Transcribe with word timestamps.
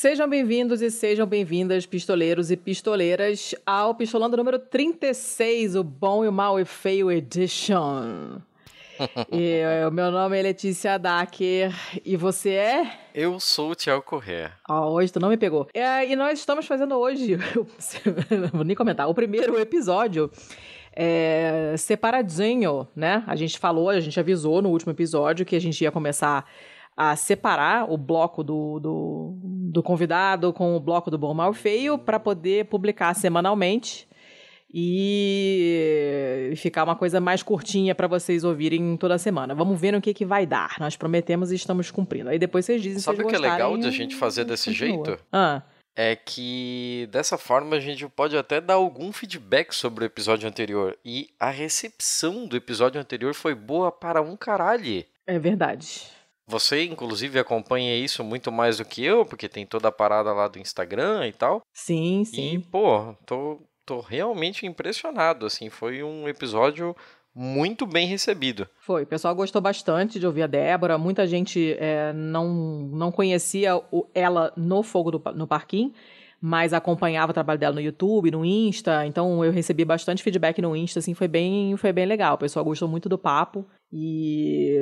Sejam 0.00 0.26
bem-vindos 0.26 0.80
e 0.80 0.90
sejam 0.90 1.26
bem-vindas, 1.26 1.84
pistoleiros 1.84 2.50
e 2.50 2.56
pistoleiras, 2.56 3.54
ao 3.66 3.94
Pistolando 3.94 4.34
número 4.34 4.58
36, 4.58 5.76
o 5.76 5.84
Bom 5.84 6.24
e 6.24 6.28
o 6.28 6.32
Mal 6.32 6.58
e 6.58 6.64
Feio 6.64 7.12
Edition. 7.12 8.38
e, 9.30 9.60
o 9.86 9.90
meu 9.90 10.10
nome 10.10 10.38
é 10.38 10.42
Letícia 10.42 10.96
Dacker 10.96 11.70
e 12.02 12.16
você 12.16 12.48
é? 12.48 12.92
Eu 13.14 13.38
sou 13.38 13.72
o 13.72 13.74
Tiago 13.74 14.00
Corrêa. 14.00 14.52
Ah, 14.66 14.88
hoje 14.88 15.12
tu 15.12 15.20
não 15.20 15.28
me 15.28 15.36
pegou. 15.36 15.68
É, 15.74 16.10
e 16.10 16.16
nós 16.16 16.38
estamos 16.38 16.66
fazendo 16.66 16.96
hoje, 16.96 17.36
vou 18.54 18.64
nem 18.64 18.74
comentar, 18.74 19.06
o 19.06 19.12
primeiro 19.12 19.60
episódio 19.60 20.30
é, 20.96 21.74
separadinho, 21.76 22.88
né? 22.96 23.22
A 23.26 23.36
gente 23.36 23.58
falou, 23.58 23.90
a 23.90 24.00
gente 24.00 24.18
avisou 24.18 24.62
no 24.62 24.70
último 24.70 24.92
episódio 24.92 25.44
que 25.44 25.56
a 25.56 25.60
gente 25.60 25.84
ia 25.84 25.92
começar 25.92 26.50
a 27.02 27.16
separar 27.16 27.90
o 27.90 27.96
bloco 27.96 28.44
do, 28.44 28.78
do, 28.78 29.38
do 29.72 29.82
convidado 29.82 30.52
com 30.52 30.76
o 30.76 30.80
bloco 30.80 31.10
do 31.10 31.16
bom, 31.16 31.32
mal 31.32 31.54
feio 31.54 31.96
para 31.96 32.20
poder 32.20 32.66
publicar 32.66 33.14
semanalmente 33.14 34.06
e 34.72 36.52
ficar 36.58 36.84
uma 36.84 36.94
coisa 36.94 37.18
mais 37.18 37.42
curtinha 37.42 37.94
para 37.94 38.06
vocês 38.06 38.44
ouvirem 38.44 38.98
toda 38.98 39.16
semana. 39.16 39.54
Vamos 39.54 39.80
ver 39.80 39.92
no 39.92 40.00
que, 40.00 40.12
que 40.12 40.26
vai 40.26 40.44
dar. 40.44 40.76
Nós 40.78 40.94
prometemos 40.94 41.50
e 41.50 41.54
estamos 41.54 41.90
cumprindo. 41.90 42.28
Aí 42.28 42.38
depois 42.38 42.66
vocês 42.66 42.82
dizem 42.82 43.00
Sabe 43.00 43.22
o 43.22 43.26
que 43.26 43.34
é 43.34 43.38
legal 43.38 43.78
de 43.78 43.86
a 43.86 43.90
gente 43.90 44.14
fazer 44.14 44.44
desse 44.44 44.70
continua. 44.70 45.04
jeito? 45.06 45.24
Ah, 45.32 45.62
É 45.96 46.14
que 46.14 47.08
dessa 47.10 47.38
forma 47.38 47.76
a 47.76 47.80
gente 47.80 48.06
pode 48.08 48.36
até 48.36 48.60
dar 48.60 48.74
algum 48.74 49.10
feedback 49.10 49.74
sobre 49.74 50.04
o 50.04 50.06
episódio 50.06 50.46
anterior. 50.46 50.98
E 51.02 51.28
a 51.40 51.48
recepção 51.48 52.46
do 52.46 52.56
episódio 52.56 53.00
anterior 53.00 53.32
foi 53.32 53.54
boa 53.54 53.90
para 53.90 54.20
um 54.20 54.36
caralho. 54.36 55.02
é 55.26 55.38
verdade. 55.38 56.19
Você, 56.50 56.84
inclusive, 56.84 57.38
acompanha 57.38 57.96
isso 57.96 58.24
muito 58.24 58.50
mais 58.50 58.78
do 58.78 58.84
que 58.84 59.04
eu, 59.04 59.24
porque 59.24 59.48
tem 59.48 59.64
toda 59.64 59.88
a 59.88 59.92
parada 59.92 60.32
lá 60.32 60.48
do 60.48 60.58
Instagram 60.58 61.26
e 61.26 61.32
tal. 61.32 61.62
Sim, 61.72 62.22
E, 62.22 62.24
sim. 62.26 62.60
pô, 62.60 63.14
tô, 63.24 63.60
tô 63.86 64.00
realmente 64.00 64.66
impressionado, 64.66 65.46
assim. 65.46 65.70
Foi 65.70 66.02
um 66.02 66.28
episódio 66.28 66.94
muito 67.34 67.86
bem 67.86 68.06
recebido. 68.08 68.68
Foi. 68.80 69.04
O 69.04 69.06
pessoal 69.06 69.34
gostou 69.34 69.62
bastante 69.62 70.18
de 70.18 70.26
ouvir 70.26 70.42
a 70.42 70.46
Débora. 70.48 70.98
Muita 70.98 71.26
gente 71.26 71.76
é, 71.78 72.12
não, 72.12 72.48
não 72.92 73.12
conhecia 73.12 73.76
o- 73.92 74.06
ela 74.12 74.52
no 74.56 74.82
Fogo 74.82 75.12
do, 75.12 75.22
no 75.34 75.46
Parquinho, 75.46 75.92
mas 76.40 76.72
acompanhava 76.72 77.30
o 77.30 77.34
trabalho 77.34 77.60
dela 77.60 77.74
no 77.74 77.80
YouTube, 77.80 78.30
no 78.30 78.44
Insta. 78.44 79.04
Então 79.06 79.44
eu 79.44 79.52
recebi 79.52 79.84
bastante 79.84 80.22
feedback 80.22 80.62
no 80.62 80.74
Insta, 80.74 80.98
assim, 80.98 81.12
foi 81.12 81.28
bem, 81.28 81.76
foi 81.76 81.92
bem 81.92 82.06
legal. 82.06 82.34
O 82.34 82.38
pessoal 82.38 82.64
gostou 82.64 82.88
muito 82.88 83.08
do 83.08 83.18
papo. 83.18 83.66
E 83.92 84.76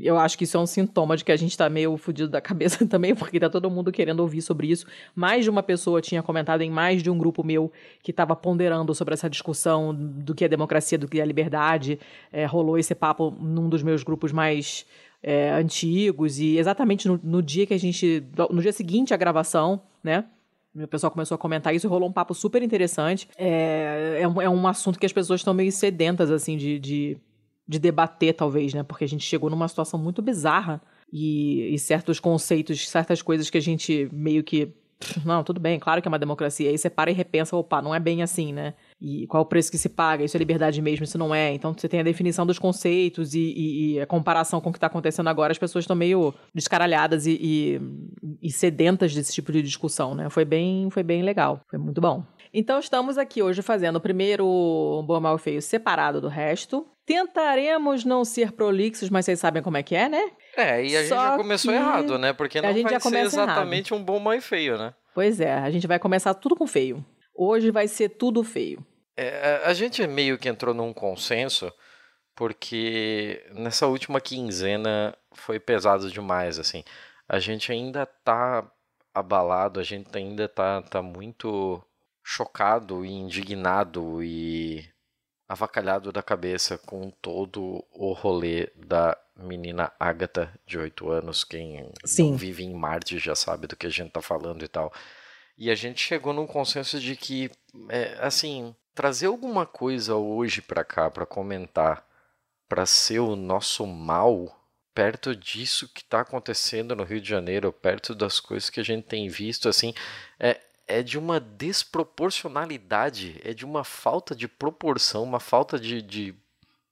eu 0.00 0.16
acho 0.16 0.38
que 0.38 0.44
isso 0.44 0.56
é 0.56 0.60
um 0.60 0.66
sintoma 0.66 1.16
de 1.16 1.24
que 1.24 1.32
a 1.32 1.36
gente 1.36 1.56
tá 1.58 1.68
meio 1.68 1.96
fudido 1.96 2.28
da 2.28 2.40
cabeça 2.40 2.86
também, 2.88 3.14
porque 3.14 3.38
tá 3.38 3.50
todo 3.50 3.68
mundo 3.68 3.92
querendo 3.92 4.20
ouvir 4.20 4.40
sobre 4.40 4.68
isso. 4.68 4.86
Mais 5.14 5.44
de 5.44 5.50
uma 5.50 5.62
pessoa 5.62 6.00
tinha 6.00 6.22
comentado 6.22 6.62
em 6.62 6.70
mais 6.70 7.02
de 7.02 7.10
um 7.10 7.18
grupo 7.18 7.44
meu 7.44 7.70
que 8.02 8.10
estava 8.10 8.34
ponderando 8.34 8.94
sobre 8.94 9.12
essa 9.12 9.28
discussão 9.28 9.94
do 9.94 10.34
que 10.34 10.44
é 10.44 10.48
democracia, 10.48 10.96
do 10.96 11.08
que 11.08 11.20
é 11.20 11.26
liberdade. 11.26 11.98
É, 12.32 12.46
rolou 12.46 12.78
esse 12.78 12.94
papo 12.94 13.30
num 13.30 13.68
dos 13.68 13.82
meus 13.82 14.02
grupos 14.02 14.32
mais 14.32 14.86
é, 15.22 15.50
antigos 15.50 16.38
e 16.38 16.56
exatamente 16.56 17.06
no, 17.06 17.20
no 17.22 17.42
dia 17.42 17.66
que 17.66 17.74
a 17.74 17.78
gente, 17.78 18.24
no 18.50 18.62
dia 18.62 18.72
seguinte 18.72 19.12
à 19.12 19.16
gravação, 19.16 19.82
né? 20.02 20.24
O 20.74 20.86
pessoal 20.86 21.10
começou 21.10 21.34
a 21.34 21.38
comentar 21.38 21.74
isso 21.74 21.86
e 21.86 21.88
rolou 21.88 22.08
um 22.08 22.12
papo 22.12 22.32
super 22.32 22.62
interessante. 22.62 23.28
É, 23.36 24.18
é, 24.20 24.28
um, 24.28 24.40
é 24.40 24.48
um 24.48 24.66
assunto 24.68 24.98
que 24.98 25.06
as 25.06 25.12
pessoas 25.12 25.40
estão 25.40 25.52
meio 25.52 25.72
sedentas, 25.72 26.30
assim, 26.30 26.56
de, 26.56 26.78
de, 26.78 27.16
de 27.66 27.78
debater, 27.78 28.34
talvez, 28.34 28.72
né? 28.72 28.82
Porque 28.84 29.04
a 29.04 29.08
gente 29.08 29.24
chegou 29.24 29.50
numa 29.50 29.66
situação 29.66 29.98
muito 29.98 30.22
bizarra 30.22 30.80
e, 31.12 31.74
e 31.74 31.78
certos 31.78 32.20
conceitos, 32.20 32.88
certas 32.88 33.20
coisas 33.20 33.50
que 33.50 33.58
a 33.58 33.62
gente 33.62 34.08
meio 34.12 34.44
que. 34.44 34.72
Não, 35.24 35.42
tudo 35.42 35.58
bem, 35.58 35.78
claro 35.78 36.00
que 36.00 36.06
é 36.06 36.10
uma 36.10 36.18
democracia. 36.18 36.70
Aí 36.70 36.78
você 36.78 36.88
para 36.88 37.10
e 37.10 37.14
repensa, 37.14 37.56
opa, 37.56 37.82
não 37.82 37.94
é 37.94 37.98
bem 37.98 38.22
assim, 38.22 38.52
né? 38.52 38.74
E 39.02 39.26
qual 39.28 39.42
o 39.42 39.46
preço 39.46 39.70
que 39.70 39.78
se 39.78 39.88
paga? 39.88 40.22
Isso 40.24 40.36
é 40.36 40.38
liberdade 40.38 40.82
mesmo, 40.82 41.04
isso 41.04 41.16
não 41.16 41.34
é. 41.34 41.54
Então 41.54 41.72
você 41.72 41.88
tem 41.88 42.00
a 42.00 42.02
definição 42.02 42.44
dos 42.44 42.58
conceitos 42.58 43.34
e, 43.34 43.38
e- 43.40 43.92
e 43.94 44.00
a 44.00 44.06
comparação 44.06 44.60
com 44.60 44.68
o 44.68 44.72
que 44.72 44.76
está 44.76 44.88
acontecendo 44.88 45.28
agora. 45.28 45.52
As 45.52 45.58
pessoas 45.58 45.84
estão 45.84 45.96
meio 45.96 46.34
descaralhadas 46.54 47.26
e, 47.26 47.80
e- 48.42 48.50
sedentas 48.52 49.14
desse 49.14 49.32
tipo 49.32 49.50
de 49.52 49.62
discussão, 49.62 50.14
né? 50.14 50.28
Foi 50.28 50.44
bem, 50.44 50.90
foi 50.90 51.02
bem 51.02 51.22
legal, 51.22 51.60
foi 51.70 51.78
muito 51.78 52.00
bom. 52.00 52.22
Então 52.52 52.78
estamos 52.78 53.16
aqui 53.16 53.42
hoje 53.42 53.62
fazendo 53.62 53.96
o 53.96 54.00
primeiro 54.00 54.44
Bom, 55.06 55.20
Mal 55.20 55.36
e 55.36 55.38
Feio 55.38 55.62
separado 55.62 56.20
do 56.20 56.28
resto. 56.28 56.84
Tentaremos 57.06 58.04
não 58.04 58.24
ser 58.24 58.52
prolixos, 58.52 59.08
mas 59.08 59.24
vocês 59.24 59.38
sabem 59.38 59.62
como 59.62 59.76
é 59.76 59.82
que 59.82 59.94
é, 59.94 60.08
né? 60.08 60.30
É, 60.56 60.84
e 60.84 60.96
a 60.96 61.00
gente 61.00 61.08
Só 61.08 61.16
já 61.30 61.36
começou 61.36 61.72
errado, 61.72 62.18
né? 62.18 62.32
Porque 62.32 62.58
a 62.58 62.62
não 62.62 62.72
gente 62.72 62.82
vai 62.84 62.92
já 62.94 63.00
ser 63.00 63.16
exatamente 63.18 63.94
um 63.94 64.02
bom, 64.02 64.18
mal 64.18 64.34
e 64.34 64.40
feio, 64.40 64.76
né? 64.76 64.92
Pois 65.14 65.40
é, 65.40 65.54
a 65.54 65.70
gente 65.70 65.86
vai 65.86 65.98
começar 65.98 66.34
tudo 66.34 66.54
com 66.56 66.66
feio. 66.66 67.04
Hoje 67.36 67.70
vai 67.70 67.88
ser 67.88 68.10
tudo 68.10 68.42
feio. 68.44 68.84
É, 69.22 69.60
a 69.66 69.74
gente 69.74 70.06
meio 70.06 70.38
que 70.38 70.48
entrou 70.48 70.72
num 70.72 70.94
consenso 70.94 71.70
porque 72.34 73.44
nessa 73.52 73.86
última 73.86 74.18
quinzena 74.18 75.14
foi 75.32 75.60
pesado 75.60 76.10
demais, 76.10 76.58
assim. 76.58 76.82
A 77.28 77.38
gente 77.38 77.70
ainda 77.70 78.06
tá 78.06 78.66
abalado, 79.12 79.78
a 79.78 79.82
gente 79.82 80.08
ainda 80.16 80.48
tá, 80.48 80.80
tá 80.80 81.02
muito 81.02 81.82
chocado 82.24 83.04
e 83.04 83.10
indignado 83.10 84.22
e 84.22 84.88
avacalhado 85.46 86.10
da 86.10 86.22
cabeça 86.22 86.78
com 86.78 87.10
todo 87.10 87.84
o 87.92 88.14
rolê 88.14 88.70
da 88.74 89.14
menina 89.36 89.92
Agatha, 90.00 90.50
de 90.64 90.78
8 90.78 91.10
anos. 91.10 91.44
Quem 91.44 91.92
vive 92.36 92.64
em 92.64 92.72
Marte 92.72 93.18
já 93.18 93.34
sabe 93.34 93.66
do 93.66 93.76
que 93.76 93.86
a 93.86 93.90
gente 93.90 94.12
tá 94.12 94.22
falando 94.22 94.64
e 94.64 94.68
tal. 94.68 94.90
E 95.58 95.70
a 95.70 95.74
gente 95.74 96.00
chegou 96.00 96.32
num 96.32 96.46
consenso 96.46 96.98
de 96.98 97.14
que, 97.14 97.50
é, 97.90 98.16
assim, 98.18 98.74
trazer 99.00 99.28
alguma 99.28 99.64
coisa 99.64 100.14
hoje 100.14 100.60
pra 100.60 100.84
cá 100.84 101.10
pra 101.10 101.24
comentar, 101.24 102.06
pra 102.68 102.84
ser 102.84 103.20
o 103.20 103.34
nosso 103.34 103.86
mal, 103.86 104.54
perto 104.94 105.34
disso 105.34 105.88
que 105.88 106.04
tá 106.04 106.20
acontecendo 106.20 106.94
no 106.94 107.02
Rio 107.02 107.18
de 107.18 107.26
Janeiro, 107.26 107.72
perto 107.72 108.14
das 108.14 108.38
coisas 108.38 108.68
que 108.68 108.78
a 108.78 108.82
gente 108.82 109.04
tem 109.04 109.26
visto, 109.26 109.70
assim, 109.70 109.94
é, 110.38 110.60
é 110.86 111.02
de 111.02 111.18
uma 111.18 111.40
desproporcionalidade, 111.40 113.40
é 113.42 113.54
de 113.54 113.64
uma 113.64 113.84
falta 113.84 114.36
de 114.36 114.46
proporção, 114.46 115.22
uma 115.22 115.40
falta 115.40 115.80
de, 115.80 116.02
de 116.02 116.34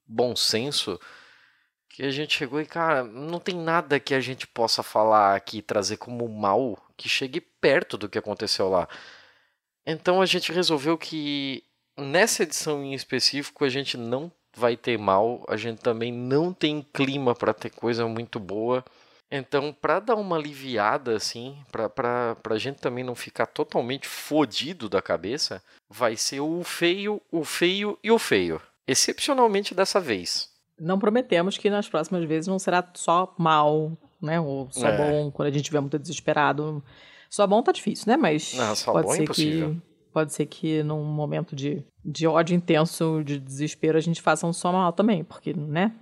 bom 0.06 0.34
senso 0.34 0.99
que 1.90 2.04
a 2.04 2.11
gente 2.11 2.38
chegou 2.38 2.58
e, 2.58 2.64
cara, 2.64 3.04
não 3.04 3.38
tem 3.38 3.54
nada 3.54 4.00
que 4.00 4.14
a 4.14 4.20
gente 4.20 4.46
possa 4.46 4.82
falar 4.82 5.37
aqui, 5.37 5.61
trazer 5.61 5.99
como 5.99 6.26
mal 6.26 6.82
que 6.96 7.06
chegue 7.06 7.38
perto 7.38 7.99
do 7.99 8.08
que 8.08 8.16
aconteceu 8.16 8.70
lá. 8.70 8.88
Então 9.84 10.22
a 10.22 10.26
gente 10.26 10.52
resolveu 10.52 10.96
que 10.96 11.68
nessa 11.99 12.43
edição 12.45 12.83
em 12.85 12.95
específico 12.95 13.65
a 13.65 13.69
gente 13.69 13.97
não 13.97 14.31
vai 14.56 14.77
ter 14.77 14.99
mal, 14.99 15.45
a 15.49 15.56
gente 15.56 15.79
também 15.81 16.12
não 16.12 16.53
tem 16.53 16.85
clima 16.93 17.35
para 17.35 17.53
ter 17.53 17.71
coisa 17.71 18.06
muito 18.06 18.41
boa. 18.41 18.85
Então, 19.31 19.77
para 19.79 20.00
dar 20.00 20.15
uma 20.15 20.37
aliviada 20.37 21.15
assim, 21.15 21.56
pra, 21.71 21.89
pra, 21.89 22.35
pra 22.37 22.56
gente 22.56 22.81
também 22.81 23.05
não 23.05 23.15
ficar 23.15 23.47
totalmente 23.47 24.09
fodido 24.09 24.89
da 24.89 25.03
cabeça, 25.03 25.62
vai 25.89 26.17
ser 26.17 26.41
o 26.41 26.65
feio, 26.65 27.21
o 27.31 27.45
feio 27.45 27.99
e 28.03 28.11
o 28.11 28.19
feio. 28.19 28.61
Excepcionalmente 28.87 29.75
dessa 29.75 30.00
vez. 30.00 30.49
Não 30.81 30.99
prometemos 30.99 31.59
que 31.59 31.69
nas 31.69 31.89
próximas 31.89 32.25
vezes 32.25 32.47
não 32.47 32.59
será 32.59 32.83
só 32.95 33.35
mal, 33.37 33.93
né? 34.21 34.41
Ou 34.41 34.69
só 34.71 34.89
É. 34.89 34.97
bom, 34.97 35.31
quando 35.31 35.49
a 35.49 35.50
gente 35.50 35.61
estiver 35.61 35.81
muito 35.81 35.99
desesperado. 35.99 36.83
Só 37.29 37.47
bom 37.47 37.62
tá 37.62 37.71
difícil, 37.71 38.05
né? 38.09 38.17
Mas 38.17 38.55
Não, 38.55 38.75
só 38.75 38.93
pode 38.93 39.06
bom 39.06 39.12
é 39.12 39.17
ser 39.17 39.23
impossível. 39.25 39.75
que 39.75 39.88
pode 40.12 40.32
ser 40.32 40.46
que 40.46 40.82
num 40.82 41.05
momento 41.05 41.55
de, 41.55 41.84
de 42.05 42.26
ódio 42.26 42.55
intenso, 42.55 43.22
de 43.25 43.38
desespero, 43.38 43.99
a 43.99 44.00
gente 44.00 44.22
faça 44.22 44.46
um 44.46 44.52
só 44.52 44.72
mal 44.72 44.93
também, 44.93 45.25
porque, 45.25 45.55
né? 45.55 45.93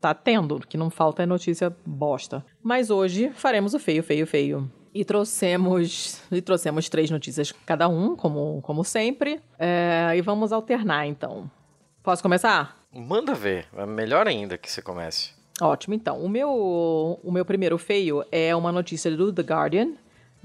Tá 0.00 0.14
tendo, 0.14 0.56
o 0.56 0.60
que 0.60 0.76
não 0.76 0.90
falta 0.90 1.22
é 1.22 1.26
notícia 1.26 1.74
bosta. 1.84 2.44
Mas 2.62 2.90
hoje 2.90 3.30
faremos 3.34 3.74
o 3.74 3.78
feio, 3.78 4.02
feio, 4.02 4.26
feio. 4.26 4.70
E 4.94 5.04
trouxemos, 5.04 6.22
e 6.30 6.40
trouxemos 6.40 6.88
três 6.88 7.10
notícias 7.10 7.52
cada 7.64 7.88
um, 7.88 8.14
como, 8.14 8.60
como 8.62 8.84
sempre. 8.84 9.40
É, 9.58 10.12
e 10.16 10.20
vamos 10.20 10.52
alternar, 10.52 11.06
então. 11.06 11.50
Posso 12.02 12.22
começar? 12.22 12.76
Manda 12.94 13.34
ver, 13.34 13.66
é 13.76 13.84
melhor 13.84 14.26
ainda 14.26 14.56
que 14.56 14.70
você 14.70 14.80
comece. 14.80 15.30
Ótimo, 15.60 15.94
então. 15.94 16.18
O 16.22 16.28
meu, 16.28 16.50
o 17.22 17.32
meu 17.32 17.44
primeiro 17.44 17.78
feio 17.78 18.24
é 18.30 18.54
uma 18.54 18.70
notícia 18.70 19.14
do 19.14 19.32
The 19.32 19.42
Guardian, 19.42 19.92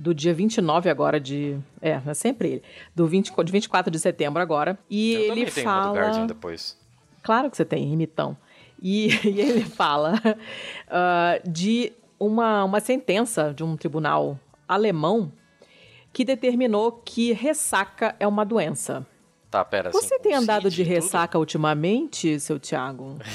do 0.02 0.16
dia 0.16 0.34
29 0.34 0.90
agora 0.90 1.20
de... 1.20 1.56
É, 1.80 2.02
é 2.04 2.14
sempre 2.16 2.54
ele. 2.54 2.64
Do 2.96 3.06
20, 3.06 3.32
de 3.46 3.52
24 3.52 3.92
de 3.92 4.00
setembro 4.00 4.42
agora. 4.42 4.80
E 4.90 5.14
Eu 5.14 5.22
ele 5.32 5.46
tenho 5.46 5.68
uma 5.68 5.74
fala... 5.74 5.94
do 5.94 6.00
Guardian 6.00 6.26
depois. 6.26 6.76
Claro 7.22 7.52
que 7.52 7.58
você 7.58 7.64
tem, 7.64 7.94
imitão. 7.94 8.36
E, 8.82 9.10
e 9.24 9.40
ele 9.40 9.64
fala 9.64 10.20
ah, 10.90 11.40
de 11.48 11.94
uma, 12.20 12.64
uma 12.64 12.80
sentença 12.80 13.54
de 13.54 13.64
um 13.64 13.78
tribunal 13.78 14.40
alemão 14.68 15.32
que 16.12 16.26
determinou 16.26 16.92
que 16.92 17.32
ressaca 17.32 18.16
é 18.20 18.28
uma 18.28 18.44
doença. 18.44 19.06
Tá, 19.52 19.64
pera. 19.64 19.90
assim, 19.90 20.00
Você 20.00 20.18
tem 20.18 20.34
andado 20.34 20.68
de 20.70 20.82
e 20.82 20.86
tudo? 20.86 20.94
ressaca 20.96 21.38
ultimamente, 21.38 22.40
seu 22.40 22.58
Tiago? 22.58 23.20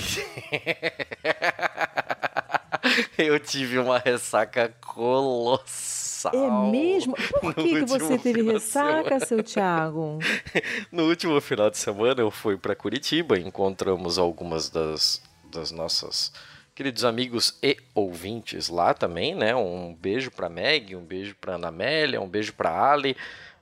Eu 3.17 3.39
tive 3.39 3.79
uma 3.79 3.99
ressaca 3.99 4.75
colossal 4.81 5.96
sal. 6.31 6.67
É 6.67 6.71
mesmo? 6.71 7.15
Por 7.41 7.55
que, 7.57 7.81
que 7.81 7.85
você 7.85 8.19
teve 8.19 8.43
ressaca, 8.43 9.21
seu 9.21 9.43
Thiago? 9.43 10.19
no 10.91 11.09
último 11.09 11.41
final 11.41 11.71
de 11.71 11.79
semana 11.79 12.21
eu 12.21 12.31
fui 12.31 12.57
para 12.57 12.75
Curitiba, 12.75 13.39
encontramos 13.39 14.19
algumas 14.19 14.69
das, 14.69 15.23
das 15.53 15.71
nossas 15.71 16.33
queridos 16.75 17.05
amigos 17.05 17.59
e 17.63 17.77
ouvintes 17.95 18.69
lá 18.69 18.93
também, 18.93 19.35
né? 19.35 19.55
Um 19.55 19.95
beijo 19.95 20.31
para 20.31 20.49
Meg, 20.49 20.95
um 20.95 21.03
beijo 21.03 21.35
para 21.41 21.55
Ana 21.55 21.69
Amélia, 21.69 22.21
um 22.21 22.29
beijo 22.29 22.53
para 22.53 22.93
Ali, 22.93 23.17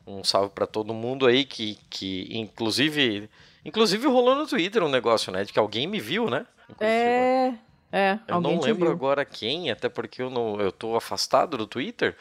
um 0.05 0.25
salve 0.25 0.51
para 0.51 0.67
todo 0.67 0.93
mundo 0.93 1.27
aí 1.27 1.45
que, 1.45 1.79
que 1.89 2.29
inclusive 2.33 3.31
inclusive 3.65 4.07
rolou 4.09 4.35
no 4.35 4.47
Twitter 4.47 4.83
um 4.83 4.89
negócio, 4.89 5.33
né, 5.33 5.45
de 5.45 5.53
que 5.53 5.59
alguém 5.59 5.87
me 5.87 6.01
viu, 6.01 6.29
né? 6.29 6.45
É, 6.81 7.55
é, 7.93 8.19
eu 8.27 8.41
não 8.41 8.59
lembro 8.59 8.91
agora 8.91 9.25
quem, 9.25 9.71
até 9.71 9.89
porque 9.89 10.21
eu 10.21 10.29
não 10.29 10.61
eu 10.61 10.73
tô 10.73 10.97
afastado 10.97 11.57
do 11.57 11.67
Twitter, 11.69 12.17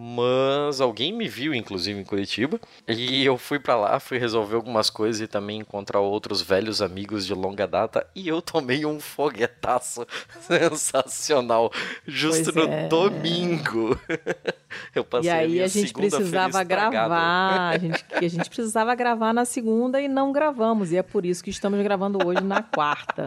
mas 0.00 0.80
alguém 0.80 1.12
me 1.12 1.26
viu, 1.26 1.52
inclusive, 1.52 2.00
em 2.00 2.04
Curitiba, 2.04 2.60
e 2.86 3.24
eu 3.24 3.36
fui 3.36 3.58
para 3.58 3.74
lá, 3.74 3.98
fui 3.98 4.16
resolver 4.16 4.54
algumas 4.54 4.90
coisas 4.90 5.20
e 5.20 5.26
também 5.26 5.58
encontrar 5.58 5.98
outros 5.98 6.40
velhos 6.40 6.80
amigos 6.80 7.26
de 7.26 7.34
longa 7.34 7.66
data, 7.66 8.06
e 8.14 8.28
eu 8.28 8.40
tomei 8.40 8.86
um 8.86 9.00
foguetaço 9.00 10.06
sensacional, 10.40 11.72
justo 12.06 12.52
pois 12.52 12.68
no 12.68 12.72
é. 12.72 12.86
domingo. 12.86 13.98
eu 14.94 15.02
passei 15.02 15.32
e 15.32 15.34
aí 15.34 15.60
a, 15.60 15.64
a 15.64 15.66
gente 15.66 15.92
precisava 15.92 16.62
gravar, 16.62 17.70
a 17.70 17.78
gente, 17.82 18.04
a 18.12 18.28
gente 18.28 18.48
precisava 18.48 18.94
gravar 18.94 19.32
na 19.32 19.44
segunda 19.44 20.00
e 20.00 20.06
não 20.06 20.30
gravamos, 20.30 20.92
e 20.92 20.96
é 20.96 21.02
por 21.02 21.26
isso 21.26 21.42
que 21.42 21.50
estamos 21.50 21.82
gravando 21.82 22.24
hoje 22.24 22.44
na 22.44 22.62
quarta. 22.62 23.26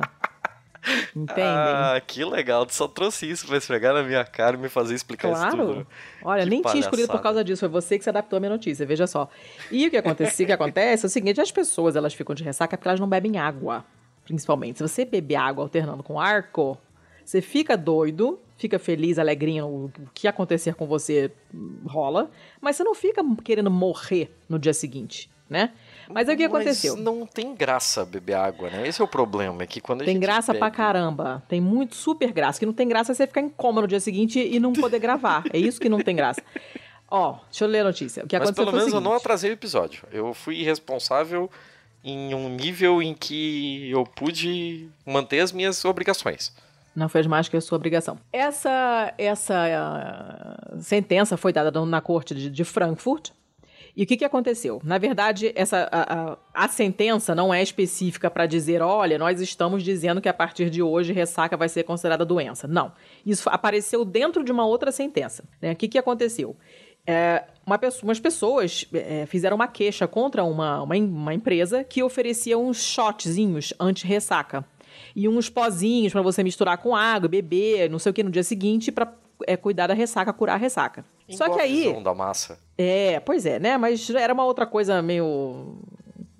Entendem? 1.16 1.44
Ah, 1.46 2.02
que 2.06 2.24
legal. 2.26 2.66
Tu 2.66 2.74
só 2.74 2.88
trouxe 2.88 3.30
isso 3.30 3.46
pra 3.46 3.58
esfregar 3.58 3.94
na 3.94 4.04
minha 4.04 4.24
cara 4.26 4.58
e 4.58 4.60
me 4.60 4.70
fazer 4.70 4.96
explicar 4.96 5.30
claro. 5.30 5.48
isso 5.48 5.58
tudo. 5.58 5.88
Olha, 6.24 6.44
que 6.44 6.50
nem 6.50 6.62
palhaçada. 6.62 6.72
tinha 6.72 6.88
escolhido 6.88 7.12
por 7.12 7.22
causa 7.22 7.44
disso. 7.44 7.60
Foi 7.60 7.70
você 7.70 7.98
que 7.98 8.04
se 8.04 8.10
adaptou 8.10 8.38
à 8.38 8.40
minha 8.40 8.50
notícia, 8.50 8.86
veja 8.86 9.06
só. 9.06 9.30
E 9.72 9.88
o 9.88 9.92
que 9.92 9.98
acontece, 9.98 10.44
o 10.44 10.46
que 10.46 10.52
acontece 10.52 11.06
é 11.06 11.08
o 11.08 11.10
seguinte, 11.10 11.40
as 11.40 11.52
pessoas 11.52 11.96
elas 11.96 12.14
ficam 12.14 12.34
de 12.34 12.44
ressaca 12.44 12.78
porque 12.78 12.88
elas 12.88 13.00
não 13.00 13.08
bebem 13.08 13.38
água, 13.38 13.86
principalmente. 14.26 14.78
Se 14.78 14.84
você 14.84 15.06
beber 15.06 15.36
água 15.36 15.64
alternando 15.64 16.04
com 16.04 16.20
arco, 16.20 16.78
você 17.24 17.42
fica 17.42 17.78
doido, 17.78 18.40
fica 18.58 18.80
feliz, 18.80 19.20
alegrinho, 19.20 19.66
o 19.66 19.92
que 20.14 20.28
acontecer 20.28 20.76
com 20.76 20.86
você 20.88 21.32
rola, 21.86 22.30
mas 22.60 22.76
você 22.76 22.84
não 22.84 22.96
fica 22.96 23.24
querendo 23.44 23.72
morrer 23.72 24.36
no 24.50 24.60
dia 24.60 24.74
seguinte, 24.74 25.30
né? 25.50 25.72
Mas 26.14 26.30
é 26.30 26.34
o 26.34 26.38
que 26.38 26.44
aconteceu? 26.44 26.96
Mas 26.96 27.04
não 27.04 27.26
tem 27.26 27.56
graça 27.56 28.06
beber 28.06 28.36
água, 28.36 28.70
né? 28.70 28.88
Esse 28.88 29.02
é 29.02 29.04
o 29.04 29.08
problema, 29.08 29.64
é 29.64 29.68
que 29.68 29.82
quando 29.82 30.04
tem 30.04 30.20
graça 30.20 30.52
bebe... 30.52 30.60
pra 30.60 30.72
caramba. 30.72 31.44
Tem 31.48 31.62
muito 31.62 31.96
super 31.96 32.32
graça. 32.32 32.60
Que 32.60 32.66
não 32.66 32.74
tem 32.74 32.88
graça 32.88 33.12
é 33.12 33.16
você 33.16 33.28
ficar 33.28 33.42
em 33.42 33.50
coma 33.50 33.82
no 33.82 33.88
dia 33.88 34.00
seguinte 34.00 34.40
e 34.40 34.60
não 34.60 34.74
poder 34.74 35.00
gravar. 35.00 35.44
É 35.52 35.58
isso 35.58 35.80
que 35.80 35.90
não 35.90 36.00
tem 36.00 36.16
graça. 36.16 36.42
Ó, 37.10 37.38
deixa 37.50 37.66
eu 37.66 37.68
ler 37.68 37.80
a 37.80 37.84
notícia. 37.84 38.24
O 38.24 38.28
que 38.28 38.40
Mas 38.40 38.48
aconteceu 38.48 38.66
pelo 38.66 38.78
menos 38.78 38.94
eu 38.94 39.02
não 39.02 39.14
atrasei 39.14 39.52
o 39.52 39.54
episódio. 39.54 40.06
Eu 40.12 40.34
fui 40.34 40.64
responsável 40.64 41.50
em 42.04 42.34
um 42.34 42.50
nível 42.50 43.02
em 43.02 43.14
que 43.14 43.90
eu 43.92 44.06
pude 44.06 44.90
manter 45.06 45.42
as 45.42 45.52
minhas 45.52 45.84
obrigações. 45.84 46.54
Não 46.96 47.08
fez 47.08 47.26
mais 47.26 47.48
que 47.48 47.56
a 47.56 47.62
sua 47.62 47.78
obrigação. 47.78 48.18
Essa, 48.34 49.14
essa 49.18 49.66
uh, 50.74 50.82
sentença 50.82 51.38
foi 51.38 51.54
dada 51.54 51.86
na 51.86 52.02
corte 52.02 52.36
de, 52.36 52.50
de 52.50 52.64
Frankfurt, 52.64 53.32
e 53.96 54.04
o 54.04 54.06
que, 54.06 54.18
que 54.18 54.26
aconteceu? 54.26 54.82
Na 54.84 54.98
verdade, 54.98 55.52
essa, 55.56 55.88
a, 55.92 56.32
a, 56.32 56.38
a 56.54 56.68
sentença 56.68 57.36
não 57.36 57.54
é 57.54 57.62
específica 57.62 58.30
para 58.30 58.46
dizer, 58.46 58.82
olha, 58.82 59.18
nós 59.18 59.42
estamos 59.42 59.84
dizendo 59.84 60.22
que 60.22 60.30
a 60.30 60.34
partir 60.34 60.70
de 60.70 60.82
hoje 60.82 61.14
ressaca 61.14 61.58
vai 61.58 61.68
ser 61.68 61.84
considerada 61.84 62.26
doença. 62.26 62.68
Não. 62.68 62.92
Isso 63.26 63.50
apareceu 63.50 64.06
dentro 64.06 64.44
de 64.44 64.52
uma 64.52 64.66
outra 64.66 64.92
sentença. 64.92 65.44
Né? 65.62 65.74
O 65.74 65.76
que, 65.76 65.88
que 65.88 65.98
aconteceu? 65.98 66.56
É, 67.06 67.44
uma 67.66 67.78
pessoa, 67.78 68.04
umas 68.04 68.20
pessoas 68.20 68.86
é, 68.94 69.26
fizeram 69.26 69.56
uma 69.56 69.68
queixa 69.68 70.08
contra 70.08 70.44
uma, 70.44 70.82
uma, 70.82 70.96
uma 70.96 71.34
empresa 71.34 71.84
que 71.84 72.04
oferecia 72.04 72.58
uns 72.58 72.82
shotzinhos 72.84 73.74
anti-ressaca 73.80 74.64
e 75.16 75.28
uns 75.28 75.50
pozinhos 75.50 76.14
para 76.14 76.22
você 76.22 76.44
misturar 76.44 76.78
com 76.78 76.96
água, 76.96 77.28
beber, 77.28 77.90
não 77.90 78.00
sei 78.00 78.12
o 78.12 78.14
que, 78.14 78.24
no 78.24 78.30
dia 78.30 78.44
seguinte, 78.44 78.92
para 78.92 79.12
é, 79.48 79.58
cuidar 79.58 79.88
da 79.88 79.94
ressaca, 79.94 80.32
curar 80.32 80.54
a 80.54 80.58
ressaca. 80.58 81.04
Só 81.32 81.50
que 81.50 81.60
aí. 81.60 82.04
da 82.04 82.14
massa. 82.14 82.60
É, 82.78 83.20
pois 83.20 83.46
é, 83.46 83.60
né? 83.60 83.78
Mas 83.78 84.10
era 84.10 84.34
uma 84.34 84.46
outra 84.46 84.66
coisa 84.66 85.02
meio. 85.02 85.78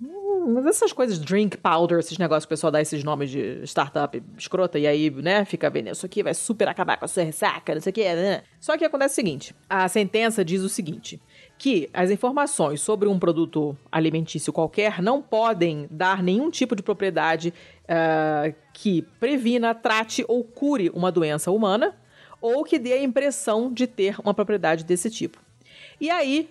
Hum, 0.02 0.54
mas 0.54 0.66
essas 0.66 0.92
coisas, 0.92 1.18
drink 1.18 1.56
powder, 1.56 1.98
esses 1.98 2.18
negócios 2.18 2.44
que 2.44 2.52
o 2.52 2.56
pessoal 2.56 2.70
dá 2.70 2.80
esses 2.80 3.04
nomes 3.04 3.30
de 3.30 3.62
startup 3.64 4.20
escrota, 4.36 4.78
e 4.78 4.86
aí, 4.86 5.10
né, 5.10 5.44
fica 5.44 5.70
vendo, 5.70 5.90
isso 5.90 6.04
aqui 6.04 6.22
vai 6.22 6.34
super 6.34 6.66
acabar 6.68 6.96
com 6.96 7.04
a 7.04 7.08
sua 7.08 7.22
ressaca, 7.22 7.74
não 7.74 7.80
sei 7.80 7.90
o 7.90 7.94
que, 7.94 8.14
né? 8.14 8.42
Só 8.58 8.76
que 8.76 8.84
acontece 8.84 9.12
o 9.12 9.16
seguinte: 9.16 9.54
a 9.70 9.86
sentença 9.88 10.44
diz 10.44 10.62
o 10.62 10.68
seguinte: 10.68 11.20
que 11.56 11.88
as 11.94 12.10
informações 12.10 12.80
sobre 12.80 13.08
um 13.08 13.18
produto 13.20 13.76
alimentício 13.90 14.52
qualquer 14.52 15.00
não 15.00 15.22
podem 15.22 15.86
dar 15.88 16.20
nenhum 16.20 16.50
tipo 16.50 16.74
de 16.74 16.82
propriedade 16.82 17.54
uh, 17.84 18.52
que 18.72 19.02
previna, 19.20 19.72
trate 19.72 20.24
ou 20.26 20.42
cure 20.42 20.90
uma 20.90 21.12
doença 21.12 21.52
humana 21.52 21.94
ou 22.42 22.64
que 22.64 22.78
dê 22.78 22.92
a 22.94 23.02
impressão 23.02 23.72
de 23.72 23.86
ter 23.86 24.16
uma 24.22 24.34
propriedade 24.34 24.84
desse 24.84 25.08
tipo. 25.08 25.38
E 26.00 26.10
aí, 26.10 26.48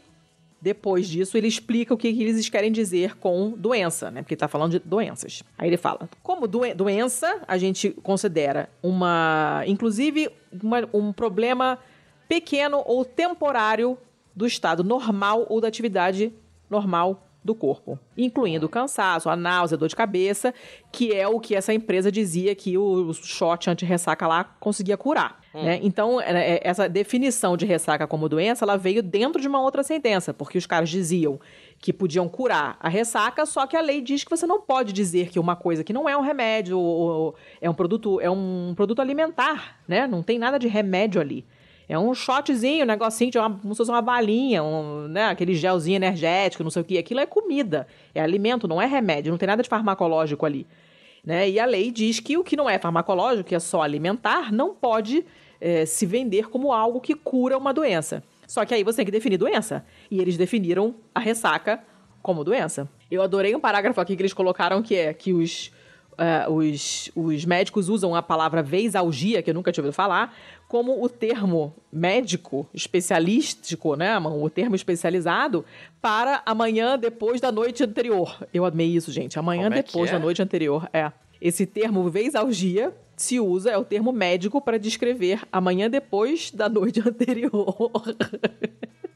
depois 0.62 1.08
disso, 1.08 1.38
ele 1.38 1.48
explica 1.48 1.94
o 1.94 1.98
que, 1.98 2.08
eles 2.08 2.48
querem 2.48 2.72
dizer 2.72 3.18
com 3.18 3.52
doença, 3.52 4.10
né? 4.10 4.22
Porque 4.22 4.36
está 4.36 4.48
falando 4.48 4.72
de 4.72 4.80
doenças. 4.80 5.44
Aí 5.58 5.68
ele 5.68 5.78
fala: 5.78 6.10
como 6.24 6.48
doen 6.48 6.74
doença, 6.76 7.42
a 7.48 7.58
gente 7.58 7.90
considera 8.02 8.70
uma, 8.82 9.64
inclusive, 9.68 10.30
uma, 10.64 10.88
um 10.94 11.12
problema 11.12 11.78
pequeno 12.30 12.82
ou 12.86 13.04
temporário 13.04 13.98
do 14.36 14.48
estado 14.48 14.84
normal 14.84 15.46
ou 15.50 15.60
da 15.60 15.68
atividade 15.68 16.32
normal 16.70 17.28
do 17.44 17.56
corpo, 17.56 18.00
incluindo 18.16 18.70
cansaço, 18.70 19.28
a 19.28 19.36
náusea, 19.36 19.78
dor 19.78 19.90
de 19.90 19.96
cabeça, 19.96 20.54
que 20.92 21.12
é 21.12 21.28
o 21.28 21.40
que 21.40 21.56
essa 21.56 21.74
empresa 21.74 22.12
dizia 22.12 22.54
que 22.54 22.78
o 22.78 23.12
shot 23.14 23.68
anti-ressaca 23.68 24.28
lá 24.28 24.44
conseguia 24.44 24.96
curar. 24.96 25.41
Hum. 25.54 25.64
Né? 25.64 25.80
Então, 25.84 26.20
é, 26.22 26.60
essa 26.64 26.88
definição 26.88 27.58
de 27.58 27.66
ressaca 27.66 28.08
como 28.08 28.30
doença, 28.30 28.64
ela 28.64 28.78
veio 28.78 29.04
dentro 29.04 29.42
de 29.42 29.48
uma 29.48 29.62
outra 29.62 29.84
sentença, 29.84 30.34
porque 30.34 30.58
os 30.58 30.66
caras 30.66 30.90
diziam 30.90 31.40
que 31.78 31.92
podiam 31.92 32.30
curar 32.30 32.78
a 32.80 32.88
ressaca, 32.88 33.46
só 33.46 33.68
que 33.68 33.76
a 33.76 33.82
lei 33.82 34.02
diz 34.02 34.24
que 34.24 34.30
você 34.30 34.46
não 34.46 34.62
pode 34.62 34.94
dizer 34.94 35.30
que 35.30 35.40
uma 35.40 35.56
coisa 35.56 35.84
que 35.84 35.92
não 35.92 36.08
é 36.08 36.16
um 36.16 36.22
remédio, 36.22 36.80
ou, 36.80 37.36
é 37.60 37.70
um 37.70 37.74
produto, 37.74 38.22
é 38.22 38.30
um 38.30 38.74
produto 38.76 39.02
alimentar, 39.02 39.80
né? 39.88 40.08
Não 40.08 40.24
tem 40.24 40.40
nada 40.40 40.58
de 40.58 40.68
remédio 40.68 41.20
ali. 41.20 41.46
É 41.90 42.00
um 42.00 42.14
shotzinho, 42.14 42.84
um 42.84 42.88
negocinho, 42.88 43.32
uma, 43.36 43.50
como 43.50 43.74
se 43.74 43.80
fosse 43.80 43.92
uma 43.92 44.02
balinha, 44.02 44.64
um, 44.64 45.10
né, 45.10 45.26
aquele 45.26 45.54
gelzinho 45.54 45.98
energético, 45.98 46.64
não 46.64 46.72
sei 46.72 46.82
o 46.82 46.86
que. 46.86 46.98
Aquilo 46.98 47.20
é 47.20 47.26
comida, 47.26 47.86
é 48.16 48.22
alimento, 48.22 48.66
não 48.66 48.82
é 48.82 48.86
remédio, 48.86 49.30
não 49.30 49.38
tem 49.38 49.48
nada 49.48 49.62
de 49.62 49.68
farmacológico 49.68 50.46
ali. 50.46 50.66
Né? 51.24 51.50
E 51.50 51.60
a 51.60 51.66
lei 51.66 51.92
diz 51.92 52.20
que 52.20 52.38
o 52.38 52.44
que 52.44 52.56
não 52.56 52.70
é 52.70 52.80
farmacológico, 52.80 53.50
que 53.50 53.56
é 53.56 53.60
só 53.60 53.82
alimentar, 53.82 54.52
não 54.52 54.74
pode 54.74 55.26
é, 55.60 55.86
se 55.86 56.06
vender 56.06 56.50
como 56.50 56.74
algo 56.74 57.00
que 57.00 57.14
cura 57.14 57.58
uma 57.58 57.74
doença. 57.74 58.24
Só 58.48 58.66
que 58.66 58.74
aí 58.74 58.84
você 58.84 58.98
tem 58.98 59.06
que 59.06 59.12
definir 59.12 59.38
doença. 59.38 59.86
E 60.10 60.20
eles 60.20 60.36
definiram 60.38 60.96
a 61.14 61.20
ressaca 61.20 61.82
como 62.22 62.44
doença. 62.44 62.90
Eu 63.10 63.22
adorei 63.22 63.56
um 63.56 63.60
parágrafo 63.60 64.02
aqui 64.02 64.16
que 64.16 64.22
eles 64.22 64.34
colocaram 64.34 64.82
que 64.82 64.96
é 64.96 65.14
que 65.14 65.32
os 65.32 65.72
Uh, 66.14 66.52
os, 66.54 67.12
os 67.16 67.46
médicos 67.46 67.90
usam 67.90 68.14
a 68.14 68.22
palavra 68.22 68.62
veisalgia, 68.62 69.42
que 69.42 69.50
eu 69.50 69.54
nunca 69.54 69.72
tinha 69.72 69.82
ouvido 69.82 69.96
falar, 69.96 70.36
como 70.68 71.04
o 71.04 71.10
termo 71.10 71.74
médico 71.92 72.68
especialístico, 72.74 73.96
né, 73.96 74.18
o 74.20 74.50
termo 74.50 74.76
especializado, 74.76 75.66
para 76.02 76.42
amanhã 76.46 76.98
depois 76.98 77.42
da 77.42 77.52
noite 77.52 77.84
anterior. 77.84 78.38
Eu 78.54 78.66
amei 78.66 78.88
isso, 78.88 79.12
gente. 79.12 79.38
Amanhã 79.38 79.64
como 79.64 79.76
é 79.76 79.84
depois 79.84 80.10
é? 80.10 80.14
da 80.14 80.20
noite 80.20 80.42
anterior. 80.42 80.88
É. 80.94 81.12
Esse 81.42 81.66
termo 81.66 82.10
veisalgia 82.10 82.94
se 83.18 83.40
usa, 83.40 83.72
é 83.72 83.78
o 83.78 83.84
termo 83.84 84.12
médico 84.12 84.62
para 84.62 84.78
descrever 84.78 85.42
amanhã 85.52 85.90
depois 85.90 86.52
da 86.52 86.70
noite 86.70 87.02
anterior. 87.06 87.92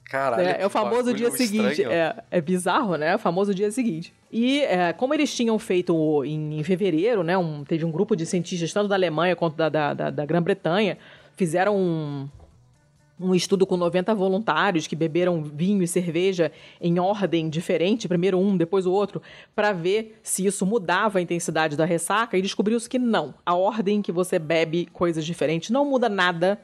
Caralho, 0.09 0.43
é, 0.43 0.61
é 0.61 0.65
o 0.65 0.69
famoso 0.69 1.13
dia 1.13 1.31
seguinte. 1.31 1.83
É, 1.83 2.15
é 2.29 2.41
bizarro, 2.41 2.95
né? 2.95 3.07
É 3.07 3.15
o 3.15 3.19
famoso 3.19 3.53
dia 3.55 3.71
seguinte. 3.71 4.13
E 4.31 4.61
é, 4.61 4.93
como 4.93 5.13
eles 5.13 5.33
tinham 5.33 5.57
feito 5.57 6.23
em, 6.23 6.59
em 6.59 6.63
fevereiro, 6.63 7.23
né? 7.23 7.37
Um, 7.37 7.63
teve 7.63 7.83
um 7.85 7.91
grupo 7.91 8.15
de 8.15 8.25
cientistas, 8.25 8.71
tanto 8.71 8.87
da 8.87 8.95
Alemanha 8.95 9.35
quanto 9.35 9.55
da, 9.55 9.67
da, 9.67 9.93
da, 9.93 10.09
da 10.11 10.25
Grã-Bretanha, 10.25 10.97
fizeram 11.35 11.75
um, 11.75 12.29
um 13.19 13.33
estudo 13.33 13.65
com 13.65 13.77
90 13.77 14.13
voluntários 14.13 14.85
que 14.85 14.95
beberam 14.95 15.41
vinho 15.43 15.81
e 15.81 15.87
cerveja 15.87 16.51
em 16.79 16.99
ordem 16.99 17.49
diferente, 17.49 18.07
primeiro 18.07 18.37
um, 18.37 18.55
depois 18.55 18.85
o 18.85 18.91
outro, 18.91 19.21
para 19.55 19.71
ver 19.71 20.19
se 20.21 20.45
isso 20.45 20.65
mudava 20.65 21.17
a 21.17 21.21
intensidade 21.21 21.75
da 21.75 21.85
ressaca 21.85 22.37
e 22.37 22.41
descobriu-se 22.41 22.89
que 22.89 22.99
não. 22.99 23.33
A 23.45 23.55
ordem 23.55 24.01
que 24.01 24.11
você 24.11 24.37
bebe 24.37 24.87
coisas 24.93 25.25
diferentes 25.25 25.71
não 25.71 25.85
muda 25.85 26.09
nada 26.09 26.59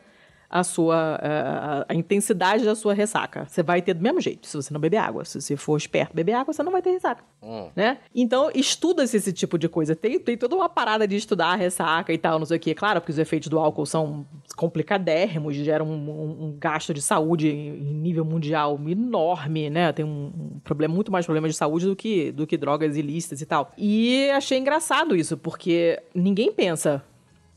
a 0.52 0.66
sua 0.66 1.18
a, 1.22 1.86
a, 1.88 1.96
intensidade 1.96 2.66
da 2.66 2.76
sua 2.76 2.94
ressaca. 2.94 3.48
Você 3.48 3.64
vai 3.64 3.82
ter 3.82 3.94
do 3.94 4.04
mesmo 4.04 4.20
jeito, 4.20 4.46
se 4.46 4.58
você 4.58 4.74
não 4.74 4.82
beber 4.82 4.98
água. 4.98 5.24
Se 5.24 5.40
você 5.40 5.56
for 5.56 5.78
esperto 5.78 6.14
beber 6.14 6.34
água, 6.34 6.54
você 6.54 6.62
não 6.62 6.74
vai 6.74 6.82
ter 6.82 6.92
ressaca. 6.92 7.24
Hum. 7.42 7.70
Né? 7.74 8.00
Então, 8.14 8.52
estuda-se 8.54 9.16
esse 9.16 9.32
tipo 9.32 9.58
de 9.58 9.70
coisa. 9.70 9.96
Tem, 9.96 10.20
tem 10.20 10.36
toda 10.36 10.54
uma 10.54 10.68
parada 10.68 11.08
de 11.08 11.16
estudar 11.16 11.54
a 11.54 11.56
ressaca 11.56 12.12
e 12.12 12.18
tal, 12.18 12.38
não 12.38 12.46
sei 12.46 12.58
o 12.58 12.60
que. 12.60 12.76
Claro, 12.76 13.00
porque 13.00 13.14
os 13.14 13.18
efeitos 13.18 13.48
do 13.48 13.58
álcool 13.58 13.86
são 13.86 14.26
complicadérrimos, 14.58 15.56
geram 15.56 15.88
um, 15.88 16.10
um, 16.10 16.46
um 16.48 16.58
gasto 16.60 16.94
de 16.94 17.02
saúde 17.02 17.48
em 17.48 17.94
nível 17.94 18.26
mundial 18.26 18.78
enorme, 18.90 19.70
né? 19.70 19.94
Tem 19.94 20.04
um, 20.04 20.34
um, 20.36 20.60
problema, 20.66 20.94
muito 20.94 21.14
mais 21.14 21.26
problema 21.26 21.48
de 21.48 21.54
saúde 21.54 21.86
do 21.86 21.96
que, 21.96 22.34
do 22.34 22.46
que 22.46 22.58
drogas 22.58 22.98
ilícitas 22.98 23.40
e 23.40 23.46
tal. 23.46 23.72
E 23.78 24.30
achei 24.32 24.58
engraçado 24.58 25.16
isso, 25.16 25.38
porque 25.38 26.04
ninguém 26.14 26.52
pensa 26.52 27.02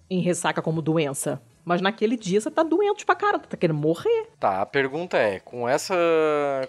em 0.08 0.20
ressaca 0.20 0.62
como 0.62 0.80
doença. 0.80 1.42
Mas 1.64 1.80
naquele 1.80 2.16
dia 2.16 2.40
você 2.40 2.50
tá 2.50 2.62
doente 2.62 3.06
pra 3.06 3.14
cara, 3.14 3.38
tá 3.38 3.56
querendo 3.56 3.78
morrer. 3.78 4.28
Tá, 4.38 4.60
a 4.60 4.66
pergunta 4.66 5.16
é, 5.16 5.40
com 5.40 5.68
essa 5.68 5.94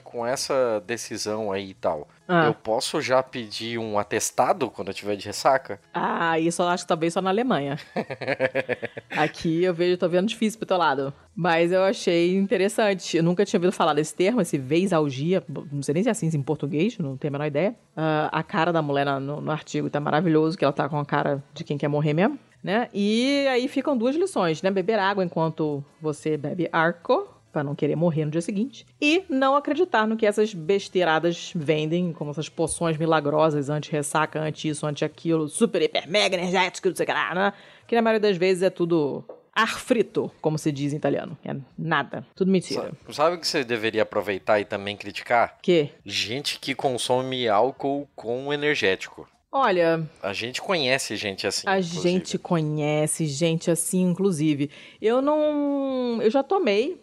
com 0.03 0.25
essa 0.25 0.81
decisão 0.85 1.51
aí 1.51 1.71
e 1.71 1.73
tal, 1.73 2.07
ah. 2.27 2.45
eu 2.45 2.53
posso 2.53 3.01
já 3.01 3.21
pedir 3.21 3.77
um 3.77 3.99
atestado 3.99 4.69
quando 4.69 4.87
eu 4.87 4.93
tiver 4.93 5.15
de 5.15 5.25
ressaca? 5.25 5.79
Ah, 5.93 6.39
isso 6.39 6.61
eu 6.61 6.67
acho 6.67 6.83
que 6.83 6.87
talvez 6.87 7.13
só 7.13 7.21
na 7.21 7.29
Alemanha. 7.29 7.77
Aqui 9.11 9.63
eu 9.63 9.73
vejo, 9.73 9.97
tô 9.97 10.07
vendo 10.07 10.27
difícil 10.27 10.57
pro 10.57 10.67
teu 10.67 10.77
lado. 10.77 11.13
Mas 11.35 11.71
eu 11.71 11.83
achei 11.83 12.35
interessante. 12.35 13.17
Eu 13.17 13.23
nunca 13.23 13.45
tinha 13.45 13.57
ouvido 13.57 13.73
falar 13.73 13.93
desse 13.93 14.15
termo, 14.15 14.41
esse 14.41 14.57
veisalgia. 14.57 15.43
Não 15.71 15.83
sei 15.83 15.93
nem 15.93 16.03
se 16.03 16.09
é 16.09 16.11
assim 16.11 16.29
em 16.33 16.41
português, 16.41 16.97
não 16.97 17.17
tenho 17.17 17.31
a 17.31 17.33
menor 17.33 17.45
ideia. 17.45 17.75
Uh, 17.95 18.31
a 18.31 18.41
cara 18.41 18.71
da 18.71 18.81
mulher 18.81 19.05
no, 19.19 19.41
no 19.41 19.51
artigo 19.51 19.89
tá 19.89 19.99
maravilhoso, 19.99 20.57
que 20.57 20.63
ela 20.63 20.73
tá 20.73 20.87
com 20.87 20.97
a 20.97 21.05
cara 21.05 21.43
de 21.53 21.63
quem 21.63 21.77
quer 21.77 21.89
morrer 21.89 22.13
mesmo 22.13 22.39
né? 22.65 22.89
E 22.91 23.45
aí 23.47 23.67
ficam 23.67 23.95
duas 23.95 24.15
lições, 24.15 24.63
né? 24.63 24.71
Beber 24.71 24.97
água 24.97 25.23
enquanto 25.23 25.85
você 26.01 26.35
bebe 26.35 26.67
arco, 26.71 27.29
para 27.53 27.63
não 27.63 27.75
querer 27.75 27.95
morrer 27.95 28.25
no 28.25 28.31
dia 28.31 28.41
seguinte, 28.41 28.87
e 28.99 29.23
não 29.29 29.55
acreditar 29.55 30.07
no 30.07 30.17
que 30.17 30.25
essas 30.25 30.51
besteiradas 30.51 31.51
vendem, 31.55 32.11
como 32.11 32.31
essas 32.31 32.49
poções 32.49 32.97
milagrosas, 32.97 33.69
anti-ressaca, 33.69 34.41
anti-isso, 34.41 34.83
anti-aquilo, 34.87 35.47
super, 35.47 35.79
hiper, 35.79 36.09
mega 36.09 36.35
energético, 36.35 36.89
não 36.89 36.95
sei 36.95 37.03
o 37.03 37.07
que 37.07 37.13
lá, 37.13 37.35
né? 37.35 37.53
Que 37.85 37.95
na 37.95 38.01
maioria 38.01 38.19
das 38.19 38.35
vezes 38.35 38.63
é 38.63 38.71
tudo 38.71 39.23
ar 39.53 39.79
frito, 39.79 40.31
como 40.41 40.57
se 40.57 40.71
diz 40.71 40.91
em 40.91 40.97
italiano. 40.97 41.37
É 41.45 41.55
nada. 41.77 42.25
Tudo 42.35 42.49
mentira. 42.49 42.91
Sabe 43.11 43.35
o 43.35 43.39
que 43.39 43.47
você 43.47 43.63
deveria 43.63 44.01
aproveitar 44.01 44.59
e 44.59 44.65
também 44.65 44.97
criticar? 44.97 45.59
Que? 45.61 45.91
Gente 46.03 46.59
que 46.59 46.73
consome 46.73 47.47
álcool 47.47 48.09
com 48.15 48.51
energético. 48.51 49.29
Olha. 49.57 50.05
A 50.21 50.33
gente 50.33 50.61
conhece 50.61 51.15
gente 51.15 51.47
assim. 51.47 51.65
A 51.65 51.79
inclusive. 51.79 52.01
gente 52.09 52.37
conhece 52.37 53.25
gente 53.25 53.71
assim, 53.71 54.01
inclusive. 54.01 54.69
Eu 55.01 55.21
não. 55.21 56.19
Eu 56.21 56.29
já 56.29 56.43
tomei. 56.43 57.01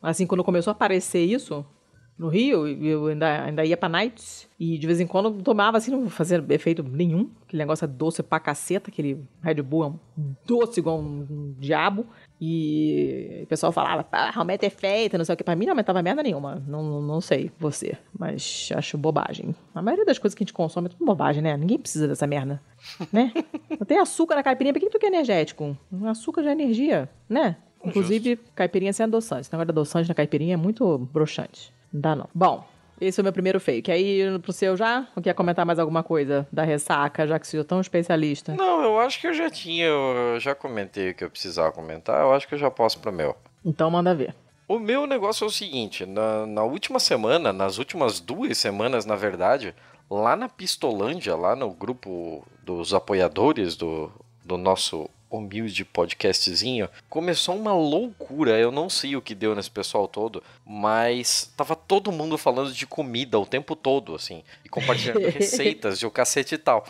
Assim, 0.00 0.24
quando 0.24 0.44
começou 0.44 0.70
a 0.70 0.74
aparecer 0.74 1.24
isso 1.24 1.66
no 2.16 2.28
Rio, 2.28 2.68
eu 2.68 3.08
ainda, 3.08 3.42
ainda 3.42 3.64
ia 3.64 3.76
pra 3.76 3.88
nights. 3.88 4.47
E 4.58 4.76
de 4.76 4.86
vez 4.88 4.98
em 4.98 5.06
quando 5.06 5.30
tomava 5.40 5.78
assim, 5.78 5.92
não 5.92 6.10
fazia 6.10 6.44
efeito 6.48 6.82
nenhum. 6.82 7.30
Aquele 7.46 7.62
negócio 7.62 7.84
é 7.84 7.88
doce 7.88 8.24
pra 8.24 8.40
caceta, 8.40 8.90
aquele 8.90 9.24
Red 9.40 9.62
Bull 9.62 9.84
é 9.84 9.86
um 9.86 10.34
doce 10.44 10.80
igual 10.80 10.98
um, 10.98 11.54
diabo. 11.60 12.04
E 12.40 13.40
o 13.44 13.46
pessoal 13.46 13.70
falava, 13.70 14.04
ah, 14.10 14.32
aumenta 14.34 14.66
efeito, 14.66 15.16
não 15.16 15.24
sei 15.24 15.34
o 15.34 15.36
que. 15.36 15.44
Pra 15.44 15.54
mim 15.54 15.64
não 15.64 15.72
aumentava 15.72 16.02
merda 16.02 16.24
nenhuma. 16.24 16.60
Não, 16.66 16.82
não, 16.82 17.00
não, 17.00 17.20
sei 17.20 17.52
você, 17.58 17.96
mas 18.18 18.70
acho 18.74 18.98
bobagem. 18.98 19.54
A 19.72 19.80
maioria 19.80 20.04
das 20.04 20.18
coisas 20.18 20.34
que 20.34 20.42
a 20.42 20.44
gente 20.44 20.52
consome 20.52 20.86
é 20.86 20.90
tudo 20.90 21.04
bobagem, 21.04 21.40
né? 21.40 21.56
Ninguém 21.56 21.78
precisa 21.78 22.08
dessa 22.08 22.26
merda, 22.26 22.60
né? 23.12 23.32
Não 23.70 23.78
tem 23.86 24.00
açúcar 24.00 24.34
na 24.34 24.42
caipirinha, 24.42 24.72
por 24.72 24.80
que 24.80 24.90
tu 24.90 24.98
quer 24.98 25.06
energético? 25.06 25.76
Açúcar 26.04 26.42
já 26.42 26.50
é 26.50 26.52
energia, 26.52 27.08
né? 27.28 27.56
Inclusive, 27.84 28.30
Justo. 28.30 28.52
caipirinha 28.56 28.92
sem 28.92 29.04
adoçante. 29.04 29.42
Esse 29.42 29.52
negócio 29.52 29.66
de 29.66 29.70
adoçante 29.70 30.08
na 30.08 30.14
caipirinha 30.16 30.54
é 30.54 30.56
muito 30.56 30.98
broxante. 31.12 31.72
Não 31.92 32.00
dá 32.00 32.16
não. 32.16 32.28
Bom, 32.34 32.64
esse 33.00 33.20
é 33.20 33.22
o 33.22 33.24
meu 33.24 33.32
primeiro 33.32 33.60
fake. 33.60 33.90
Ir 33.90 34.38
pro 34.40 34.52
seu 34.52 34.76
já? 34.76 35.06
Ou 35.14 35.22
quer 35.22 35.34
comentar 35.34 35.64
mais 35.64 35.78
alguma 35.78 36.02
coisa 36.02 36.46
da 36.52 36.62
ressaca, 36.62 37.26
já 37.26 37.38
que 37.38 37.46
você 37.46 37.58
é 37.58 37.64
tão 37.64 37.80
especialista? 37.80 38.54
Não, 38.54 38.82
eu 38.82 38.98
acho 38.98 39.20
que 39.20 39.26
eu 39.26 39.34
já 39.34 39.50
tinha, 39.50 39.86
eu 39.86 40.40
já 40.40 40.54
comentei 40.54 41.10
o 41.10 41.14
que 41.14 41.24
eu 41.24 41.30
precisava 41.30 41.72
comentar, 41.72 42.20
eu 42.20 42.32
acho 42.32 42.46
que 42.46 42.54
eu 42.54 42.58
já 42.58 42.70
posso 42.70 42.98
pro 42.98 43.12
meu. 43.12 43.36
Então 43.64 43.90
manda 43.90 44.14
ver. 44.14 44.34
O 44.66 44.78
meu 44.78 45.06
negócio 45.06 45.44
é 45.44 45.46
o 45.46 45.50
seguinte, 45.50 46.04
na, 46.04 46.46
na 46.46 46.62
última 46.62 47.00
semana, 47.00 47.52
nas 47.52 47.78
últimas 47.78 48.20
duas 48.20 48.58
semanas, 48.58 49.06
na 49.06 49.16
verdade, 49.16 49.74
lá 50.10 50.36
na 50.36 50.48
Pistolândia, 50.48 51.34
lá 51.34 51.56
no 51.56 51.70
grupo 51.70 52.46
dos 52.62 52.92
apoiadores 52.92 53.76
do, 53.76 54.12
do 54.44 54.58
nosso 54.58 55.08
humilde 55.30 55.84
podcastzinho, 55.84 56.88
começou 57.08 57.56
uma 57.56 57.72
loucura. 57.72 58.58
Eu 58.58 58.70
não 58.70 58.88
sei 58.88 59.16
o 59.16 59.22
que 59.22 59.34
deu 59.34 59.54
nesse 59.54 59.70
pessoal 59.70 60.08
todo, 60.08 60.42
mas 60.64 61.52
tava 61.56 61.76
todo 61.76 62.12
mundo 62.12 62.38
falando 62.38 62.72
de 62.72 62.86
comida 62.86 63.38
o 63.38 63.46
tempo 63.46 63.76
todo, 63.76 64.14
assim, 64.14 64.42
e 64.64 64.68
compartilhando 64.68 65.20
receitas 65.30 65.98
de 65.98 66.06
o 66.06 66.10
cacete 66.10 66.54
e 66.54 66.58
tal. 66.58 66.84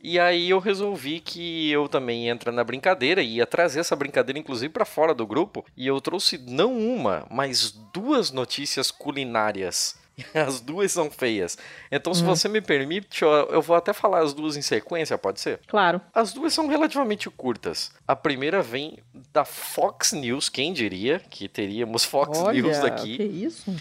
E 0.00 0.18
aí 0.18 0.48
eu 0.48 0.60
resolvi 0.60 1.18
que 1.18 1.70
eu 1.70 1.88
também 1.88 2.28
entra 2.28 2.52
na 2.52 2.62
brincadeira 2.62 3.20
e 3.20 3.36
ia 3.36 3.46
trazer 3.46 3.80
essa 3.80 3.96
brincadeira 3.96 4.38
inclusive 4.38 4.72
para 4.72 4.84
fora 4.84 5.12
do 5.12 5.26
grupo, 5.26 5.64
e 5.76 5.86
eu 5.86 6.00
trouxe 6.00 6.38
não 6.38 6.78
uma, 6.78 7.26
mas 7.30 7.72
duas 7.92 8.30
notícias 8.30 8.92
culinárias 8.92 9.96
As 10.34 10.60
duas 10.60 10.92
são 10.92 11.10
feias. 11.10 11.56
Então, 11.90 12.12
se 12.12 12.22
hum. 12.22 12.26
você 12.26 12.48
me 12.48 12.60
permite, 12.60 13.22
eu 13.24 13.62
vou 13.62 13.76
até 13.76 13.92
falar 13.92 14.20
as 14.22 14.34
duas 14.34 14.56
em 14.56 14.62
sequência, 14.62 15.16
pode 15.16 15.40
ser? 15.40 15.60
Claro. 15.66 16.00
As 16.14 16.32
duas 16.32 16.52
são 16.52 16.66
relativamente 16.66 17.30
curtas. 17.30 17.92
A 18.06 18.16
primeira 18.16 18.62
vem 18.62 18.98
da 19.32 19.44
Fox 19.44 20.12
News, 20.12 20.48
quem 20.48 20.72
diria 20.72 21.20
que 21.20 21.48
teríamos 21.48 22.04
Fox 22.04 22.38
Olha, 22.38 22.60
News 22.60 22.78
aqui. 22.78 23.16
Que 23.16 23.22
isso? 23.22 23.74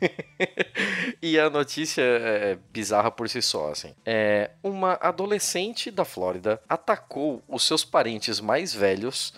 e 1.20 1.38
a 1.38 1.48
notícia 1.48 2.02
é 2.02 2.58
bizarra 2.72 3.10
por 3.10 3.28
si 3.28 3.40
só, 3.42 3.70
assim. 3.70 3.94
É, 4.04 4.50
uma 4.62 4.98
adolescente 5.00 5.90
da 5.90 6.04
Flórida 6.04 6.60
atacou 6.68 7.42
os 7.48 7.64
seus 7.64 7.84
parentes 7.84 8.40
mais 8.40 8.74
velhos 8.74 9.34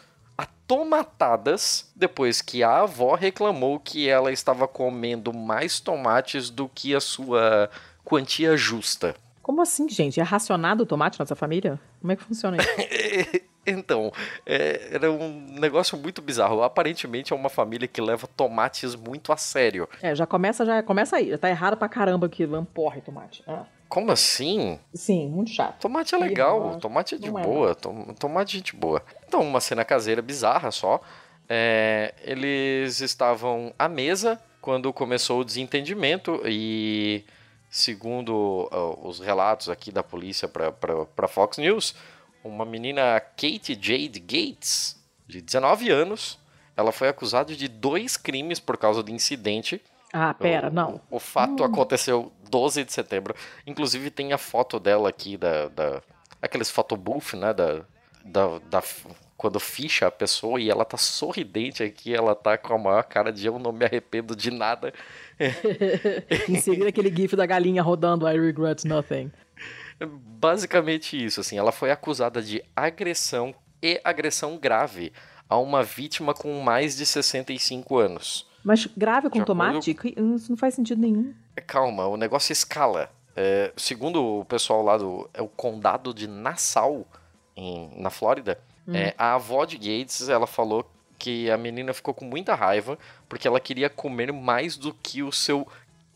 tomatadas 0.66 1.92
depois 1.94 2.40
que 2.40 2.62
a 2.62 2.80
avó 2.80 3.14
reclamou 3.14 3.78
que 3.78 4.08
ela 4.08 4.32
estava 4.32 4.66
comendo 4.66 5.32
mais 5.32 5.80
tomates 5.80 6.50
do 6.50 6.68
que 6.68 6.94
a 6.94 7.00
sua 7.00 7.70
quantia 8.04 8.56
justa. 8.56 9.14
Como 9.42 9.60
assim, 9.60 9.88
gente? 9.88 10.18
É 10.18 10.22
racionado 10.22 10.84
o 10.84 10.86
tomate 10.86 11.18
na 11.20 11.26
sua 11.26 11.36
família? 11.36 11.78
Como 12.00 12.12
é 12.12 12.16
que 12.16 12.22
funciona 12.22 12.56
isso? 12.56 13.44
então, 13.66 14.10
é, 14.46 14.88
era 14.90 15.12
um 15.12 15.58
negócio 15.60 15.98
muito 15.98 16.22
bizarro. 16.22 16.62
Aparentemente 16.62 17.30
é 17.32 17.36
uma 17.36 17.50
família 17.50 17.86
que 17.86 18.00
leva 18.00 18.26
tomates 18.26 18.94
muito 18.94 19.32
a 19.32 19.36
sério. 19.36 19.86
É, 20.00 20.14
já 20.14 20.26
começa, 20.26 20.64
já 20.64 20.82
começa 20.82 21.16
aí. 21.16 21.28
Já 21.28 21.36
tá 21.36 21.50
errado 21.50 21.76
pra 21.76 21.90
caramba 21.90 22.26
que 22.26 22.46
lamporre 22.46 23.02
tomate. 23.02 23.44
Ah. 23.46 23.64
Como 23.94 24.10
assim? 24.10 24.76
Sim, 24.92 25.28
muito 25.28 25.52
chato. 25.52 25.78
Tomate 25.78 26.16
é 26.16 26.18
legal, 26.18 26.80
tomate 26.80 27.14
é 27.14 27.18
de 27.18 27.30
não 27.30 27.38
é. 27.38 27.42
boa, 27.44 27.70
é. 27.70 27.74
tomate 28.14 28.56
é 28.56 28.58
gente 28.58 28.74
boa. 28.74 29.00
Então, 29.24 29.40
uma 29.40 29.60
cena 29.60 29.84
caseira 29.84 30.20
bizarra 30.20 30.72
só. 30.72 31.00
É, 31.48 32.12
eles 32.22 33.00
estavam 33.00 33.72
à 33.78 33.88
mesa 33.88 34.40
quando 34.60 34.92
começou 34.92 35.42
o 35.42 35.44
desentendimento 35.44 36.42
e, 36.44 37.24
segundo 37.70 38.68
os 39.00 39.20
relatos 39.20 39.68
aqui 39.68 39.92
da 39.92 40.02
polícia 40.02 40.48
para 40.48 41.28
Fox 41.28 41.58
News, 41.58 41.94
uma 42.42 42.64
menina 42.64 43.20
Kate 43.20 43.78
Jade 43.80 44.18
Gates, 44.18 45.00
de 45.24 45.40
19 45.40 45.88
anos, 45.88 46.36
ela 46.76 46.90
foi 46.90 47.06
acusada 47.06 47.54
de 47.54 47.68
dois 47.68 48.16
crimes 48.16 48.58
por 48.58 48.76
causa 48.76 49.04
do 49.04 49.12
incidente 49.12 49.80
ah, 50.16 50.32
pera, 50.32 50.68
o, 50.68 50.72
não. 50.72 51.00
O, 51.10 51.18
fato 51.18 51.64
hum. 51.64 51.66
aconteceu 51.66 52.32
12 52.54 52.84
de 52.84 52.92
setembro. 52.92 53.34
Inclusive 53.66 54.10
tem 54.10 54.32
a 54.32 54.38
foto 54.38 54.78
dela 54.78 55.08
aqui, 55.08 55.36
da, 55.36 55.66
da 55.68 56.00
aqueles 56.40 56.70
photobooth, 56.70 57.34
né, 57.34 57.52
da, 57.52 57.84
da, 58.24 58.60
da, 58.70 58.82
quando 59.36 59.58
ficha 59.58 60.06
a 60.06 60.10
pessoa 60.10 60.60
e 60.60 60.70
ela 60.70 60.84
tá 60.84 60.96
sorridente 60.96 61.82
aqui, 61.82 62.14
ela 62.14 62.32
tá 62.32 62.56
com 62.56 62.74
a 62.74 62.78
maior 62.78 63.02
cara 63.02 63.32
de 63.32 63.44
eu 63.44 63.58
não 63.58 63.72
me 63.72 63.84
arrependo 63.84 64.36
de 64.36 64.52
nada. 64.52 64.94
em 66.48 66.60
seguida 66.60 66.90
aquele 66.90 67.12
gif 67.12 67.34
da 67.34 67.44
galinha 67.44 67.82
rodando 67.82 68.28
I 68.28 68.38
regret 68.38 68.84
nothing. 68.84 69.32
Basicamente 70.00 71.22
isso, 71.24 71.40
assim, 71.40 71.58
ela 71.58 71.72
foi 71.72 71.90
acusada 71.90 72.40
de 72.40 72.62
agressão 72.76 73.52
e 73.82 74.00
agressão 74.04 74.56
grave 74.58 75.12
a 75.48 75.58
uma 75.58 75.82
vítima 75.82 76.32
com 76.32 76.60
mais 76.60 76.96
de 76.96 77.04
65 77.04 77.98
anos. 77.98 78.48
Mas 78.62 78.86
grave 78.96 79.28
com 79.28 79.42
tomate? 79.42 79.90
Acordo... 79.90 80.36
Isso 80.36 80.50
não 80.50 80.56
faz 80.56 80.74
sentido 80.74 81.00
nenhum. 81.00 81.34
Calma, 81.60 82.06
o 82.06 82.16
negócio 82.16 82.52
escala. 82.52 83.10
É, 83.36 83.72
segundo 83.76 84.40
o 84.40 84.44
pessoal 84.44 84.82
lá 84.82 84.96
do 84.96 85.28
é 85.34 85.42
o 85.42 85.48
condado 85.48 86.14
de 86.14 86.26
Nassau, 86.26 87.06
em, 87.56 87.90
na 87.96 88.10
Flórida, 88.10 88.60
hum. 88.86 88.94
é, 88.94 89.14
a 89.18 89.34
avó 89.34 89.64
de 89.64 89.76
Gates, 89.76 90.28
ela 90.28 90.46
falou 90.46 90.88
que 91.18 91.50
a 91.50 91.56
menina 91.56 91.92
ficou 91.92 92.12
com 92.12 92.24
muita 92.24 92.54
raiva 92.54 92.98
porque 93.28 93.48
ela 93.48 93.60
queria 93.60 93.88
comer 93.88 94.32
mais 94.32 94.76
do 94.76 94.92
que 94.92 95.22
o 95.22 95.32
seu 95.32 95.66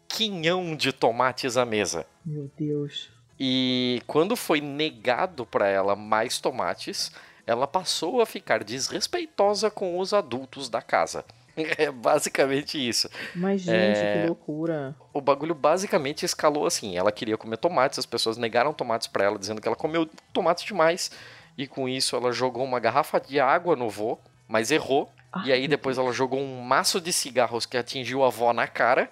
quinhão 0.06 0.76
de 0.76 0.92
tomates 0.92 1.56
à 1.56 1.64
mesa. 1.64 2.06
Meu 2.24 2.50
Deus. 2.56 3.10
E 3.38 4.02
quando 4.06 4.34
foi 4.34 4.60
negado 4.60 5.46
para 5.46 5.68
ela 5.68 5.94
mais 5.94 6.40
tomates, 6.40 7.12
ela 7.46 7.66
passou 7.66 8.20
a 8.20 8.26
ficar 8.26 8.64
desrespeitosa 8.64 9.70
com 9.70 9.98
os 9.98 10.12
adultos 10.12 10.68
da 10.68 10.82
casa. 10.82 11.24
É 11.78 11.90
basicamente 11.90 12.76
isso. 12.76 13.08
Mas, 13.34 13.62
gente, 13.62 13.98
é... 13.98 14.22
que 14.22 14.26
loucura. 14.26 14.94
O 15.12 15.20
bagulho 15.20 15.54
basicamente 15.54 16.24
escalou 16.24 16.66
assim. 16.66 16.96
Ela 16.96 17.12
queria 17.12 17.36
comer 17.36 17.56
tomates, 17.56 17.98
as 17.98 18.06
pessoas 18.06 18.36
negaram 18.36 18.72
tomates 18.72 19.06
para 19.06 19.24
ela, 19.24 19.38
dizendo 19.38 19.60
que 19.60 19.68
ela 19.68 19.76
comeu 19.76 20.08
tomates 20.32 20.64
demais. 20.64 21.10
E 21.56 21.66
com 21.66 21.88
isso 21.88 22.14
ela 22.14 22.32
jogou 22.32 22.64
uma 22.64 22.78
garrafa 22.78 23.20
de 23.20 23.40
água 23.40 23.74
no 23.74 23.90
vô, 23.90 24.18
mas 24.46 24.70
errou. 24.70 25.10
Ah, 25.32 25.42
e 25.44 25.52
aí 25.52 25.68
depois 25.68 25.98
ela 25.98 26.12
jogou 26.12 26.40
um 26.40 26.62
maço 26.62 27.00
de 27.00 27.12
cigarros 27.12 27.66
que 27.66 27.76
atingiu 27.76 28.22
a 28.22 28.28
avó 28.28 28.52
na 28.52 28.66
cara. 28.66 29.10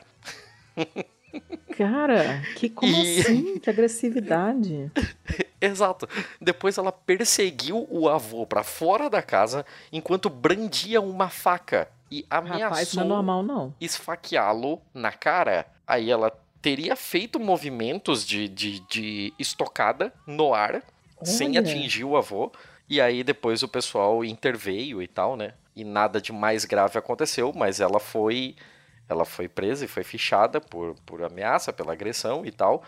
Cara, 1.77 2.43
que 2.57 2.71
como 2.71 2.91
e... 2.97 3.21
assim? 3.21 3.59
Que 3.59 3.69
agressividade. 3.69 4.91
Exato. 5.61 6.09
Depois 6.41 6.79
ela 6.79 6.93
perseguiu 6.93 7.87
o 7.91 8.09
avô 8.09 8.47
para 8.47 8.63
fora 8.63 9.11
da 9.11 9.21
casa 9.21 9.67
enquanto 9.93 10.31
brandia 10.31 11.01
uma 11.01 11.29
faca 11.29 11.89
e 12.11 12.25
ameaçou 12.31 13.01
não 13.01 13.05
é 13.05 13.09
normal, 13.09 13.43
não. 13.43 13.75
esfaqueá-lo 13.81 14.81
na 14.95 15.13
cara. 15.13 15.67
Aí 15.87 16.11
ela 16.11 16.31
teria 16.63 16.97
feito 16.97 17.39
movimentos 17.39 18.27
de, 18.27 18.49
de, 18.49 18.81
de 18.89 19.35
estocada 19.39 20.13
no 20.27 20.55
ar 20.55 20.75
Olha. 20.75 21.27
sem 21.27 21.57
atingir 21.59 22.05
o 22.05 22.17
avô. 22.17 22.51
E 22.89 23.01
aí 23.01 23.25
depois 23.25 23.63
o 23.63 23.69
pessoal 23.69 24.25
interveio 24.25 25.03
e 25.03 25.09
tal, 25.09 25.37
né? 25.37 25.55
E 25.75 25.85
nada 25.85 26.21
de 26.21 26.33
mais 26.33 26.65
grave 26.65 26.99
aconteceu, 26.99 27.53
mas 27.55 27.81
ela 27.81 27.99
foi 28.01 28.55
ela 29.09 29.25
foi 29.25 29.49
presa 29.49 29.85
e 29.85 29.89
foi 29.89 30.03
fichada 30.03 30.61
por, 30.61 30.95
por 31.07 31.23
ameaça, 31.23 31.73
pela 31.73 31.93
agressão 31.93 32.45
e 32.45 32.51
tal. 32.51 32.83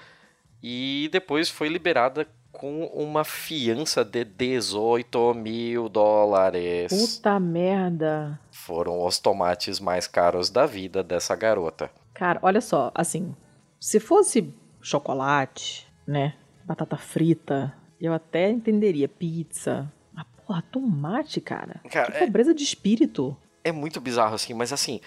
E 0.62 1.08
depois 1.12 1.48
foi 1.48 1.68
liberada 1.68 2.26
com 2.52 2.86
uma 2.86 3.24
fiança 3.24 4.04
de 4.04 4.24
18 4.24 5.34
mil 5.34 5.88
dólares. 5.88 6.92
Puta 6.92 7.38
merda! 7.38 8.38
Foram 8.50 9.04
os 9.04 9.18
tomates 9.18 9.80
mais 9.80 10.06
caros 10.06 10.50
da 10.50 10.66
vida 10.66 11.02
dessa 11.02 11.36
garota. 11.36 11.90
Cara, 12.14 12.40
olha 12.42 12.60
só, 12.60 12.90
assim, 12.94 13.34
se 13.80 14.00
fosse 14.00 14.52
chocolate, 14.80 15.86
né? 16.06 16.34
Batata 16.64 16.96
frita, 16.96 17.74
eu 18.00 18.12
até 18.12 18.50
entenderia. 18.50 19.08
Pizza. 19.08 19.90
Mas, 20.12 20.26
porra, 20.46 20.62
tomate, 20.62 21.40
cara. 21.40 21.80
cara 21.90 22.12
que 22.12 22.18
pobreza 22.18 22.50
é... 22.50 22.54
de 22.54 22.62
espírito. 22.62 23.36
É 23.64 23.72
muito 23.72 24.00
bizarro, 24.00 24.34
assim, 24.34 24.54
mas 24.54 24.72
assim, 24.72 25.00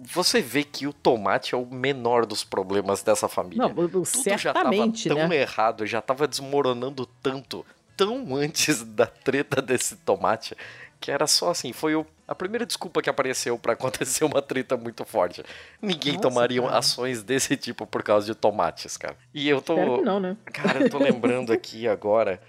você 0.00 0.40
vê 0.40 0.62
que 0.62 0.86
o 0.86 0.92
tomate 0.92 1.54
é 1.54 1.58
o 1.58 1.66
menor 1.66 2.24
dos 2.24 2.44
problemas 2.44 3.02
dessa 3.02 3.28
família. 3.28 3.64
Não, 3.64 3.74
Tudo 3.74 4.04
certamente, 4.04 5.08
já 5.08 5.14
tava 5.14 5.20
tão 5.20 5.28
né? 5.28 5.36
errado, 5.40 5.86
já 5.86 6.00
tava 6.00 6.28
desmoronando 6.28 7.04
tanto, 7.20 7.66
tão 7.96 8.36
antes 8.36 8.84
da 8.84 9.06
treta 9.06 9.60
desse 9.60 9.96
tomate, 9.96 10.56
que 11.00 11.10
era 11.10 11.26
só 11.26 11.50
assim, 11.50 11.72
foi 11.72 11.96
o, 11.96 12.06
a 12.28 12.34
primeira 12.34 12.64
desculpa 12.64 13.02
que 13.02 13.10
apareceu 13.10 13.58
para 13.58 13.72
acontecer 13.72 14.24
uma 14.24 14.40
treta 14.40 14.76
muito 14.76 15.04
forte. 15.04 15.42
Ninguém 15.82 16.12
Nossa, 16.12 16.28
tomaria 16.28 16.62
cara. 16.62 16.78
ações 16.78 17.24
desse 17.24 17.56
tipo 17.56 17.84
por 17.84 18.04
causa 18.04 18.26
de 18.26 18.36
tomates, 18.36 18.96
cara. 18.96 19.16
E 19.34 19.48
eu 19.48 19.60
tô 19.60 20.02
não, 20.02 20.20
né? 20.20 20.36
Cara, 20.52 20.80
eu 20.80 20.90
tô 20.90 20.98
lembrando 21.02 21.52
aqui 21.52 21.88
agora 21.88 22.40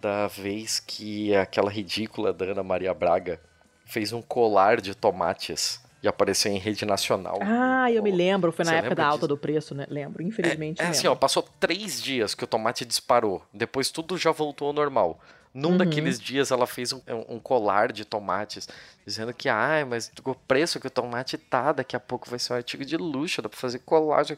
da 0.00 0.26
vez 0.26 0.80
que 0.80 1.34
aquela 1.34 1.70
ridícula 1.70 2.32
da 2.32 2.46
Ana 2.46 2.62
Maria 2.62 2.92
Braga 2.92 3.40
fez 3.84 4.12
um 4.12 4.20
colar 4.20 4.80
de 4.80 4.94
tomates 4.94 5.80
e 6.02 6.08
apareceu 6.08 6.52
em 6.52 6.58
rede 6.58 6.84
nacional. 6.84 7.38
Ah, 7.42 7.90
eu 7.90 8.02
me 8.02 8.10
lembro, 8.10 8.52
foi 8.52 8.64
na 8.64 8.74
época 8.74 8.94
da 8.94 9.04
alta 9.04 9.18
disso? 9.18 9.28
do 9.28 9.36
preço, 9.36 9.74
né? 9.74 9.86
Lembro, 9.88 10.22
infelizmente. 10.22 10.80
É, 10.80 10.86
é 10.86 10.88
assim, 10.88 11.08
ó, 11.08 11.14
passou 11.14 11.42
três 11.58 12.00
dias 12.00 12.34
que 12.34 12.44
o 12.44 12.46
tomate 12.46 12.84
disparou. 12.84 13.42
Depois 13.52 13.90
tudo 13.90 14.16
já 14.16 14.30
voltou 14.30 14.68
ao 14.68 14.72
normal. 14.72 15.20
Num 15.52 15.70
uhum. 15.70 15.76
daqueles 15.78 16.20
dias 16.20 16.50
ela 16.50 16.66
fez 16.66 16.92
um, 16.92 17.00
um, 17.28 17.40
colar 17.40 17.90
de 17.90 18.04
tomates, 18.04 18.68
dizendo 19.04 19.32
que, 19.32 19.48
ah, 19.48 19.84
mas 19.88 20.12
o 20.24 20.34
preço 20.34 20.78
que 20.78 20.86
o 20.86 20.90
tomate 20.90 21.36
tá, 21.36 21.72
daqui 21.72 21.96
a 21.96 22.00
pouco 22.00 22.30
vai 22.30 22.38
ser 22.38 22.52
um 22.52 22.56
artigo 22.56 22.84
de 22.84 22.96
luxo, 22.96 23.42
dá 23.42 23.48
pra 23.48 23.58
fazer 23.58 23.80
colagem. 23.80 24.36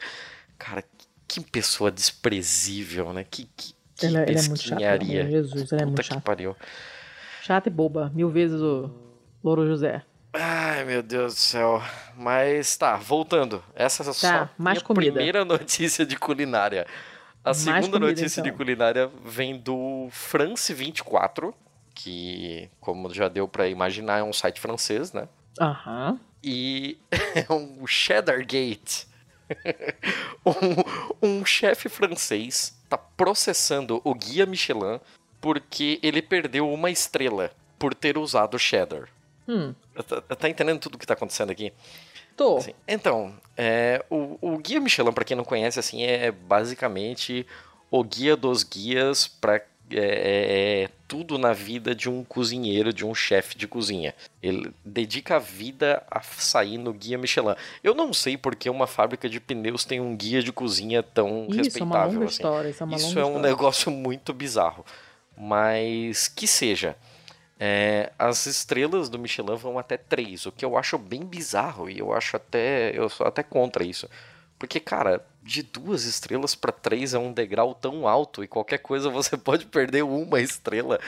Cara, 0.57 0.83
que, 0.83 1.07
que 1.29 1.51
pessoa 1.51 1.91
desprezível, 1.91 3.13
né? 3.13 3.25
Que, 3.29 3.45
que, 3.57 3.75
que 3.97 4.07
ela, 4.07 4.21
ela 4.21 4.31
é 4.31 4.43
muito 4.43 4.63
chata, 4.63 5.05
Jesus, 5.05 5.73
ela 5.73 5.83
é 5.83 5.85
Puta 5.85 5.87
muito 5.87 6.03
chata. 6.05 6.21
pariu. 6.21 6.57
Chata 7.43 7.69
e 7.69 7.73
boba, 7.73 8.11
mil 8.15 8.31
vezes 8.31 8.61
o 8.61 8.91
Louro 9.43 9.67
José. 9.67 10.03
Ai, 10.33 10.85
meu 10.85 11.03
Deus 11.03 11.35
do 11.35 11.41
céu. 11.41 11.83
Mas 12.17 12.77
tá, 12.77 12.97
voltando. 12.97 13.63
Essa 13.75 14.03
é 14.03 14.07
tá, 14.07 14.13
só 14.13 14.49
mais 14.57 14.79
minha 14.79 14.87
comida. 14.87 15.13
primeira 15.13 15.45
notícia 15.47 16.07
de 16.07 16.17
culinária. 16.17 16.87
A 17.43 17.49
mais 17.49 17.59
segunda 17.59 17.99
comida, 17.99 18.07
notícia 18.07 18.41
então. 18.41 18.51
de 18.51 18.57
culinária 18.57 19.11
vem 19.25 19.59
do 19.59 20.09
France 20.11 20.73
24, 20.75 21.55
que, 21.95 22.69
como 22.81 23.13
já 23.13 23.29
deu 23.29 23.49
para 23.49 23.67
imaginar, 23.69 24.19
é 24.19 24.23
um 24.23 24.33
site 24.33 24.61
francês, 24.61 25.13
né? 25.13 25.27
Aham. 25.61 26.21
E 26.43 26.99
é 27.35 27.53
um 27.53 27.87
Cheddar 27.87 28.39
Gate. 28.47 29.07
um, 30.47 31.41
um 31.41 31.45
chefe 31.45 31.89
francês 31.89 32.79
tá 32.89 32.97
processando 32.97 34.01
o 34.05 34.15
guia 34.15 34.47
Michelin 34.47 35.01
porque 35.41 35.99
ele 36.03 36.23
perdeu 36.23 36.71
uma 36.71 36.91
estrela 36.91 37.51
por 37.79 37.95
ter 37.95 38.19
usado 38.19 38.59
cheddar. 38.59 39.09
Hum. 39.51 39.75
Tá, 40.39 40.49
entendendo 40.49 40.79
tudo 40.79 40.95
o 40.95 40.99
que 40.99 41.07
tá 41.07 41.15
acontecendo 41.15 41.51
aqui? 41.51 41.73
Tô. 42.37 42.59
Assim, 42.59 42.73
então, 42.87 43.35
é, 43.57 44.05
o, 44.09 44.39
o 44.41 44.59
Guia 44.59 44.81
Michelin, 44.81 45.13
para 45.13 45.25
quem 45.25 45.37
não 45.37 45.45
conhece, 45.45 45.81
assim, 45.81 46.05
é 46.05 46.31
basicamente 46.31 47.45
o 47.91 48.05
guia 48.05 48.37
dos 48.37 48.63
guias 48.63 49.27
para 49.27 49.61
é, 49.93 49.99
é, 49.99 50.83
é, 50.85 50.89
tudo 51.09 51.37
na 51.37 51.53
vida 51.53 51.97
de 51.97 52.09
um 52.09 52.23
cozinheiro, 52.23 52.93
de 52.93 53.05
um 53.05 53.13
chefe 53.13 53.59
de 53.59 53.67
cozinha. 53.67 54.15
Ele 54.41 54.73
dedica 54.85 55.35
a 55.35 55.39
vida 55.41 56.01
a 56.09 56.23
sair 56.23 56.79
no 56.79 56.93
guia 56.93 57.19
Michelin. 57.19 57.57
Eu 57.83 57.93
não 57.93 58.13
sei 58.13 58.37
porque 58.37 58.71
uma 58.71 58.87
fábrica 58.87 59.29
de 59.29 59.41
pneus 59.41 59.85
tem 59.85 60.01
um 60.01 60.17
guia 60.17 60.45
de 60.45 60.53
cozinha 60.53 61.03
tão 61.03 61.49
isso 61.49 61.59
respeitável. 61.59 61.97
É 61.97 61.97
uma 61.97 62.07
longa 62.07 62.25
assim. 62.27 62.35
história, 62.35 62.69
isso 62.69 62.83
é, 62.83 62.87
uma 62.87 62.97
isso 62.97 63.07
longa 63.09 63.21
é 63.21 63.25
um 63.25 63.29
história. 63.29 63.51
negócio 63.51 63.91
muito 63.91 64.33
bizarro. 64.33 64.87
Mas 65.37 66.29
que 66.29 66.47
seja. 66.47 66.97
É, 67.63 68.11
as 68.19 68.47
estrelas 68.47 69.11
do 69.11 69.19
Michelin 69.19 69.55
vão 69.55 69.79
até 69.79 69.99
três, 69.99 70.47
o 70.47 70.53
que 70.53 70.65
eu 70.65 70.79
acho 70.79 70.97
bem 70.97 71.27
bizarro 71.27 71.91
e 71.91 71.99
eu 71.99 72.11
acho 72.15 72.35
até 72.35 72.91
eu 72.97 73.07
sou 73.11 73.27
até 73.27 73.43
contra 73.43 73.85
isso, 73.85 74.09
porque 74.59 74.81
cara, 74.81 75.23
de 75.43 75.63
duas 75.63 76.05
estrelas 76.05 76.55
para 76.55 76.73
três 76.73 77.13
é 77.13 77.19
um 77.19 77.35
degrau 77.35 77.75
tão 77.75 78.09
alto 78.09 78.43
e 78.43 78.49
qualquer 78.49 78.79
coisa 78.79 79.11
você 79.13 79.37
pode 79.37 79.67
perder 79.67 80.03
uma 80.05 80.41
estrela 80.41 80.99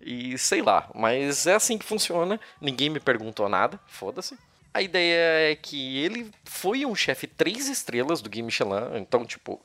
e 0.00 0.36
sei 0.36 0.62
lá, 0.62 0.90
mas 0.94 1.46
é 1.46 1.54
assim 1.54 1.78
que 1.78 1.84
funciona. 1.84 2.40
Ninguém 2.60 2.90
me 2.90 2.98
perguntou 2.98 3.48
nada, 3.48 3.78
foda-se. 3.86 4.36
A 4.72 4.82
ideia 4.82 5.52
é 5.52 5.54
que 5.54 5.98
ele 5.98 6.30
foi 6.44 6.86
um 6.86 6.94
chefe 6.94 7.26
três 7.26 7.68
estrelas 7.68 8.20
do 8.20 8.30
Game 8.30 8.46
Michelin, 8.46 8.96
então 8.96 9.24
tipo 9.24 9.60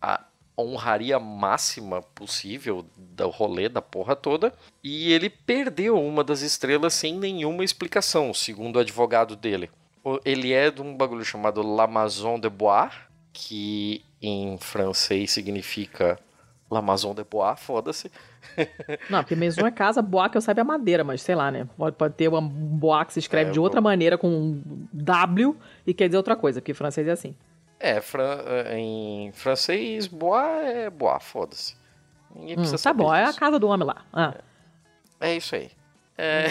a 0.00 0.24
honraria 0.58 1.18
máxima 1.18 2.02
possível 2.02 2.84
do 2.96 3.28
rolê 3.28 3.68
da 3.68 3.82
porra 3.82 4.16
toda. 4.16 4.52
E 4.82 5.12
ele 5.12 5.28
perdeu 5.28 6.00
uma 6.00 6.24
das 6.24 6.40
estrelas 6.40 6.94
sem 6.94 7.18
nenhuma 7.18 7.64
explicação, 7.64 8.32
segundo 8.32 8.76
o 8.76 8.80
advogado 8.80 9.36
dele. 9.36 9.70
Ele 10.24 10.52
é 10.52 10.70
de 10.70 10.80
um 10.80 10.96
bagulho 10.96 11.24
chamado 11.24 11.62
La 11.62 11.86
Maison 11.86 12.38
de 12.38 12.48
Bois, 12.48 12.92
que 13.32 14.04
em 14.22 14.56
francês 14.58 15.32
significa 15.32 16.18
La 16.70 16.80
Maison 16.80 17.14
de 17.14 17.24
Bois, 17.24 17.58
foda-se. 17.60 18.10
Não, 19.10 19.18
porque 19.18 19.34
maison 19.34 19.66
é 19.66 19.70
casa, 19.70 20.00
bois 20.00 20.30
que 20.30 20.36
eu 20.36 20.40
saiba 20.40 20.60
é 20.60 20.64
madeira, 20.64 21.02
mas 21.02 21.20
sei 21.20 21.34
lá, 21.34 21.50
né? 21.50 21.68
Pode, 21.76 21.96
pode 21.96 22.14
ter 22.14 22.28
um 22.28 22.48
bois 22.48 23.06
que 23.06 23.12
se 23.14 23.18
escreve 23.18 23.50
é, 23.50 23.52
de 23.52 23.60
outra 23.60 23.80
maneira 23.80 24.16
com 24.16 24.28
um 24.28 24.86
W 24.92 25.56
e 25.86 25.92
quer 25.92 26.06
dizer 26.06 26.16
outra 26.16 26.36
coisa, 26.36 26.60
porque 26.60 26.72
francês 26.72 27.06
é 27.06 27.10
assim. 27.10 27.34
É, 27.78 28.00
fran 28.00 28.38
eh, 28.46 28.78
em 28.78 29.32
francês, 29.32 30.06
bois 30.06 30.66
é 30.66 30.90
bois, 30.90 31.22
foda-se. 31.22 31.76
Ninguém 32.34 32.54
hum, 32.54 32.60
precisa 32.60 32.76
hum, 32.76 32.82
Tá 32.82 32.92
bom, 32.92 33.12
disso. 33.12 33.16
é 33.16 33.24
a 33.24 33.32
casa 33.32 33.58
do 33.58 33.68
homem 33.68 33.86
lá. 33.86 34.04
Ah. 34.12 34.34
É, 35.20 35.30
é 35.30 35.36
isso 35.36 35.54
aí. 35.54 35.70
É... 36.18 36.46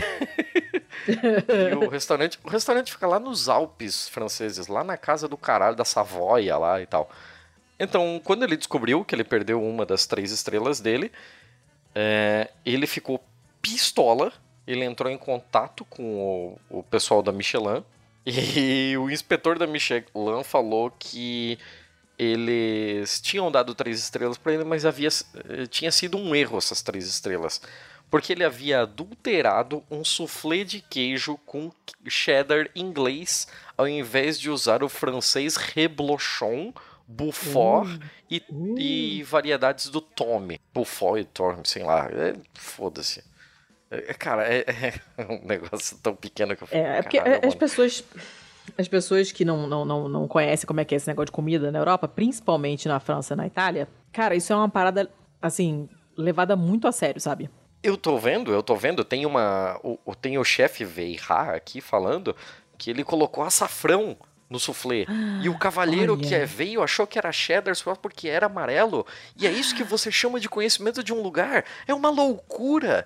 e 1.10 1.76
o 1.76 1.90
restaurante, 1.90 2.40
o 2.44 2.50
restaurante 2.50 2.92
fica 2.92 3.08
lá 3.08 3.20
nos 3.20 3.50
Alpes 3.50 4.08
franceses, 4.08 4.68
lá 4.68 4.84
na 4.84 4.98
casa 4.98 5.28
do 5.28 5.38
caralho 5.38 5.76
da 5.76 5.84
Savoia 5.84 6.58
lá 6.58 6.80
e 6.82 6.86
tal. 6.86 7.10
Então, 7.80 8.22
quando 8.24 8.44
ele 8.44 8.56
descobriu 8.56 9.04
que 9.04 9.16
ele 9.16 9.24
perdeu 9.24 9.62
uma 9.62 9.86
das 9.86 10.06
três 10.06 10.32
estrelas 10.32 10.80
dele, 10.80 11.12
é, 11.94 12.52
ele 12.66 12.86
ficou 12.88 13.24
pistola. 13.62 14.32
Ele 14.68 14.84
entrou 14.84 15.12
em 15.12 15.18
contato 15.18 15.86
com 15.86 16.58
o, 16.70 16.80
o 16.80 16.84
pessoal 16.84 17.22
da 17.22 17.32
Michelin 17.32 17.84
e 18.92 18.98
o 18.98 19.10
inspetor 19.10 19.58
da 19.60 19.68
Michelin 19.68 20.04
falou 20.44 20.92
que 20.92 21.58
eles 22.18 23.20
tinham 23.20 23.52
dado 23.52 23.76
três 23.76 24.00
estrelas 24.00 24.38
para 24.38 24.54
ele, 24.54 24.64
mas 24.64 24.86
havia, 24.86 25.10
eh, 25.10 25.68
tinha 25.68 25.92
sido 25.92 26.18
um 26.18 26.34
erro 26.36 26.58
essas 26.58 26.82
três 26.82 27.08
estrelas. 27.08 27.62
Porque 28.10 28.32
ele 28.32 28.44
havia 28.44 28.82
adulterado 28.82 29.84
um 29.92 30.04
soufflé 30.04 30.64
de 30.64 30.80
queijo 30.80 31.38
com 31.46 31.72
cheddar 32.08 32.70
inglês, 32.76 33.48
ao 33.78 33.88
invés 33.88 34.40
de 34.40 34.50
usar 34.50 34.84
o 34.84 34.90
francês 34.90 35.56
reblochon, 35.56 36.74
Buffort 37.08 37.88
uh, 37.88 38.00
e, 38.30 38.44
uh. 38.50 38.80
e, 38.80 39.24
variedades 39.24 39.90
do 39.90 40.02
Tome. 40.02 40.60
Buffort 40.74 41.22
e 41.22 41.26
Tome, 41.26 41.62
sei 41.66 41.84
lá. 41.84 42.10
É, 42.12 42.36
Foda-se. 42.54 43.24
É, 43.90 44.14
cara, 44.14 44.48
é, 44.48 44.66
é, 45.18 45.26
um 45.30 45.46
negócio 45.46 45.98
tão 46.02 46.16
pequeno 46.16 46.56
que 46.56 46.64
eu 46.64 46.68
fico, 46.68 46.78
É, 46.78 47.00
é 47.00 47.02
porque 47.02 47.20
as 47.20 47.56
pessoas 47.56 48.04
as 48.78 48.88
pessoas 48.88 49.32
que 49.32 49.46
não, 49.46 49.68
não, 49.68 49.86
não, 49.86 50.10
não 50.10 50.28
conhecem 50.28 50.66
como 50.66 50.80
é 50.80 50.86
que 50.86 50.96
é 50.96 50.98
esse 50.98 51.08
negócio 51.08 51.28
de 51.28 51.32
comida 51.32 51.72
na 51.72 51.80
Europa, 51.80 52.08
principalmente 52.08 52.88
na 52.88 53.00
França 53.00 53.34
e 53.34 53.38
na 53.38 53.48
Itália, 53.48 53.88
cara, 54.12 54.36
isso 54.36 54.52
é 54.52 54.56
uma 54.56 54.68
parada, 54.68 55.10
assim, 55.42 55.88
levada 56.18 56.56
muito 56.56 56.88
a 56.88 56.92
sério, 56.92 57.22
sabe? 57.22 57.50
Eu 57.84 57.96
tô 57.96 58.18
vendo, 58.18 58.52
eu 58.52 58.64
tô 58.64 58.76
vendo, 58.76 59.04
tem 59.04 59.26
uma. 59.26 59.80
O, 59.84 60.16
tem 60.16 60.40
o 60.40 60.44
chefe 60.44 60.84
Veira 60.84 61.56
aqui 61.56 61.80
falando 61.80 62.36
que 62.78 62.90
ele 62.90 63.04
colocou 63.04 63.44
açafrão 63.44 64.18
no 64.50 64.60
soufflé. 64.60 65.06
Ah, 65.08 65.40
e 65.44 65.50
o 65.50 65.58
cavalheiro 65.60 66.14
olha. 66.14 66.28
que 66.28 66.34
é, 66.34 66.46
veio 66.46 66.82
achou 66.82 67.06
que 67.06 67.20
era 67.20 67.32
cheddar 67.32 67.76
só 67.76 67.94
porque 67.94 68.28
era 68.28 68.48
amarelo. 68.48 69.06
E 69.38 69.46
é 69.46 69.52
isso 69.52 69.76
que 69.76 69.84
você 69.84 70.12
chama 70.12 70.40
de 70.40 70.50
conhecimento 70.50 71.04
de 71.04 71.14
um 71.14 71.22
lugar. 71.22 71.64
É 71.88 71.94
uma 71.94 72.10
loucura. 72.10 73.06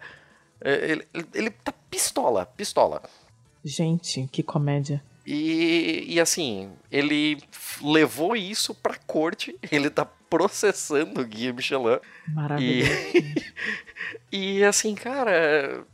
É, 0.62 0.92
ele, 0.92 1.08
ele, 1.14 1.28
ele 1.34 1.50
tá 1.50 1.74
pistola, 1.90 2.46
pistola. 2.46 3.02
Gente, 3.64 4.28
que 4.32 4.42
comédia. 4.42 5.04
E, 5.26 6.06
e 6.08 6.20
assim, 6.20 6.72
ele 6.92 7.38
levou 7.82 8.36
isso 8.36 8.74
pra 8.74 8.96
corte, 9.06 9.56
ele 9.72 9.90
tá 9.90 10.06
processando 10.30 11.22
o 11.22 11.26
Guia 11.26 11.54
Michelin. 11.54 12.00
Maravilhoso. 12.28 12.92
E, 14.32 14.58
e 14.60 14.64
assim, 14.64 14.96
cara, 14.96 15.86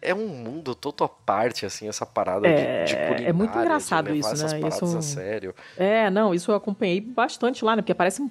é 0.00 0.14
um 0.14 0.28
mundo 0.28 0.74
todo 0.74 1.02
à 1.02 1.08
parte, 1.08 1.66
assim, 1.66 1.88
essa 1.88 2.06
parada 2.06 2.46
é, 2.46 2.84
de, 2.84 2.92
de 2.92 2.96
culinária. 2.96 3.28
É 3.28 3.32
muito 3.32 3.58
engraçado 3.58 4.14
isso, 4.14 4.28
né? 4.28 4.68
Isso, 4.68 4.96
a 4.96 5.02
sério. 5.02 5.54
É, 5.76 6.08
não, 6.10 6.32
isso 6.32 6.50
eu 6.50 6.54
acompanhei 6.54 7.00
bastante 7.00 7.64
lá, 7.64 7.74
né? 7.74 7.82
Porque 7.82 7.92
aparece 7.92 8.22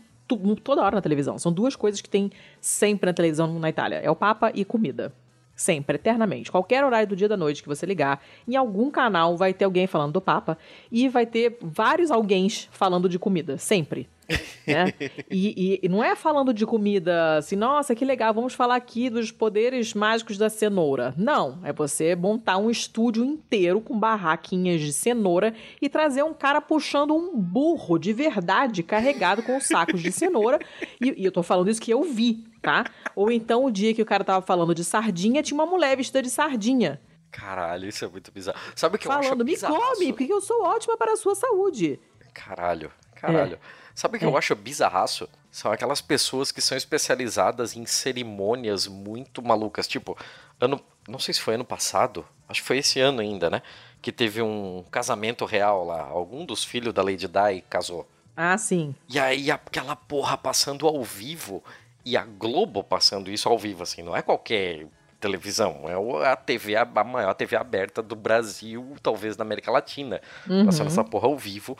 toda 0.64 0.82
hora 0.82 0.96
na 0.96 1.02
televisão. 1.02 1.38
São 1.38 1.52
duas 1.52 1.76
coisas 1.76 2.02
que 2.02 2.10
tem 2.10 2.32
sempre 2.62 3.08
na 3.08 3.14
televisão 3.14 3.60
na 3.60 3.70
Itália. 3.70 3.98
É 3.98 4.10
o 4.10 4.16
Papa 4.16 4.52
e 4.54 4.64
comida. 4.64 5.14
Sempre, 5.58 5.96
eternamente. 5.96 6.52
Qualquer 6.52 6.86
horário 6.86 7.08
do 7.08 7.16
dia 7.16 7.28
da 7.28 7.36
noite 7.36 7.64
que 7.64 7.68
você 7.68 7.84
ligar, 7.84 8.24
em 8.48 8.56
algum 8.56 8.92
canal 8.92 9.36
vai 9.36 9.56
ter 9.56 9.66
alguém 9.66 9.88
falando 9.88 10.14
do 10.14 10.22
Papa 10.22 10.56
e 10.92 11.10
vai 11.10 11.26
ter 11.26 11.58
vários 11.60 12.12
alguém 12.12 12.48
falando 12.48 13.10
de 13.10 13.18
comida. 13.18 13.58
Sempre. 13.58 14.08
né? 14.68 14.94
E, 15.32 15.80
e, 15.82 15.90
não 15.90 16.04
é 16.04 16.16
falando 16.16 16.54
de 16.54 16.66
comida 16.66 17.38
assim, 17.38 17.56
nossa, 17.56 17.96
que 17.96 18.04
legal, 18.04 18.34
vamos 18.34 18.54
falar 18.54 18.76
aqui 18.76 19.10
dos 19.10 19.32
poderes 19.32 19.94
mágicos 19.94 20.38
da 20.38 20.50
cenoura. 20.50 21.14
Não, 21.18 21.60
é 21.64 21.72
você 21.72 22.16
montar 22.16 22.58
um 22.58 22.70
estúdio 22.70 23.24
inteiro 23.24 23.82
com 23.82 23.98
barraquinhas 23.98 24.82
de 24.82 24.92
cenoura 24.92 25.54
e 25.82 25.90
trazer 25.90 26.24
um 26.24 26.34
cara 26.34 26.62
puxando 26.62 27.16
um 27.16 27.40
burro 27.40 27.98
de 27.98 28.14
verdade 28.14 28.84
carregado 28.84 29.42
com 29.42 29.60
sacos 29.60 30.02
de 30.02 30.12
cenoura. 30.12 30.60
E, 31.00 31.22
e 31.22 31.26
eu 31.26 31.32
tô 31.32 31.44
falando 31.44 31.70
isso 31.70 31.82
que 31.82 31.92
eu 31.92 32.04
vi, 32.04 32.44
tá? 32.68 32.84
Ou 33.16 33.32
então 33.32 33.64
o 33.64 33.72
dia 33.72 33.94
que 33.94 34.02
o 34.02 34.06
cara 34.06 34.26
tava 34.26 34.46
falando 34.46 34.76
de 34.76 34.84
sardinha, 34.84 35.42
tinha 35.42 35.56
uma 35.56 35.66
mulher 35.66 35.96
vestida 35.96 36.22
de 36.22 36.30
sardinha. 36.30 37.00
Caralho, 37.32 37.88
isso 37.88 38.04
é 38.04 38.10
muito 38.10 38.30
bizarro. 38.30 38.60
Sabe 38.76 38.98
o 38.98 39.00
que 39.00 39.08
Falando, 39.08 39.24
eu 39.24 39.30
acho 39.30 39.60
Falando, 39.62 39.80
me 39.80 39.96
come, 39.96 40.14
porque 40.14 40.34
eu 40.34 40.42
sou 40.42 40.64
ótima 40.64 40.98
para 40.98 41.14
a 41.14 41.16
sua 41.16 41.34
saúde. 41.34 41.98
Caralho, 42.34 42.92
caralho. 43.16 43.56
É. 43.56 43.60
Sabe 43.96 44.18
o 44.18 44.20
que 44.20 44.26
é. 44.26 44.28
eu 44.28 44.36
acho 44.36 44.54
bizarraço? 44.54 45.30
São 45.50 45.72
aquelas 45.72 46.02
pessoas 46.02 46.52
que 46.52 46.60
são 46.62 46.78
especializadas 46.78 47.74
em 47.78 47.86
cerimônias 47.86 48.86
muito 48.86 49.42
malucas. 49.42 49.88
Tipo, 49.88 50.18
ano. 50.60 50.82
Não 51.08 51.20
sei 51.20 51.34
se 51.34 51.40
foi 51.40 51.54
ano 51.54 51.64
passado, 51.64 52.26
acho 52.50 52.62
que 52.62 52.68
foi 52.68 52.80
esse 52.80 53.00
ano 53.00 53.22
ainda, 53.22 53.50
né? 53.50 53.62
Que 54.02 54.12
teve 54.12 54.42
um 54.42 54.84
casamento 54.92 55.46
real 55.46 55.86
lá. 55.86 56.02
Algum 56.02 56.46
dos 56.46 56.66
filhos 56.66 56.94
da 56.94 57.02
Lady 57.02 57.30
Di 57.30 57.64
casou. 57.70 58.06
Ah, 58.36 58.58
sim. 58.58 58.94
E 59.08 59.18
aí 59.18 59.50
aquela 59.50 59.96
porra 59.96 60.38
passando 60.38 60.86
ao 60.86 61.02
vivo 61.02 61.64
e 62.08 62.16
a 62.16 62.24
Globo 62.24 62.82
passando 62.86 63.30
isso 63.30 63.50
ao 63.50 63.60
vivo, 63.60 63.84
assim, 63.84 64.02
não 64.02 64.16
é 64.16 64.22
qualquer 64.22 64.88
televisão, 65.20 65.82
é 65.88 66.32
a 66.32 66.38
TV, 66.38 66.78
a 66.78 66.86
maior 66.86 67.34
TV 67.34 67.58
aberta 67.58 68.02
do 68.02 68.16
Brasil, 68.16 68.96
talvez 69.04 69.36
da 69.36 69.44
América 69.44 69.70
Latina, 69.70 70.22
uhum. 70.48 70.66
passando 70.66 70.88
essa 70.88 71.04
porra 71.04 71.28
ao 71.28 71.38
vivo 71.38 71.78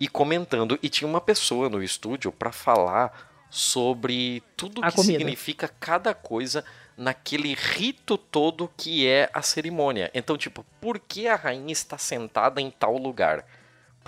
e 0.00 0.08
comentando. 0.08 0.76
E 0.82 0.88
tinha 0.88 1.06
uma 1.06 1.20
pessoa 1.20 1.68
no 1.68 1.80
estúdio 1.80 2.32
para 2.32 2.50
falar 2.50 3.12
sobre 3.48 4.42
tudo 4.56 4.80
o 4.80 4.84
que 4.84 4.96
comida. 4.96 5.18
significa 5.18 5.68
cada 5.78 6.12
coisa 6.12 6.64
naquele 6.96 7.54
rito 7.54 8.18
todo 8.18 8.68
que 8.76 9.06
é 9.06 9.30
a 9.32 9.42
cerimônia. 9.42 10.10
Então, 10.12 10.36
tipo, 10.36 10.66
por 10.80 10.98
que 10.98 11.28
a 11.28 11.36
rainha 11.36 11.72
está 11.72 11.96
sentada 11.96 12.60
em 12.60 12.68
tal 12.68 12.96
lugar? 12.96 13.46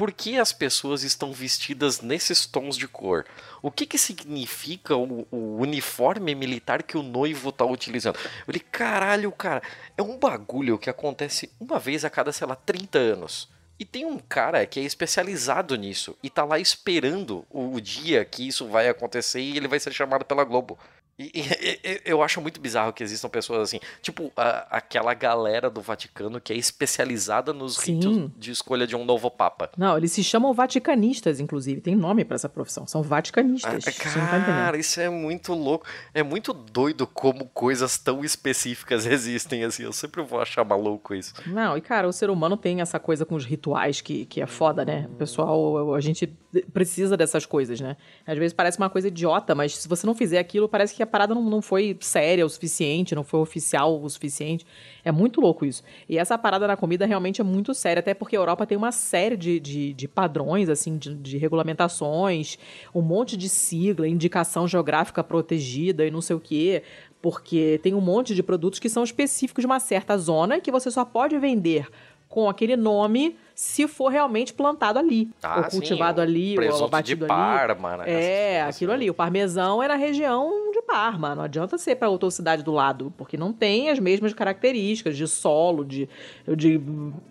Por 0.00 0.12
que 0.12 0.38
as 0.38 0.50
pessoas 0.50 1.02
estão 1.02 1.30
vestidas 1.30 2.00
nesses 2.00 2.46
tons 2.46 2.74
de 2.74 2.88
cor? 2.88 3.26
O 3.60 3.70
que, 3.70 3.84
que 3.84 3.98
significa 3.98 4.96
o, 4.96 5.28
o 5.30 5.58
uniforme 5.58 6.34
militar 6.34 6.82
que 6.82 6.96
o 6.96 7.02
noivo 7.02 7.50
está 7.50 7.66
utilizando? 7.66 8.16
Eu 8.16 8.46
falei, 8.46 8.62
caralho, 8.72 9.30
cara, 9.30 9.62
é 9.98 10.02
um 10.02 10.16
bagulho 10.16 10.78
que 10.78 10.88
acontece 10.88 11.50
uma 11.60 11.78
vez 11.78 12.02
a 12.02 12.08
cada, 12.08 12.32
sei 12.32 12.46
lá, 12.46 12.56
30 12.56 12.98
anos. 12.98 13.50
E 13.78 13.84
tem 13.84 14.06
um 14.06 14.18
cara 14.18 14.64
que 14.64 14.80
é 14.80 14.82
especializado 14.84 15.76
nisso 15.76 16.16
e 16.22 16.30
tá 16.30 16.46
lá 16.46 16.58
esperando 16.58 17.44
o 17.50 17.78
dia 17.78 18.24
que 18.24 18.48
isso 18.48 18.68
vai 18.68 18.88
acontecer 18.88 19.42
e 19.42 19.58
ele 19.58 19.68
vai 19.68 19.78
ser 19.78 19.92
chamado 19.92 20.24
pela 20.24 20.44
Globo. 20.44 20.78
E, 21.20 21.30
e, 21.34 22.00
eu 22.06 22.22
acho 22.22 22.40
muito 22.40 22.58
bizarro 22.58 22.94
que 22.94 23.02
existam 23.02 23.28
pessoas 23.28 23.60
assim, 23.60 23.80
tipo 24.00 24.32
a, 24.34 24.78
aquela 24.78 25.12
galera 25.12 25.68
do 25.68 25.82
Vaticano 25.82 26.40
que 26.40 26.50
é 26.50 26.56
especializada 26.56 27.52
nos 27.52 27.76
Sim. 27.76 27.96
ritos 27.96 28.30
de 28.38 28.50
escolha 28.50 28.86
de 28.86 28.96
um 28.96 29.04
novo 29.04 29.30
papa. 29.30 29.70
Não, 29.76 29.98
eles 29.98 30.12
se 30.12 30.24
chamam 30.24 30.54
vaticanistas, 30.54 31.38
inclusive, 31.38 31.82
tem 31.82 31.94
nome 31.94 32.24
para 32.24 32.36
essa 32.36 32.48
profissão, 32.48 32.86
são 32.86 33.02
vaticanistas. 33.02 33.84
Ah, 33.86 33.92
cara, 33.92 34.72
tá 34.72 34.78
isso 34.78 34.98
é 34.98 35.10
muito 35.10 35.52
louco, 35.52 35.84
é 36.14 36.22
muito 36.22 36.54
doido 36.54 37.06
como 37.06 37.44
coisas 37.46 37.98
tão 37.98 38.24
específicas 38.24 39.04
existem 39.06 39.64
assim. 39.64 39.82
Eu 39.82 39.92
sempre 39.92 40.22
vou 40.22 40.40
achar 40.40 40.64
maluco 40.64 41.14
isso. 41.14 41.34
Não, 41.46 41.76
e 41.76 41.82
cara, 41.82 42.08
o 42.08 42.12
ser 42.12 42.30
humano 42.30 42.56
tem 42.56 42.80
essa 42.80 42.98
coisa 42.98 43.26
com 43.26 43.34
os 43.34 43.44
rituais 43.44 44.00
que, 44.00 44.24
que 44.24 44.40
é 44.40 44.46
foda, 44.46 44.86
né? 44.86 45.06
O 45.12 45.16
pessoal, 45.16 45.94
a 45.94 46.00
gente 46.00 46.26
precisa 46.72 47.16
dessas 47.16 47.46
coisas, 47.46 47.80
né? 47.80 47.96
Às 48.26 48.36
vezes 48.36 48.52
parece 48.52 48.78
uma 48.78 48.90
coisa 48.90 49.08
idiota, 49.08 49.54
mas 49.54 49.76
se 49.76 49.88
você 49.88 50.06
não 50.06 50.14
fizer 50.14 50.38
aquilo, 50.38 50.68
parece 50.68 50.94
que 50.94 51.02
a 51.02 51.06
parada 51.06 51.34
não, 51.34 51.42
não 51.42 51.62
foi 51.62 51.96
séria 52.00 52.44
o 52.44 52.48
suficiente, 52.48 53.14
não 53.14 53.22
foi 53.22 53.40
oficial 53.40 54.02
o 54.02 54.08
suficiente. 54.08 54.66
É 55.04 55.12
muito 55.12 55.40
louco 55.40 55.64
isso. 55.64 55.82
E 56.08 56.18
essa 56.18 56.36
parada 56.36 56.66
na 56.66 56.76
comida 56.76 57.06
realmente 57.06 57.40
é 57.40 57.44
muito 57.44 57.72
séria, 57.72 58.00
até 58.00 58.14
porque 58.14 58.36
a 58.36 58.38
Europa 58.38 58.66
tem 58.66 58.76
uma 58.76 58.90
série 58.90 59.36
de, 59.36 59.60
de, 59.60 59.92
de 59.92 60.08
padrões, 60.08 60.68
assim, 60.68 60.98
de, 60.98 61.14
de 61.14 61.38
regulamentações, 61.38 62.58
um 62.94 63.02
monte 63.02 63.36
de 63.36 63.48
sigla, 63.48 64.08
indicação 64.08 64.66
geográfica 64.66 65.22
protegida 65.22 66.04
e 66.04 66.10
não 66.10 66.20
sei 66.20 66.34
o 66.34 66.40
quê 66.40 66.82
porque 67.22 67.78
tem 67.82 67.92
um 67.92 68.00
monte 68.00 68.34
de 68.34 68.42
produtos 68.42 68.78
que 68.78 68.88
são 68.88 69.04
específicos 69.04 69.62
de 69.62 69.66
uma 69.66 69.78
certa 69.78 70.16
zona 70.16 70.58
que 70.58 70.70
você 70.70 70.90
só 70.90 71.04
pode 71.04 71.38
vender 71.38 71.86
com 72.30 72.48
aquele 72.48 72.76
nome 72.76 73.36
se 73.56 73.86
for 73.86 74.08
realmente 74.08 74.54
plantado 74.54 74.98
ali, 74.98 75.28
ah, 75.42 75.58
ou 75.58 75.64
cultivado 75.64 76.22
sim, 76.22 76.26
ali, 76.26 76.70
ou 76.70 76.88
batido 76.88 77.26
de 77.26 77.28
Parma, 77.28 77.94
ali. 77.94 78.10
Né? 78.10 78.22
É, 78.22 78.62
aquilo 78.62 78.92
ali. 78.92 79.10
O 79.10 79.12
parmesão 79.12 79.82
é 79.82 79.88
na 79.88 79.96
região 79.96 80.70
de 80.72 80.80
Parma, 80.80 81.34
não 81.34 81.42
adianta 81.42 81.76
ser 81.76 81.96
para 81.96 82.08
outra 82.08 82.30
cidade 82.30 82.62
do 82.62 82.72
lado, 82.72 83.12
porque 83.18 83.36
não 83.36 83.52
tem 83.52 83.90
as 83.90 83.98
mesmas 83.98 84.32
características 84.32 85.14
de 85.14 85.26
solo, 85.26 85.84
de, 85.84 86.08
de 86.56 86.80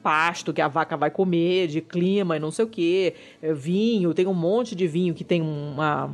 pasto 0.03 0.53
que 0.53 0.61
a 0.61 0.67
vaca 0.67 0.95
vai 0.95 1.09
comer, 1.09 1.67
de 1.67 1.81
clima 1.81 2.35
e 2.35 2.39
não 2.39 2.51
sei 2.51 2.65
o 2.65 2.67
que, 2.67 3.15
é, 3.41 3.53
vinho, 3.53 4.13
tem 4.13 4.27
um 4.27 4.33
monte 4.33 4.75
de 4.75 4.85
vinho 4.85 5.15
que 5.15 5.23
tem 5.23 5.41
uma 5.41 6.11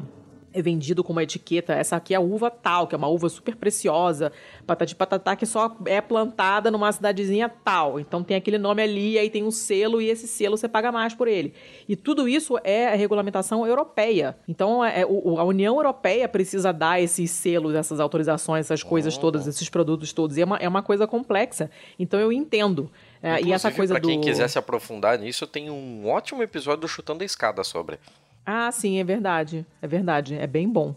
é 0.55 0.61
vendido 0.61 1.03
com 1.03 1.11
uma 1.11 1.23
etiqueta, 1.23 1.73
essa 1.73 1.97
aqui 1.97 2.13
é 2.13 2.17
a 2.17 2.21
uva 2.21 2.49
tal, 2.49 2.87
que 2.87 2.95
é 2.95 2.97
uma 2.97 3.07
uva 3.07 3.27
super 3.27 3.55
preciosa, 3.55 4.31
patati 4.65 4.95
patatá, 4.95 5.35
que 5.35 5.45
só 5.45 5.75
é 5.85 5.99
plantada 5.99 6.71
numa 6.71 6.91
cidadezinha 6.91 7.49
tal. 7.49 7.99
Então 7.99 8.23
tem 8.23 8.37
aquele 8.37 8.57
nome 8.57 8.81
ali, 8.81 9.19
aí 9.19 9.29
tem 9.29 9.43
um 9.43 9.51
selo 9.51 10.01
e 10.01 10.09
esse 10.09 10.27
selo 10.27 10.57
você 10.57 10.67
paga 10.67 10.91
mais 10.91 11.13
por 11.13 11.27
ele. 11.27 11.53
E 11.89 11.95
tudo 11.95 12.27
isso 12.27 12.57
é 12.63 12.87
a 12.87 12.95
regulamentação 12.95 13.67
europeia. 13.67 14.37
Então 14.47 14.83
é, 14.83 15.01
a 15.01 15.43
União 15.43 15.75
Europeia 15.75 16.27
precisa 16.29 16.71
dar 16.71 17.01
esses 17.01 17.29
selos, 17.31 17.75
essas 17.75 17.99
autorizações, 17.99 18.65
essas 18.65 18.81
coisas 18.81 19.17
oh. 19.17 19.19
todas, 19.19 19.45
esses 19.47 19.67
produtos 19.67 20.13
todos. 20.13 20.37
E 20.37 20.41
é 20.41 20.45
uma, 20.45 20.57
é 20.57 20.67
uma 20.67 20.81
coisa 20.81 21.05
complexa. 21.05 21.69
Então 21.99 22.19
eu 22.19 22.31
entendo. 22.31 22.89
É, 23.21 23.41
e 23.41 23.51
essa 23.51 23.71
coisa 23.71 23.95
pra 23.95 24.01
do... 24.01 24.07
quem 24.07 24.21
quiser 24.21 24.47
se 24.47 24.57
aprofundar 24.57 25.17
nisso, 25.17 25.47
tem 25.47 25.69
um 25.69 26.07
ótimo 26.07 26.43
episódio 26.43 26.81
do 26.81 26.87
Chutando 26.87 27.23
a 27.23 27.25
Escada 27.25 27.63
sobre. 27.63 27.97
Ah, 28.45 28.71
sim, 28.71 28.99
é 28.99 29.03
verdade. 29.03 29.65
É 29.81 29.87
verdade. 29.87 30.35
É 30.35 30.45
bem 30.45 30.69
bom. 30.69 30.95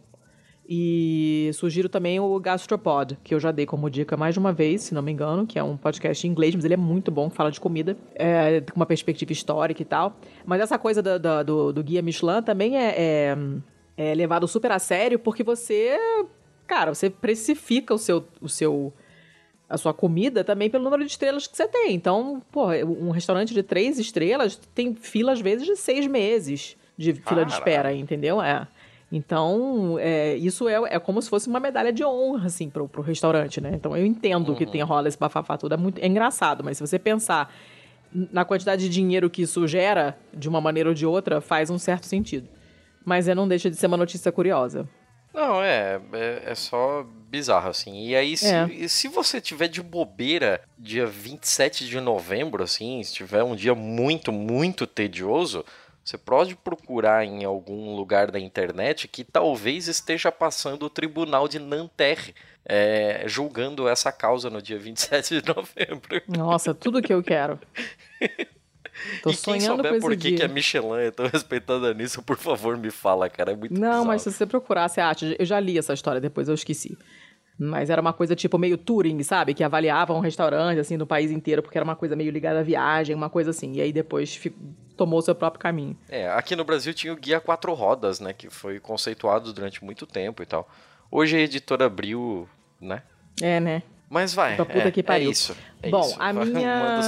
E 0.71 1.51
sugiro 1.55 1.89
também 1.89 2.21
o 2.21 2.39
Gastropod, 2.39 3.17
que 3.25 3.35
eu 3.35 3.41
já 3.41 3.51
dei 3.51 3.65
como 3.65 3.89
dica 3.89 4.19
mais 4.19 4.35
de 4.35 4.39
uma 4.39 4.53
vez, 4.53 4.83
se 4.83 4.95
não 4.95 5.01
me 5.01 5.11
engano, 5.11 5.47
que 5.47 5.59
é 5.59 5.63
um 5.63 5.79
podcast 5.79 6.27
em 6.27 6.31
inglês, 6.31 6.55
mas 6.55 6.63
ele 6.63 6.75
é 6.75 6.77
muito 6.77 7.11
bom, 7.11 7.31
fala 7.31 7.51
de 7.51 7.59
comida, 7.59 7.97
é, 8.15 8.61
com 8.61 8.77
uma 8.77 8.85
perspectiva 8.85 9.33
histórica 9.33 9.81
e 9.81 9.85
tal. 9.87 10.15
Mas 10.45 10.61
essa 10.61 10.79
coisa 10.79 11.01
do, 11.01 11.19
do, 11.19 11.45
do, 11.45 11.73
do 11.73 11.83
Guia 11.83 12.03
Michelin 12.03 12.43
também 12.43 12.77
é, 12.77 12.95
é, 12.99 13.37
é, 13.97 14.15
levado 14.15 14.47
super 14.47 14.71
a 14.71 14.79
sério, 14.79 15.19
porque 15.19 15.43
você, 15.43 15.97
cara, 16.67 16.95
você 16.95 17.09
precifica 17.09 17.95
o 17.95 17.99
seu, 17.99 18.29
o 18.39 18.49
seu, 18.49 18.93
a 19.71 19.79
sua 19.79 19.95
comida 19.95 20.45
também 20.45 20.69
pelo 20.69 20.85
número 20.85 21.03
de 21.03 21.11
estrelas 21.11 21.47
que 21.47 21.57
você 21.57 21.67
tem. 21.67 21.95
Então, 21.95 22.43
pô, 22.53 22.67
um 22.67 23.09
restaurante 23.09 23.55
de 23.55 23.63
três 23.63 23.99
estrelas 23.99 24.61
tem 24.75 24.95
fila 24.95 25.33
às 25.33 25.41
vezes 25.41 25.67
de 25.67 25.77
seis 25.77 26.07
meses 26.07 26.77
de 26.99 27.15
fila 27.15 27.45
de 27.45 27.53
espera, 27.53 27.95
entendeu? 27.95 28.43
É. 28.43 28.67
Então, 29.11 29.97
é, 29.99 30.35
isso 30.37 30.69
é, 30.69 30.75
é 30.95 30.99
como 30.99 31.23
se 31.23 31.31
fosse 31.31 31.49
uma 31.49 31.59
medalha 31.59 31.93
de 31.93 32.05
honra, 32.05 32.47
assim, 32.47 32.69
pro, 32.69 32.87
pro 32.87 33.01
restaurante, 33.01 33.61
né? 33.61 33.71
Então, 33.73 33.97
eu 33.97 34.05
entendo 34.05 34.51
uhum. 34.51 34.55
que 34.55 34.67
tem 34.67 34.83
rola 34.83 35.09
esse 35.09 35.19
bafafá 35.19 35.57
tudo. 35.57 35.73
É, 35.73 35.77
muito, 35.79 35.99
é 35.99 36.07
engraçado, 36.07 36.63
mas 36.63 36.77
se 36.77 36.87
você 36.87 36.99
pensar 36.99 37.51
na 38.13 38.45
quantidade 38.45 38.83
de 38.83 38.89
dinheiro 38.89 39.31
que 39.31 39.43
isso 39.43 39.67
gera, 39.67 40.19
de 40.35 40.49
uma 40.49 40.61
maneira 40.61 40.91
ou 40.91 40.95
de 40.95 41.07
outra, 41.07 41.41
faz 41.41 41.71
um 41.71 41.79
certo 41.79 42.05
sentido. 42.05 42.49
Mas 43.05 43.29
é, 43.29 43.35
não 43.35 43.49
deixa 43.49 43.71
de 43.71 43.77
ser 43.77 43.87
uma 43.87 43.97
notícia 43.97 44.31
curiosa. 44.31 44.87
Não, 45.33 45.63
é, 45.63 46.01
é, 46.13 46.43
é 46.47 46.55
só 46.55 47.07
bizarro, 47.31 47.69
assim. 47.69 48.09
E 48.09 48.17
aí, 48.17 48.37
se, 48.37 48.47
é. 48.47 48.89
se 48.89 49.09
você 49.09 49.41
tiver 49.41 49.69
de 49.69 49.83
bobeira 49.83 50.61
dia 50.79 51.07
27 51.07 51.87
de 51.87 52.01
novembro, 52.01 52.63
assim, 52.63 53.03
se 53.03 53.15
tiver 53.15 53.43
um 53.43 53.55
dia 53.55 53.75
muito, 53.75 54.33
muito 54.33 54.87
tedioso, 54.87 55.65
você 56.09 56.17
pode 56.17 56.57
procurar 56.57 57.23
em 57.23 57.45
algum 57.45 57.95
lugar 57.95 58.31
da 58.31 58.41
internet 58.41 59.07
que 59.07 59.23
talvez 59.23 59.89
esteja 59.89 60.33
passando 60.33 60.85
o 60.87 60.91
tribunal 60.91 61.47
de 61.47 61.59
Nanterre 61.59 62.35
é, 62.65 63.25
julgando 63.27 63.87
essa 63.87 64.11
causa 64.11 64.49
no 64.49 64.63
dia 64.63 64.79
27 64.79 65.43
de 65.43 65.49
novembro. 65.55 66.23
Nossa, 66.27 66.73
tudo 66.73 67.03
que 67.03 67.13
eu 67.13 67.23
quero. 67.23 67.59
Tô 69.23 69.31
e 69.31 69.37
quem 69.37 69.61
souber 69.61 70.01
por 70.01 70.17
que, 70.17 70.33
que 70.33 70.43
a 70.43 70.49
Michelin 70.49 70.99
é 70.99 71.11
tão 71.11 71.27
respeitada 71.27 71.93
nisso, 71.93 72.23
por 72.23 72.39
favor, 72.39 72.79
me 72.79 72.91
fala, 72.91 73.29
cara. 73.29 73.53
É 73.53 73.55
muito 73.55 73.75
Não, 73.75 73.89
bizarro. 73.91 74.07
mas 74.07 74.23
se 74.23 74.33
você 74.33 74.47
procurar, 74.47 74.89
você 74.89 75.03
acha. 75.03 75.37
Eu 75.39 75.45
já 75.45 75.61
li 75.61 75.77
essa 75.77 75.93
história, 75.93 76.21
depois 76.21 76.49
eu 76.49 76.55
esqueci. 76.55 76.97
Mas 77.59 77.91
era 77.91 78.01
uma 78.01 78.13
coisa 78.13 78.37
tipo 78.37 78.57
meio 78.57 78.79
touring, 78.79 79.21
sabe? 79.25 79.53
Que 79.53 79.65
avaliavam 79.65 80.19
um 80.19 80.21
restaurante, 80.21 80.79
assim, 80.79 80.97
do 80.97 81.07
país 81.07 81.33
inteiro, 81.33 81.61
porque 81.61 81.77
era 81.77 81.85
uma 81.85 81.97
coisa 81.97 82.15
meio 82.15 82.31
ligada 82.31 82.61
à 82.61 82.63
viagem, 82.63 83.17
uma 83.17 83.29
coisa 83.29 83.51
assim. 83.51 83.73
E 83.73 83.81
aí 83.81 83.93
depois 83.93 84.41
tomou 84.97 85.19
o 85.19 85.23
seu 85.23 85.35
próprio 85.35 85.61
caminho. 85.61 85.97
É, 86.09 86.31
aqui 86.31 86.55
no 86.55 86.65
Brasil 86.65 86.95
tinha 86.95 87.13
o 87.13 87.17
Guia 87.17 87.41
Quatro 87.41 87.75
Rodas, 87.75 88.21
né? 88.21 88.33
Que 88.33 88.49
foi 88.49 88.79
conceituado 88.79 89.53
durante 89.53 89.85
muito 89.85 90.07
tempo 90.07 90.41
e 90.41 90.47
tal. 90.47 90.69
Hoje 91.11 91.37
a 91.37 91.41
editora 91.41 91.87
abriu, 91.87 92.49
né? 92.81 93.03
É, 93.43 93.59
né? 93.59 93.83
Mas 94.09 94.33
vai. 94.33 94.55
Pra 94.55 94.65
puta 94.65 94.89
é, 94.89 94.91
que 94.91 95.03
pariu. 95.03 95.29
É 95.29 95.33
isso. 95.33 95.57
É 95.83 95.91
Bom, 95.91 96.03
isso. 96.03 96.17
a 96.19 96.33
minha. 96.33 97.03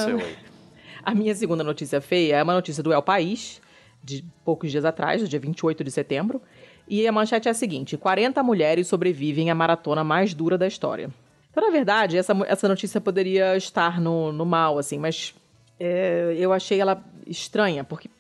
a 1.05 1.15
minha 1.15 1.35
segunda 1.35 1.63
notícia 1.63 2.01
feia 2.01 2.37
é 2.37 2.43
uma 2.43 2.55
notícia 2.55 2.83
do 2.83 2.93
El 2.93 3.03
País, 3.03 3.61
de 4.03 4.25
poucos 4.45 4.71
dias 4.71 4.85
atrás, 4.85 5.23
do 5.23 5.29
dia 5.29 5.39
28 5.39 5.85
de 5.85 5.91
setembro. 5.91 6.43
E 6.91 7.07
a 7.07 7.13
manchete 7.13 7.47
é 7.47 7.53
a 7.53 7.55
seguinte: 7.55 7.97
40 7.97 8.43
mulheres 8.43 8.89
sobrevivem 8.89 9.49
à 9.49 9.55
maratona 9.55 10.03
mais 10.03 10.35
dura 10.35 10.59
da 10.59 10.67
história. 10.67 11.09
Então, 11.49 11.65
na 11.65 11.71
verdade, 11.71 12.19
essa, 12.19 12.37
essa 12.49 12.67
notícia 12.67 13.01
poderia 13.01 13.57
estar 13.57 14.01
no, 14.01 14.33
no 14.33 14.45
mal, 14.45 14.77
assim, 14.77 14.99
mas 14.99 15.33
é, 15.79 16.35
eu 16.37 16.53
achei 16.53 16.81
ela 16.81 17.03
estranha, 17.27 17.85
porque, 17.85 18.11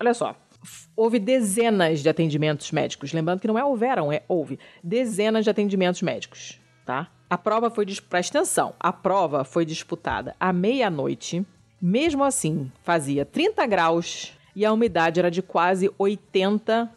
olha 0.00 0.14
só, 0.14 0.36
houve 0.96 1.18
dezenas 1.18 2.00
de 2.00 2.08
atendimentos 2.08 2.70
médicos. 2.70 3.12
Lembrando 3.12 3.40
que 3.40 3.48
não 3.48 3.58
é 3.58 3.64
houveram, 3.64 4.12
é 4.12 4.22
houve. 4.28 4.58
Dezenas 4.82 5.42
de 5.42 5.50
atendimentos 5.50 6.00
médicos, 6.00 6.60
tá? 6.86 7.08
A 7.28 7.36
prova 7.36 7.70
foi. 7.70 7.86
Presta 8.08 8.38
atenção, 8.38 8.72
a 8.78 8.92
prova 8.92 9.42
foi 9.42 9.64
disputada 9.64 10.36
à 10.38 10.52
meia-noite. 10.52 11.44
Mesmo 11.80 12.22
assim, 12.22 12.70
fazia 12.84 13.24
30 13.24 13.66
graus 13.66 14.32
e 14.54 14.64
a 14.64 14.72
umidade 14.72 15.18
era 15.18 15.30
de 15.30 15.42
quase 15.42 15.88
80%. 15.98 16.88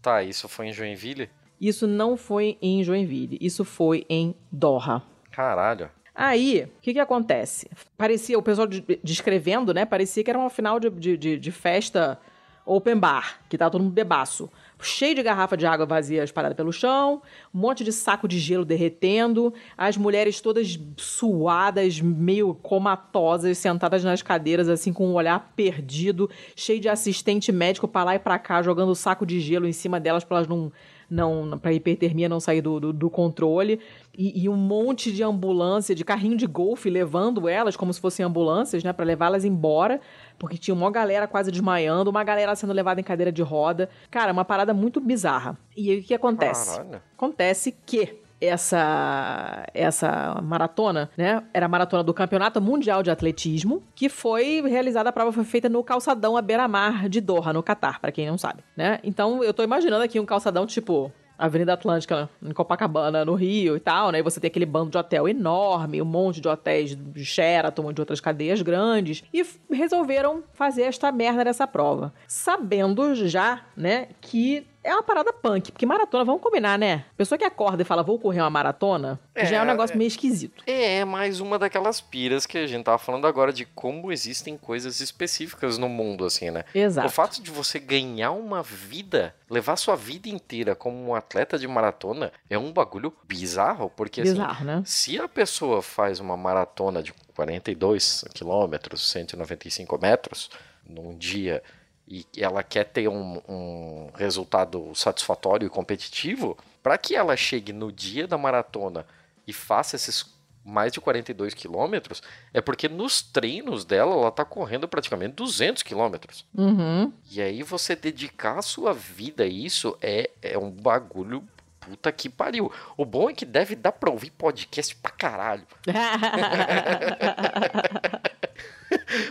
Tá, 0.00 0.22
isso 0.22 0.48
foi 0.48 0.68
em 0.68 0.72
Joinville? 0.72 1.30
Isso 1.60 1.86
não 1.86 2.16
foi 2.16 2.58
em 2.60 2.82
Joinville, 2.82 3.38
isso 3.40 3.64
foi 3.64 4.04
em 4.08 4.34
Doha. 4.50 5.02
Caralho. 5.30 5.90
Aí, 6.14 6.64
o 6.78 6.80
que 6.80 6.92
que 6.92 7.00
acontece? 7.00 7.68
Parecia, 7.96 8.38
o 8.38 8.42
pessoal 8.42 8.68
descrevendo, 9.02 9.74
né? 9.74 9.84
Parecia 9.84 10.22
que 10.22 10.30
era 10.30 10.38
uma 10.38 10.50
final 10.50 10.78
de, 10.78 11.16
de, 11.16 11.38
de 11.38 11.52
festa 11.52 12.20
open 12.64 12.96
bar, 12.96 13.40
que 13.48 13.58
tava 13.58 13.70
todo 13.70 13.82
mundo 13.82 13.92
bebaço. 13.92 14.50
Cheio 14.84 15.14
de 15.14 15.22
garrafa 15.22 15.56
de 15.56 15.64
água 15.64 15.86
vazia 15.86 16.22
espalhada 16.22 16.54
pelo 16.54 16.70
chão, 16.70 17.22
um 17.54 17.58
monte 17.58 17.82
de 17.82 17.90
saco 17.90 18.28
de 18.28 18.38
gelo 18.38 18.66
derretendo, 18.66 19.52
as 19.78 19.96
mulheres 19.96 20.42
todas 20.42 20.78
suadas, 20.96 22.00
meio 22.00 22.54
comatosas, 22.54 23.56
sentadas 23.56 24.04
nas 24.04 24.20
cadeiras, 24.20 24.68
assim, 24.68 24.92
com 24.92 25.06
um 25.08 25.14
olhar 25.14 25.52
perdido, 25.56 26.28
cheio 26.54 26.80
de 26.80 26.88
assistente 26.88 27.50
médico 27.50 27.88
para 27.88 28.04
lá 28.04 28.14
e 28.14 28.18
pra 28.18 28.38
cá, 28.38 28.62
jogando 28.62 28.94
saco 28.94 29.24
de 29.24 29.40
gelo 29.40 29.66
em 29.66 29.72
cima 29.72 29.98
delas 29.98 30.22
para 30.22 30.36
elas 30.36 30.48
não 30.48 30.70
não 31.08 31.58
para 31.58 31.72
hipertermia 31.72 32.28
não 32.28 32.40
sair 32.40 32.60
do, 32.60 32.80
do, 32.80 32.92
do 32.92 33.10
controle 33.10 33.80
e, 34.16 34.44
e, 34.44 34.48
um 34.48 34.56
monte 34.56 35.12
de 35.12 35.22
ambulância, 35.22 35.94
de 35.94 36.04
carrinho 36.04 36.36
de 36.36 36.46
golfe 36.46 36.88
levando 36.88 37.48
elas 37.48 37.76
como 37.76 37.92
se 37.92 38.00
fossem 38.00 38.24
ambulâncias, 38.24 38.84
né, 38.84 38.92
para 38.92 39.04
levá-las 39.04 39.44
embora, 39.44 40.00
porque 40.38 40.56
tinha 40.56 40.74
uma 40.74 40.90
galera 40.90 41.26
quase 41.26 41.50
desmaiando, 41.50 42.10
uma 42.10 42.22
galera 42.22 42.54
sendo 42.54 42.72
levada 42.72 43.00
em 43.00 43.04
cadeira 43.04 43.32
de 43.32 43.42
roda. 43.42 43.88
Cara, 44.10 44.32
uma 44.32 44.44
parada 44.44 44.72
muito 44.72 45.00
bizarra. 45.00 45.58
E 45.76 45.90
aí 45.90 45.98
o 45.98 46.02
que 46.02 46.14
acontece? 46.14 46.76
Caralho. 46.76 47.02
Acontece 47.16 47.74
que 47.84 48.23
essa 48.44 49.66
essa 49.74 50.40
maratona, 50.42 51.10
né? 51.16 51.42
Era 51.52 51.66
a 51.66 51.68
maratona 51.68 52.02
do 52.02 52.14
Campeonato 52.14 52.60
Mundial 52.60 53.02
de 53.02 53.10
Atletismo, 53.10 53.82
que 53.94 54.08
foi 54.08 54.62
realizada 54.62 55.08
a 55.08 55.12
prova 55.12 55.32
foi 55.32 55.44
feita 55.44 55.68
no 55.68 55.82
calçadão 55.82 56.36
à 56.36 56.42
beira-mar 56.42 57.08
de 57.08 57.20
Doha, 57.20 57.52
no 57.52 57.62
Catar, 57.62 58.00
para 58.00 58.12
quem 58.12 58.26
não 58.26 58.38
sabe, 58.38 58.62
né? 58.76 58.98
Então 59.02 59.42
eu 59.42 59.52
tô 59.52 59.62
imaginando 59.62 60.04
aqui 60.04 60.18
um 60.20 60.26
calçadão 60.26 60.66
tipo 60.66 61.12
Avenida 61.36 61.72
Atlântica, 61.72 62.28
em 62.42 62.52
Copacabana, 62.52 63.24
no 63.24 63.34
Rio 63.34 63.76
e 63.76 63.80
tal, 63.80 64.10
né? 64.10 64.20
E 64.20 64.22
você 64.22 64.38
tem 64.38 64.48
aquele 64.48 64.66
bando 64.66 64.90
de 64.90 64.98
hotel 64.98 65.28
enorme, 65.28 66.00
um 66.00 66.04
monte 66.04 66.40
de 66.40 66.48
hotéis 66.48 66.94
de 66.96 67.24
Sheraton, 67.24 67.92
de 67.92 68.00
outras 68.00 68.20
cadeias 68.20 68.62
grandes, 68.62 69.24
e 69.32 69.44
resolveram 69.70 70.44
fazer 70.52 70.82
esta 70.82 71.10
merda 71.10 71.44
dessa 71.44 71.66
prova. 71.66 72.14
Sabendo 72.26 73.14
já, 73.14 73.62
né, 73.76 74.08
que 74.20 74.66
é 74.84 74.92
uma 74.92 75.02
parada 75.02 75.32
punk, 75.32 75.72
porque 75.72 75.86
maratona, 75.86 76.24
vamos 76.24 76.42
combinar, 76.42 76.78
né? 76.78 77.06
Pessoa 77.16 77.38
que 77.38 77.44
acorda 77.44 77.82
e 77.82 77.84
fala, 77.86 78.02
vou 78.02 78.18
correr 78.18 78.40
uma 78.40 78.50
maratona, 78.50 79.18
é, 79.34 79.46
já 79.46 79.56
é 79.56 79.62
um 79.62 79.64
negócio 79.64 79.96
meio 79.96 80.08
esquisito. 80.08 80.62
É, 80.66 80.98
é, 80.98 81.04
mais 81.06 81.40
uma 81.40 81.58
daquelas 81.58 82.02
piras 82.02 82.44
que 82.44 82.58
a 82.58 82.66
gente 82.66 82.84
tava 82.84 82.98
falando 82.98 83.26
agora 83.26 83.50
de 83.50 83.64
como 83.64 84.12
existem 84.12 84.58
coisas 84.58 85.00
específicas 85.00 85.78
no 85.78 85.88
mundo, 85.88 86.26
assim, 86.26 86.50
né? 86.50 86.64
Exato. 86.74 87.08
O 87.08 87.10
fato 87.10 87.42
de 87.42 87.50
você 87.50 87.78
ganhar 87.78 88.32
uma 88.32 88.62
vida, 88.62 89.34
levar 89.50 89.76
sua 89.76 89.96
vida 89.96 90.28
inteira 90.28 90.74
como 90.76 90.96
um 90.96 91.14
atleta 91.14 91.58
de 91.58 91.66
maratona, 91.66 92.30
é 92.50 92.58
um 92.58 92.70
bagulho 92.70 93.12
bizarro, 93.26 93.90
porque 93.90 94.20
assim, 94.20 94.32
bizarro, 94.32 94.52
assim, 94.52 94.64
né? 94.64 94.82
se 94.84 95.18
a 95.18 95.26
pessoa 95.26 95.80
faz 95.80 96.20
uma 96.20 96.36
maratona 96.36 97.02
de 97.02 97.14
42 97.34 98.26
quilômetros, 98.34 99.10
195 99.10 99.98
metros, 99.98 100.50
num 100.86 101.16
dia 101.16 101.62
e 102.06 102.26
ela 102.36 102.62
quer 102.62 102.84
ter 102.84 103.08
um, 103.08 103.40
um 103.48 104.10
resultado 104.14 104.92
satisfatório 104.94 105.66
e 105.66 105.70
competitivo, 105.70 106.56
para 106.82 106.98
que 106.98 107.14
ela 107.16 107.36
chegue 107.36 107.72
no 107.72 107.90
dia 107.90 108.26
da 108.26 108.36
maratona 108.36 109.06
e 109.46 109.52
faça 109.52 109.96
esses 109.96 110.34
mais 110.64 110.92
de 110.92 111.00
42 111.00 111.52
quilômetros, 111.52 112.22
é 112.52 112.60
porque 112.60 112.88
nos 112.88 113.20
treinos 113.20 113.84
dela 113.84 114.14
ela 114.14 114.30
tá 114.30 114.44
correndo 114.44 114.88
praticamente 114.88 115.34
200 115.34 115.82
quilômetros. 115.82 116.46
Uhum. 116.54 117.12
E 117.30 117.42
aí 117.42 117.62
você 117.62 117.94
dedicar 117.94 118.58
a 118.58 118.62
sua 118.62 118.94
vida 118.94 119.44
a 119.44 119.46
isso 119.46 119.96
é, 120.00 120.30
é 120.40 120.56
um 120.56 120.70
bagulho 120.70 121.46
puta 121.84 122.12
que 122.12 122.28
pariu. 122.28 122.70
O 122.96 123.04
bom 123.04 123.30
é 123.30 123.32
que 123.32 123.44
deve 123.44 123.74
dar 123.74 123.92
pra 123.92 124.10
ouvir 124.10 124.30
podcast 124.30 124.94
pra 124.96 125.10
caralho. 125.10 125.66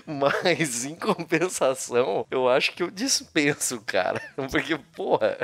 Mas, 0.05 0.85
em 0.85 0.95
compensação, 0.95 2.25
eu 2.29 2.49
acho 2.49 2.73
que 2.73 2.83
eu 2.83 2.91
dispenso, 2.91 3.81
cara. 3.85 4.21
Porque, 4.51 4.77
porra. 4.95 5.37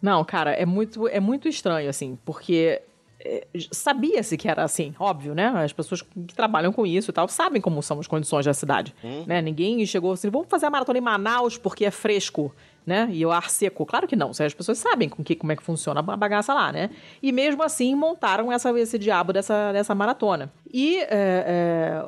Não, 0.00 0.24
cara, 0.24 0.52
é 0.52 0.64
muito, 0.64 1.06
é 1.08 1.20
muito 1.20 1.48
estranho, 1.48 1.90
assim, 1.90 2.18
porque 2.24 2.80
é, 3.20 3.46
sabia-se 3.72 4.36
que 4.36 4.48
era 4.48 4.62
assim, 4.62 4.94
óbvio, 4.98 5.34
né? 5.34 5.48
As 5.48 5.72
pessoas 5.72 6.02
que 6.02 6.34
trabalham 6.34 6.72
com 6.72 6.86
isso 6.86 7.10
e 7.10 7.14
tal 7.14 7.28
sabem 7.28 7.60
como 7.60 7.82
são 7.82 7.98
as 7.98 8.06
condições 8.06 8.46
da 8.46 8.54
cidade, 8.54 8.94
hum. 9.02 9.24
né? 9.26 9.42
Ninguém 9.42 9.84
chegou 9.86 10.12
assim, 10.12 10.30
vamos 10.30 10.48
fazer 10.48 10.66
a 10.66 10.70
maratona 10.70 10.98
em 10.98 11.02
Manaus 11.02 11.58
porque 11.58 11.84
é 11.84 11.90
fresco, 11.90 12.54
né? 12.88 13.08
E 13.12 13.24
o 13.24 13.30
ar 13.30 13.50
seco. 13.50 13.84
Claro 13.86 14.08
que 14.08 14.16
não, 14.16 14.30
as 14.30 14.54
pessoas 14.54 14.78
sabem 14.78 15.08
com 15.08 15.22
que, 15.22 15.36
como 15.36 15.52
é 15.52 15.56
que 15.56 15.62
funciona 15.62 16.00
a 16.00 16.16
bagaça 16.16 16.54
lá, 16.54 16.72
né? 16.72 16.90
E 17.22 17.30
mesmo 17.30 17.62
assim 17.62 17.94
montaram 17.94 18.50
essa, 18.50 18.76
esse 18.80 18.98
diabo 18.98 19.32
dessa, 19.32 19.70
dessa 19.72 19.94
maratona. 19.94 20.50
E 20.72 20.96
é, 21.00 21.06
é, 21.10 22.04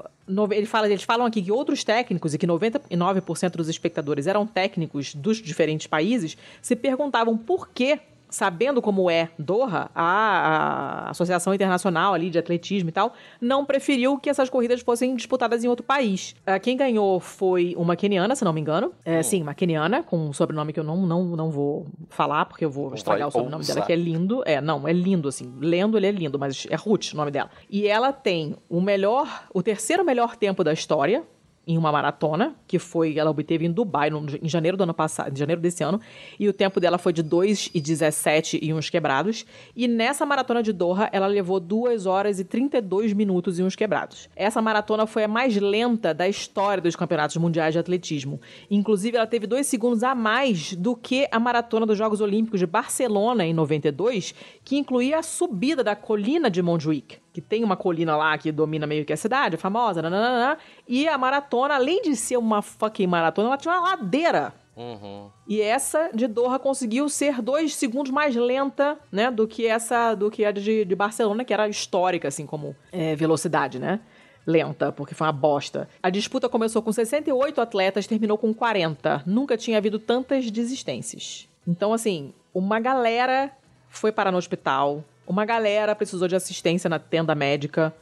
ele 0.56 0.66
fala, 0.66 0.88
eles 0.88 1.02
falam 1.02 1.26
aqui 1.26 1.42
que 1.42 1.52
outros 1.52 1.84
técnicos, 1.84 2.32
e 2.34 2.38
que 2.38 2.46
99% 2.46 3.50
dos 3.50 3.68
espectadores 3.68 4.26
eram 4.26 4.46
técnicos 4.46 5.14
dos 5.14 5.36
diferentes 5.36 5.86
países, 5.86 6.36
se 6.62 6.74
perguntavam 6.74 7.36
por 7.36 7.68
que 7.68 8.00
sabendo 8.30 8.80
como 8.80 9.10
é 9.10 9.30
Doha, 9.38 9.90
a, 9.94 11.06
a, 11.06 11.10
Associação 11.10 11.52
Internacional 11.52 12.14
ali 12.14 12.30
de 12.30 12.38
Atletismo 12.38 12.88
e 12.88 12.92
tal, 12.92 13.12
não 13.40 13.64
preferiu 13.64 14.18
que 14.18 14.30
essas 14.30 14.48
corridas 14.48 14.80
fossem 14.80 15.14
disputadas 15.14 15.64
em 15.64 15.68
outro 15.68 15.84
país. 15.84 16.34
Uh, 16.40 16.60
quem 16.60 16.76
ganhou 16.76 17.20
foi 17.20 17.74
uma 17.76 17.96
keniana, 17.96 18.34
se 18.34 18.44
não 18.44 18.52
me 18.52 18.60
engano. 18.60 18.92
É, 19.04 19.18
hum. 19.18 19.22
Sim, 19.22 19.42
uma 19.42 19.54
keniana, 19.54 20.02
com 20.02 20.28
um 20.28 20.32
sobrenome 20.32 20.72
que 20.72 20.80
eu 20.80 20.84
não, 20.84 21.06
não, 21.06 21.24
não 21.36 21.50
vou 21.50 21.86
falar, 22.08 22.46
porque 22.46 22.64
eu 22.64 22.70
vou 22.70 22.94
estragar 22.94 23.28
o 23.28 23.30
sobrenome 23.30 23.64
dela, 23.64 23.82
que 23.82 23.92
é 23.92 23.96
lindo. 23.96 24.42
É, 24.46 24.60
não, 24.60 24.86
é 24.86 24.92
lindo, 24.92 25.28
assim. 25.28 25.52
Lendo, 25.60 25.96
ele 25.96 26.06
é 26.06 26.12
lindo, 26.12 26.38
mas 26.38 26.66
é 26.70 26.76
Ruth 26.76 27.12
o 27.12 27.16
nome 27.16 27.30
dela. 27.30 27.50
E 27.68 27.86
ela 27.86 28.12
tem 28.12 28.56
o 28.68 28.80
melhor, 28.80 29.44
o 29.52 29.62
terceiro 29.62 30.04
melhor 30.04 30.36
tempo 30.36 30.62
da 30.62 30.72
história, 30.72 31.24
em 31.70 31.78
uma 31.78 31.92
maratona, 31.92 32.56
que 32.66 32.80
foi 32.80 33.16
ela 33.16 33.30
obteve 33.30 33.64
em 33.64 33.70
Dubai 33.70 34.10
no, 34.10 34.26
em 34.42 34.48
janeiro 34.48 34.76
do 34.76 34.82
ano 34.82 34.92
passado, 34.92 35.32
em 35.32 35.36
janeiro 35.36 35.60
desse 35.60 35.84
ano, 35.84 36.00
e 36.38 36.48
o 36.48 36.52
tempo 36.52 36.80
dela 36.80 36.98
foi 36.98 37.12
de 37.12 37.22
2 37.22 37.70
e 37.72 37.80
17 37.80 38.58
e 38.60 38.74
uns 38.74 38.90
quebrados. 38.90 39.46
E 39.76 39.86
nessa 39.86 40.26
maratona 40.26 40.64
de 40.64 40.72
Doha, 40.72 41.08
ela 41.12 41.28
levou 41.28 41.60
2 41.60 42.06
horas 42.06 42.40
e 42.40 42.44
32 42.44 43.12
minutos 43.12 43.60
e 43.60 43.62
uns 43.62 43.76
quebrados. 43.76 44.28
Essa 44.34 44.60
maratona 44.60 45.06
foi 45.06 45.22
a 45.22 45.28
mais 45.28 45.56
lenta 45.56 46.12
da 46.12 46.28
história 46.28 46.82
dos 46.82 46.96
campeonatos 46.96 47.36
mundiais 47.36 47.72
de 47.72 47.78
atletismo. 47.78 48.40
Inclusive, 48.68 49.16
ela 49.16 49.26
teve 49.26 49.46
dois 49.46 49.68
segundos 49.68 50.02
a 50.02 50.12
mais 50.12 50.74
do 50.74 50.96
que 50.96 51.28
a 51.30 51.38
maratona 51.38 51.86
dos 51.86 51.96
Jogos 51.96 52.20
Olímpicos 52.20 52.58
de 52.58 52.66
Barcelona 52.66 53.46
em 53.46 53.54
92, 53.54 54.34
que 54.64 54.76
incluía 54.76 55.18
a 55.18 55.22
subida 55.22 55.84
da 55.84 55.94
colina 55.94 56.50
de 56.50 56.60
Montjuic 56.60 57.18
que 57.32 57.40
tem 57.40 57.62
uma 57.62 57.76
colina 57.76 58.16
lá 58.16 58.36
que 58.36 58.50
domina 58.50 58.86
meio 58.86 59.04
que 59.04 59.12
a 59.12 59.16
cidade, 59.16 59.56
famosa, 59.56 60.02
nananana, 60.02 60.58
e 60.88 61.08
a 61.08 61.16
maratona, 61.16 61.74
além 61.74 62.02
de 62.02 62.16
ser 62.16 62.36
uma 62.36 62.60
fucking 62.62 63.06
maratona, 63.06 63.48
ela 63.48 63.56
tinha 63.56 63.74
uma 63.74 63.90
ladeira. 63.90 64.52
Uhum. 64.76 65.28
E 65.46 65.60
essa 65.60 66.10
de 66.14 66.26
Doha 66.26 66.58
conseguiu 66.58 67.08
ser 67.08 67.42
dois 67.42 67.74
segundos 67.74 68.10
mais 68.10 68.34
lenta, 68.34 68.98
né, 69.12 69.30
do 69.30 69.46
que 69.46 69.66
essa, 69.66 70.14
do 70.14 70.30
que 70.30 70.44
a 70.44 70.50
de, 70.50 70.84
de 70.84 70.94
Barcelona, 70.94 71.44
que 71.44 71.52
era 71.52 71.68
histórica, 71.68 72.28
assim, 72.28 72.46
como 72.46 72.74
é, 72.90 73.14
velocidade, 73.14 73.78
né? 73.78 74.00
Lenta, 74.46 74.90
porque 74.90 75.14
foi 75.14 75.26
uma 75.26 75.32
bosta. 75.32 75.86
A 76.02 76.08
disputa 76.08 76.48
começou 76.48 76.80
com 76.80 76.90
68 76.90 77.60
atletas, 77.60 78.06
terminou 78.06 78.38
com 78.38 78.54
40. 78.54 79.22
Nunca 79.26 79.56
tinha 79.56 79.76
havido 79.76 79.98
tantas 79.98 80.50
desistências. 80.50 81.46
Então, 81.68 81.92
assim, 81.92 82.32
uma 82.54 82.80
galera 82.80 83.52
foi 83.90 84.10
parar 84.10 84.32
no 84.32 84.38
hospital, 84.38 85.04
uma 85.30 85.44
galera 85.44 85.94
precisou 85.94 86.26
de 86.26 86.34
assistência 86.34 86.90
na 86.90 86.98
tenda 86.98 87.36
médica. 87.36 87.94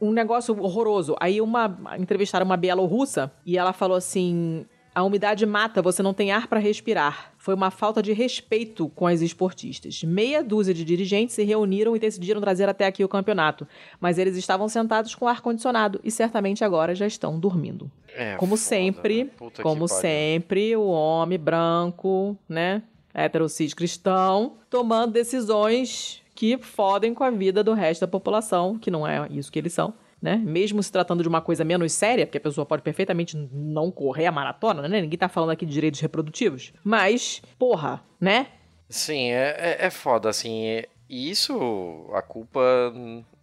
Um 0.00 0.10
negócio 0.10 0.60
horroroso. 0.60 1.14
Aí 1.20 1.40
uma 1.40 1.78
entrevistaram 1.96 2.44
uma 2.44 2.56
bielorrussa 2.56 3.30
e 3.46 3.56
ela 3.56 3.72
falou 3.72 3.96
assim: 3.96 4.66
a 4.92 5.04
umidade 5.04 5.46
mata, 5.46 5.80
você 5.80 6.02
não 6.02 6.12
tem 6.12 6.32
ar 6.32 6.48
para 6.48 6.58
respirar. 6.58 7.32
Foi 7.38 7.54
uma 7.54 7.70
falta 7.70 8.02
de 8.02 8.12
respeito 8.12 8.88
com 8.96 9.06
as 9.06 9.20
esportistas. 9.20 10.02
Meia 10.02 10.42
dúzia 10.42 10.74
de 10.74 10.84
dirigentes 10.84 11.36
se 11.36 11.44
reuniram 11.44 11.94
e 11.94 12.00
decidiram 12.00 12.40
trazer 12.40 12.68
até 12.68 12.86
aqui 12.86 13.04
o 13.04 13.08
campeonato, 13.08 13.66
mas 14.00 14.18
eles 14.18 14.36
estavam 14.36 14.68
sentados 14.68 15.14
com 15.14 15.28
ar 15.28 15.40
condicionado 15.40 16.00
e 16.02 16.10
certamente 16.10 16.64
agora 16.64 16.96
já 16.96 17.06
estão 17.06 17.38
dormindo. 17.38 17.88
É, 18.12 18.34
como 18.34 18.56
foda, 18.56 18.68
sempre, 18.68 19.24
né? 19.24 19.30
Como 19.62 19.86
sempre, 19.86 20.76
o 20.76 20.86
homem 20.86 21.38
branco, 21.38 22.36
né, 22.48 22.82
heterocis 23.14 23.72
cristão, 23.72 24.54
tomando 24.68 25.12
decisões 25.12 26.21
que 26.34 26.58
fodem 26.58 27.14
com 27.14 27.24
a 27.24 27.30
vida 27.30 27.62
do 27.62 27.72
resto 27.72 28.02
da 28.02 28.08
população, 28.08 28.78
que 28.78 28.90
não 28.90 29.06
é 29.06 29.26
isso 29.30 29.50
que 29.50 29.58
eles 29.58 29.72
são. 29.72 29.94
Né? 30.20 30.36
Mesmo 30.36 30.80
se 30.80 30.92
tratando 30.92 31.22
de 31.22 31.28
uma 31.28 31.40
coisa 31.40 31.64
menos 31.64 31.92
séria, 31.92 32.24
porque 32.24 32.38
a 32.38 32.40
pessoa 32.40 32.64
pode 32.64 32.82
perfeitamente 32.82 33.36
não 33.52 33.90
correr 33.90 34.26
a 34.26 34.32
maratona, 34.32 34.86
né? 34.86 35.00
Ninguém 35.00 35.18
tá 35.18 35.28
falando 35.28 35.50
aqui 35.50 35.66
de 35.66 35.72
direitos 35.72 35.98
reprodutivos. 35.98 36.72
Mas, 36.84 37.42
porra, 37.58 38.04
né? 38.20 38.46
Sim, 38.88 39.32
é, 39.32 39.56
é, 39.80 39.86
é 39.86 39.90
foda, 39.90 40.28
assim. 40.28 40.84
E 41.08 41.28
isso, 41.28 42.08
a 42.14 42.22
culpa 42.22 42.60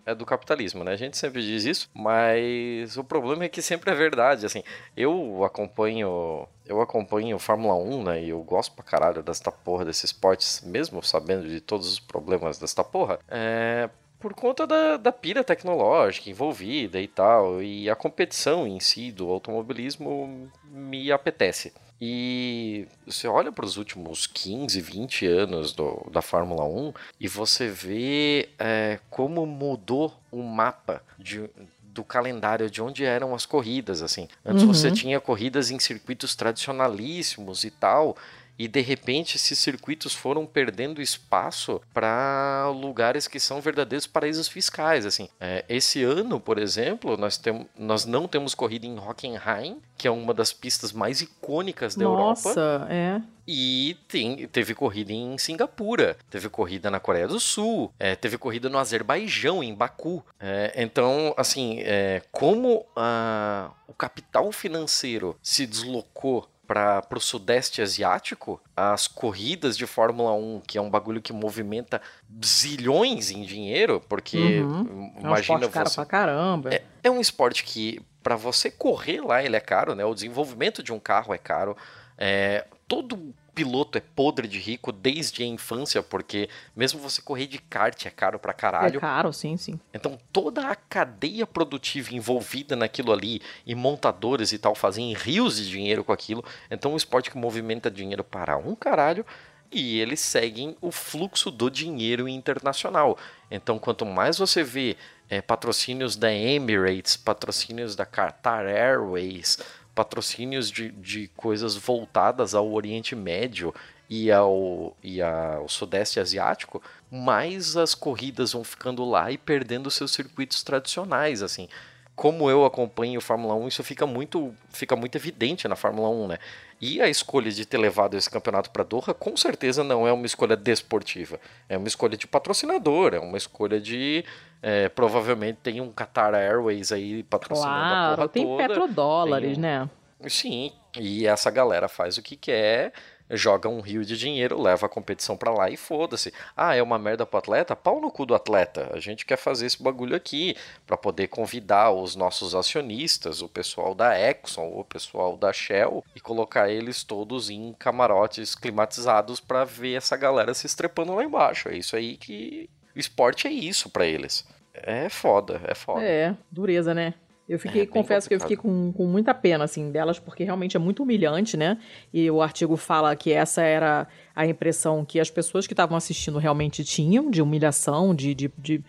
é 0.10 0.16
do 0.16 0.26
capitalismo, 0.26 0.84
né? 0.84 0.94
A 0.94 0.98
gente 0.98 1.18
sempre 1.18 1.42
diz 1.42 1.66
isso, 1.66 1.90
mas 1.94 2.98
o 2.98 3.04
problema 3.04 3.44
é 3.44 3.50
que 3.50 3.62
sempre 3.62 3.92
é 3.92 3.96
verdade, 3.96 4.46
assim. 4.46 4.64
Eu 4.96 5.44
acompanho, 5.44 6.48
eu 6.66 6.82
acompanho 6.82 7.38
Fórmula 7.40 7.76
1, 7.76 8.04
né? 8.04 8.24
E 8.24 8.30
eu 8.30 8.42
gosto 8.42 8.74
pra 8.74 8.84
caralho 8.84 9.22
desta 9.22 9.52
porra 9.52 9.86
desses 9.86 10.06
esportes, 10.06 10.62
mesmo 10.66 11.04
sabendo 11.04 11.48
de 11.48 11.62
todos 11.62 11.92
os 11.92 12.00
problemas 12.00 12.58
desta 12.58 12.84
porra. 12.84 13.20
É, 13.28 13.90
por 14.20 14.34
conta 14.34 14.68
da, 14.68 14.98
da 14.98 15.12
pira 15.12 15.44
tecnológica 15.44 16.30
envolvida 16.30 17.00
e 17.00 17.08
tal, 17.08 17.62
e 17.62 17.90
a 17.90 17.96
competição 17.96 18.68
em 18.68 18.80
si 18.80 19.12
do 19.12 19.30
automobilismo 19.30 20.50
me 20.66 21.12
apetece. 21.12 21.74
E 22.02 22.88
você 23.06 23.28
olha 23.28 23.52
para 23.52 23.66
os 23.66 23.78
últimos 23.78 24.26
15, 24.26 24.80
20 24.80 25.26
anos 25.26 25.74
do, 25.74 26.08
da 26.12 26.22
Fórmula 26.22 26.64
1 26.66 26.94
e 27.20 27.28
você 27.28 27.68
vê 27.68 28.50
é, 28.58 29.00
como 29.10 29.46
mudou 29.46 30.14
o 30.32 30.42
mapa 30.42 31.04
de, 31.18 31.50
do 31.84 32.04
calendário 32.04 32.70
de 32.70 32.82
onde 32.82 33.04
eram 33.04 33.36
as 33.36 33.46
corridas. 33.46 34.02
assim. 34.02 34.28
Antes 34.46 34.64
Uhum. 34.64 34.74
você 34.74 34.92
tinha 34.92 35.20
corridas 35.20 35.72
em 35.72 35.80
circuitos 35.80 36.36
tradicionalíssimos 36.36 37.64
e 37.66 37.72
tal, 37.72 38.16
e 38.60 38.68
de 38.68 38.82
repente 38.82 39.38
esses 39.38 39.58
circuitos 39.58 40.14
foram 40.14 40.46
perdendo 40.46 41.02
espaço 41.02 41.82
para 41.94 42.70
lugares 42.76 43.26
que 43.26 43.40
são 43.40 43.62
verdadeiros 43.62 44.06
paraísos 44.06 44.50
fiscais. 44.50 45.06
Assim, 45.06 45.30
É, 45.40 45.64
esse 45.70 46.04
ano, 46.04 46.42
por 46.42 46.58
exemplo, 46.58 47.16
nós, 47.16 47.38
tem, 47.38 47.66
nós 47.78 48.06
não 48.06 48.28
temos 48.28 48.54
corrida 48.54 48.86
em 48.86 49.00
Hockenheim, 49.00 49.78
que 49.98 50.08
é 50.08 50.12
uma 50.12 50.34
das 50.34 50.52
pistas 50.52 50.92
mais 50.92 51.22
icônicas 51.22 51.96
da 51.96 52.04
Europa. 52.04 52.50
Nossa, 52.50 52.88
é. 52.90 53.22
E 53.48 53.98
tem, 54.08 54.48
teve 54.48 54.76
corrida 54.76 55.12
em 55.12 55.38
Singapura, 55.38 56.18
teve 56.30 56.50
corrida 56.50 56.92
na 56.92 57.00
Coreia 57.00 57.28
do 57.28 57.40
Sul, 57.40 57.92
é, 57.98 58.16
teve 58.16 58.38
corrida 58.38 58.70
no 58.70 58.78
Azerbaijão, 58.78 59.64
em 59.64 59.74
Baku. 59.74 60.24
É, 60.40 60.74
então, 60.76 61.34
assim, 61.36 61.80
é, 61.80 62.22
como 62.32 62.86
ah, 62.96 63.72
o 63.88 63.94
capital 63.94 64.52
financeiro 64.52 65.36
se 65.42 65.66
deslocou 65.66 66.48
para 66.70 67.04
o 67.16 67.20
Sudeste 67.20 67.82
Asiático, 67.82 68.62
as 68.78 69.08
corridas 69.08 69.76
de 69.76 69.88
Fórmula 69.88 70.34
1, 70.34 70.62
que 70.68 70.78
é 70.78 70.82
um 70.82 70.88
bagulho 70.90 71.20
que 71.20 71.34
movimenta 71.34 72.00
zilhões 72.46 73.32
em 73.32 73.42
dinheiro, 73.42 74.00
porque 74.08 74.60
Uhum. 74.62 75.12
É 75.16 75.18
um 75.18 75.22
imagina 75.22 75.56
esporte 75.62 75.70
caro 75.74 75.90
você. 75.90 75.96
pra 75.96 76.06
caramba. 76.06 76.70
É, 76.72 76.84
é 77.04 77.10
um 77.10 77.20
esporte 77.20 77.64
que, 77.64 78.00
para 78.22 78.36
você 78.36 78.70
correr 78.70 79.20
lá, 79.22 79.44
ele 79.44 79.56
é 79.56 79.60
caro, 79.60 79.96
né? 79.96 80.06
O 80.06 80.14
desenvolvimento 80.14 80.84
de 80.84 80.94
um 80.94 81.00
carro 81.00 81.34
é 81.34 81.40
caro. 81.40 81.76
É, 82.16 82.68
todo 82.88 83.34
piloto 83.64 83.98
é 83.98 84.02
podre 84.02 84.48
de 84.48 84.58
rico 84.58 84.92
desde 84.92 85.44
a 85.44 85.46
infância, 85.46 86.02
porque 86.02 86.48
mesmo 86.76 87.00
você 87.00 87.22
correr 87.22 87.46
de 87.48 87.58
kart 87.60 88.06
é 88.06 88.10
caro 88.10 88.40
pra 88.40 88.52
É 88.52 88.54
caralho. 88.54 89.00
caro, 89.02 89.34
sim, 89.34 89.58
sim. 89.58 89.78
Então 89.94 90.18
toda 90.32 90.68
a 90.68 90.76
cadeia 90.76 91.46
produtiva 91.46 92.16
envolvida 92.16 92.76
naquilo 92.76 93.12
ali, 93.12 93.42
e 93.66 93.76
montadores 93.76 94.54
e 94.54 94.58
tal, 94.58 94.74
fazem 94.76 95.14
rios 95.14 95.58
de 95.58 95.70
dinheiro 95.70 96.04
com 96.06 96.14
aquilo. 96.14 96.44
Então 96.72 96.92
é 96.92 96.94
um 96.94 96.98
esporte 96.98 97.30
que 97.30 97.38
movimenta 97.38 97.92
dinheiro 97.92 98.24
para 98.24 98.58
um 98.58 98.76
caralho. 98.76 99.26
E 99.72 100.00
eles 100.00 100.20
seguem 100.20 100.76
o 100.82 100.92
fluxo 100.92 101.52
do 101.52 101.70
dinheiro 101.70 102.28
internacional. 102.28 103.16
Então, 103.52 103.78
quanto 103.78 104.04
mais 104.04 104.40
você 104.40 104.64
vê 104.64 104.98
é, 105.30 105.42
patrocínios 105.44 106.16
da 106.16 106.34
Emirates, 106.34 107.16
patrocínios 107.16 107.96
da 107.96 108.04
Qatar 108.04 108.66
Airways, 108.66 109.60
patrocínios 110.04 110.72
de, 110.72 110.92
de 110.92 111.28
coisas 111.36 111.76
voltadas 111.76 112.56
ao 112.56 112.72
Oriente 112.72 113.16
Médio 113.18 113.74
e 114.10 114.32
ao, 114.32 114.96
e 115.04 115.22
ao 115.22 115.68
Sudeste 115.68 116.22
Asiático, 116.22 116.82
mais 117.12 117.76
as 117.76 117.94
corridas 117.94 118.54
vão 118.54 118.64
ficando 118.64 119.04
lá 119.04 119.30
e 119.30 119.38
perdendo 119.38 119.92
seus 119.92 120.12
circuitos 120.14 120.64
tradicionais, 120.64 121.44
assim. 121.44 121.68
Como 122.16 122.50
eu 122.50 122.66
acompanho 122.66 123.20
Fórmula 123.22 123.54
1, 123.56 123.68
isso 123.68 123.84
fica 123.84 124.06
muito, 124.06 124.54
fica 124.72 124.96
muito 124.96 125.16
evidente 125.18 125.68
na 125.68 125.76
Fórmula 125.76 126.10
1, 126.10 126.28
né? 126.28 126.38
E 126.82 127.02
a 127.02 127.10
escolha 127.10 127.52
de 127.52 127.66
ter 127.66 127.78
levado 127.78 128.16
esse 128.18 128.30
campeonato 128.30 128.70
para 128.72 128.84
Doha, 128.84 129.14
com 129.14 129.36
certeza 129.38 129.84
não 129.84 130.08
é 130.08 130.12
uma 130.14 130.26
escolha 130.26 130.56
desportiva. 130.56 131.40
É 131.68 131.78
uma 131.78 131.88
escolha 131.90 132.18
de 132.18 132.26
patrocinador, 132.28 133.14
é 133.14 133.20
uma 133.20 133.38
escolha 133.38 133.80
de. 133.82 134.24
é, 134.62 134.90
provavelmente 134.90 135.60
tem 135.64 135.80
um 135.80 135.90
Qatar 135.92 136.34
Airways 136.36 136.92
aí 136.92 137.24
patrocinando 137.24 137.74
a 137.74 137.80
Claro, 137.82 138.16
porra 138.18 138.28
tem 138.30 138.44
toda. 138.46 138.68
petrodólares, 138.68 139.50
tem 139.52 139.58
um- 139.58 139.62
né? 139.62 139.90
Sim, 140.28 140.72
e 140.98 141.26
essa 141.26 141.50
galera 141.50 141.88
faz 141.88 142.18
o 142.18 142.22
que 142.22 142.36
quer, 142.36 142.92
joga 143.32 143.70
um 143.70 143.80
rio 143.80 144.04
de 144.04 144.18
dinheiro, 144.18 144.62
leva 144.62 144.86
a 144.86 144.90
competição 144.90 145.38
pra 145.38 145.52
lá 145.52 145.70
e 145.70 145.78
foda-se. 145.78 146.34
Ah, 146.58 146.76
é 146.76 146.82
uma 146.82 147.00
merda 147.00 147.26
pro 147.26 147.38
atleta? 147.38 147.76
Pau 147.76 148.02
no 148.02 148.12
cu 148.12 148.26
do 148.26 148.36
atleta. 148.36 148.90
A 148.94 149.00
gente 149.00 149.26
quer 149.26 149.38
fazer 149.38 149.66
esse 149.66 149.82
bagulho 149.82 150.16
aqui 150.16 150.56
pra 150.86 150.98
poder 150.98 151.28
convidar 151.28 151.92
os 151.92 152.16
nossos 152.16 152.56
acionistas, 152.56 153.42
o 153.42 153.48
pessoal 153.48 153.94
da 153.94 154.20
Exxon, 154.20 154.72
o 154.74 154.84
pessoal 154.84 155.38
da 155.38 155.54
Shell 155.54 156.04
e 156.16 156.20
colocar 156.20 156.70
eles 156.70 157.04
todos 157.04 157.50
em 157.50 157.74
camarotes 157.74 158.56
climatizados 158.56 159.40
pra 159.40 159.64
ver 159.64 159.96
essa 159.96 160.18
galera 160.18 160.54
se 160.54 160.66
estrepando 160.66 161.14
lá 161.14 161.24
embaixo. 161.24 161.70
É 161.70 161.78
isso 161.78 161.96
aí 161.96 162.18
que 162.18 162.70
o 162.96 163.00
esporte 163.00 163.48
é 163.48 163.52
isso 163.52 163.90
pra 163.90 164.06
eles. 164.06 164.46
É 164.74 165.10
foda, 165.10 165.62
é 165.66 165.76
foda. 165.76 166.04
É, 166.04 166.36
dureza, 166.52 166.94
né? 166.94 167.14
Eu 167.50 167.58
fiquei, 167.58 167.82
É, 167.82 167.86
confesso 167.88 168.30
que 168.30 168.36
eu 168.36 168.40
fiquei 168.40 168.56
com, 168.56 168.94
com 168.94 169.08
muita 169.08 169.34
pena, 169.34 169.64
assim, 169.64 169.92
delas, 169.92 170.20
porque 170.20 170.44
realmente 170.44 170.78
é 170.78 170.80
muito 170.80 171.02
humilhante, 171.02 171.58
né? 171.58 171.80
E 172.14 172.30
o 172.30 172.44
artigo 172.44 172.78
fala 172.78 173.16
que 173.16 173.34
essa 173.34 173.64
era 173.64 174.08
a 174.36 174.46
impressão 174.46 175.04
que 175.04 175.20
as 175.20 175.32
pessoas 175.32 175.66
que 175.66 175.74
estavam 175.74 175.98
assistindo 175.98 176.38
realmente 176.38 176.84
tinham, 176.84 177.32
de 177.32 177.42
humilhação, 177.42 178.14
de, 178.14 178.36
de, 178.36 178.52
de 178.56 178.84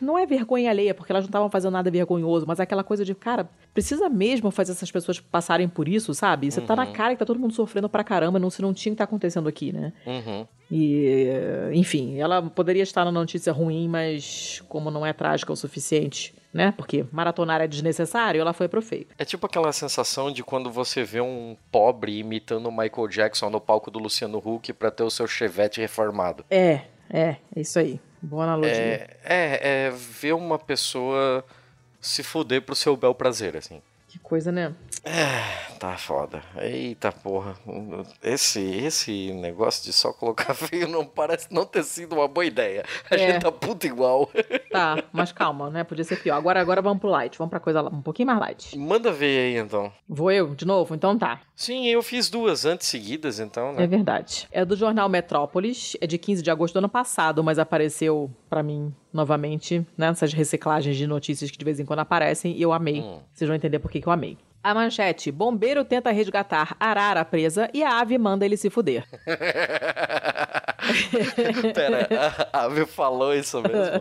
não 0.00 0.18
é 0.18 0.24
vergonha 0.26 0.70
alheia, 0.70 0.94
porque 0.94 1.12
elas 1.12 1.24
não 1.24 1.28
estavam 1.28 1.50
fazendo 1.50 1.72
nada 1.72 1.90
vergonhoso, 1.90 2.46
mas 2.46 2.60
aquela 2.60 2.82
coisa 2.82 3.04
de, 3.04 3.14
cara, 3.14 3.48
precisa 3.74 4.08
mesmo 4.08 4.50
fazer 4.50 4.72
essas 4.72 4.90
pessoas 4.90 5.20
passarem 5.20 5.68
por 5.68 5.88
isso, 5.88 6.14
sabe? 6.14 6.50
Você 6.50 6.60
uhum. 6.60 6.66
tá 6.66 6.76
na 6.76 6.86
uhum. 6.86 6.92
cara 6.92 7.14
que 7.14 7.18
tá 7.18 7.26
todo 7.26 7.38
mundo 7.38 7.52
sofrendo 7.52 7.88
pra 7.88 8.02
caramba, 8.02 8.38
não, 8.38 8.50
se 8.50 8.62
não 8.62 8.72
tinha 8.72 8.92
que 8.92 8.98
tá 8.98 9.04
acontecendo 9.04 9.48
aqui, 9.48 9.72
né? 9.72 9.92
Uhum. 10.06 10.46
E, 10.70 11.26
enfim, 11.72 12.18
ela 12.18 12.42
poderia 12.42 12.82
estar 12.82 13.04
na 13.04 13.12
notícia 13.12 13.52
ruim, 13.52 13.88
mas 13.88 14.62
como 14.68 14.90
não 14.90 15.04
é 15.04 15.12
trágica 15.12 15.52
o 15.52 15.56
suficiente, 15.56 16.34
né? 16.52 16.72
Porque 16.76 17.04
maratonar 17.10 17.60
é 17.60 17.66
desnecessário, 17.66 18.40
ela 18.40 18.52
foi 18.52 18.68
pro 18.68 18.82
feio. 18.82 19.06
É 19.18 19.24
tipo 19.24 19.46
aquela 19.46 19.72
sensação 19.72 20.30
de 20.30 20.42
quando 20.42 20.70
você 20.70 21.04
vê 21.04 21.20
um 21.20 21.56
pobre 21.70 22.18
imitando 22.18 22.66
o 22.66 22.72
Michael 22.72 23.08
Jackson 23.08 23.50
no 23.50 23.60
palco 23.60 23.90
do 23.90 23.98
Luciano 23.98 24.38
Huck 24.38 24.72
para 24.72 24.90
ter 24.90 25.02
o 25.02 25.10
seu 25.10 25.26
chevette 25.26 25.80
reformado. 25.80 26.44
É, 26.50 26.82
é, 27.10 27.36
é 27.54 27.60
isso 27.60 27.78
aí. 27.78 28.00
Boa 28.20 28.44
analogia. 28.44 28.72
É, 28.72 29.16
é, 29.24 29.86
é 29.86 29.90
ver 29.90 30.34
uma 30.34 30.58
pessoa 30.58 31.44
se 32.00 32.22
fuder 32.22 32.62
pro 32.62 32.74
seu 32.74 32.96
bel 32.96 33.14
prazer, 33.14 33.56
assim. 33.56 33.82
Que 34.18 34.24
coisa, 34.24 34.50
né? 34.50 34.74
É, 35.04 35.76
tá 35.78 35.96
foda. 35.96 36.42
Eita 36.60 37.12
porra. 37.12 37.54
Esse, 38.22 38.60
esse 38.60 39.32
negócio 39.32 39.84
de 39.84 39.92
só 39.92 40.12
colocar 40.12 40.52
feio 40.54 40.88
não 40.88 41.06
parece 41.06 41.52
não 41.52 41.64
ter 41.64 41.84
sido 41.84 42.14
uma 42.14 42.26
boa 42.26 42.44
ideia. 42.44 42.84
A 43.10 43.14
é. 43.14 43.18
gente 43.18 43.42
tá 43.42 43.52
puto 43.52 43.86
igual. 43.86 44.28
Tá, 44.70 45.02
mas 45.12 45.32
calma, 45.32 45.70
né? 45.70 45.84
Podia 45.84 46.04
ser 46.04 46.20
pior. 46.20 46.36
Agora, 46.36 46.60
agora 46.60 46.82
vamos 46.82 47.00
pro 47.00 47.08
light. 47.08 47.38
Vamos 47.38 47.50
pra 47.50 47.60
coisa 47.60 47.82
um 47.82 48.02
pouquinho 48.02 48.26
mais 48.26 48.40
light. 48.40 48.76
Manda 48.76 49.12
ver 49.12 49.38
aí, 49.38 49.56
então. 49.56 49.92
Vou 50.08 50.32
eu, 50.32 50.54
de 50.54 50.66
novo? 50.66 50.94
Então 50.94 51.16
tá. 51.16 51.40
Sim, 51.54 51.86
eu 51.86 52.02
fiz 52.02 52.28
duas 52.28 52.64
antes 52.64 52.88
seguidas, 52.88 53.38
então, 53.38 53.72
né? 53.72 53.84
É 53.84 53.86
verdade. 53.86 54.48
É 54.50 54.64
do 54.64 54.76
jornal 54.76 55.08
Metrópolis. 55.08 55.96
É 56.00 56.06
de 56.06 56.18
15 56.18 56.42
de 56.42 56.50
agosto 56.50 56.74
do 56.74 56.78
ano 56.78 56.88
passado, 56.88 57.42
mas 57.44 57.58
apareceu 57.58 58.30
para 58.48 58.62
mim 58.62 58.92
novamente 59.12 59.86
nessas 59.96 60.32
né, 60.32 60.38
reciclagens 60.38 60.96
de 60.96 61.06
notícias 61.06 61.50
que 61.50 61.58
de 61.58 61.64
vez 61.64 61.80
em 61.80 61.84
quando 61.84 62.00
aparecem 62.00 62.56
e 62.56 62.62
eu 62.62 62.72
amei. 62.72 63.00
Hum. 63.00 63.20
Vocês 63.32 63.48
vão 63.48 63.56
entender 63.56 63.78
por 63.78 63.90
que 63.90 64.02
eu 64.04 64.12
amei. 64.12 64.36
A 64.62 64.74
manchete: 64.74 65.30
Bombeiro 65.30 65.84
tenta 65.84 66.10
resgatar 66.10 66.76
arara 66.78 67.24
presa 67.24 67.70
e 67.72 67.82
a 67.82 68.00
ave 68.00 68.18
manda 68.18 68.44
ele 68.44 68.56
se 68.56 68.68
fuder. 68.68 69.06
Pera, 71.74 72.08
a 72.52 72.64
ave 72.64 72.86
falou 72.86 73.34
isso 73.34 73.62
mesmo? 73.62 74.00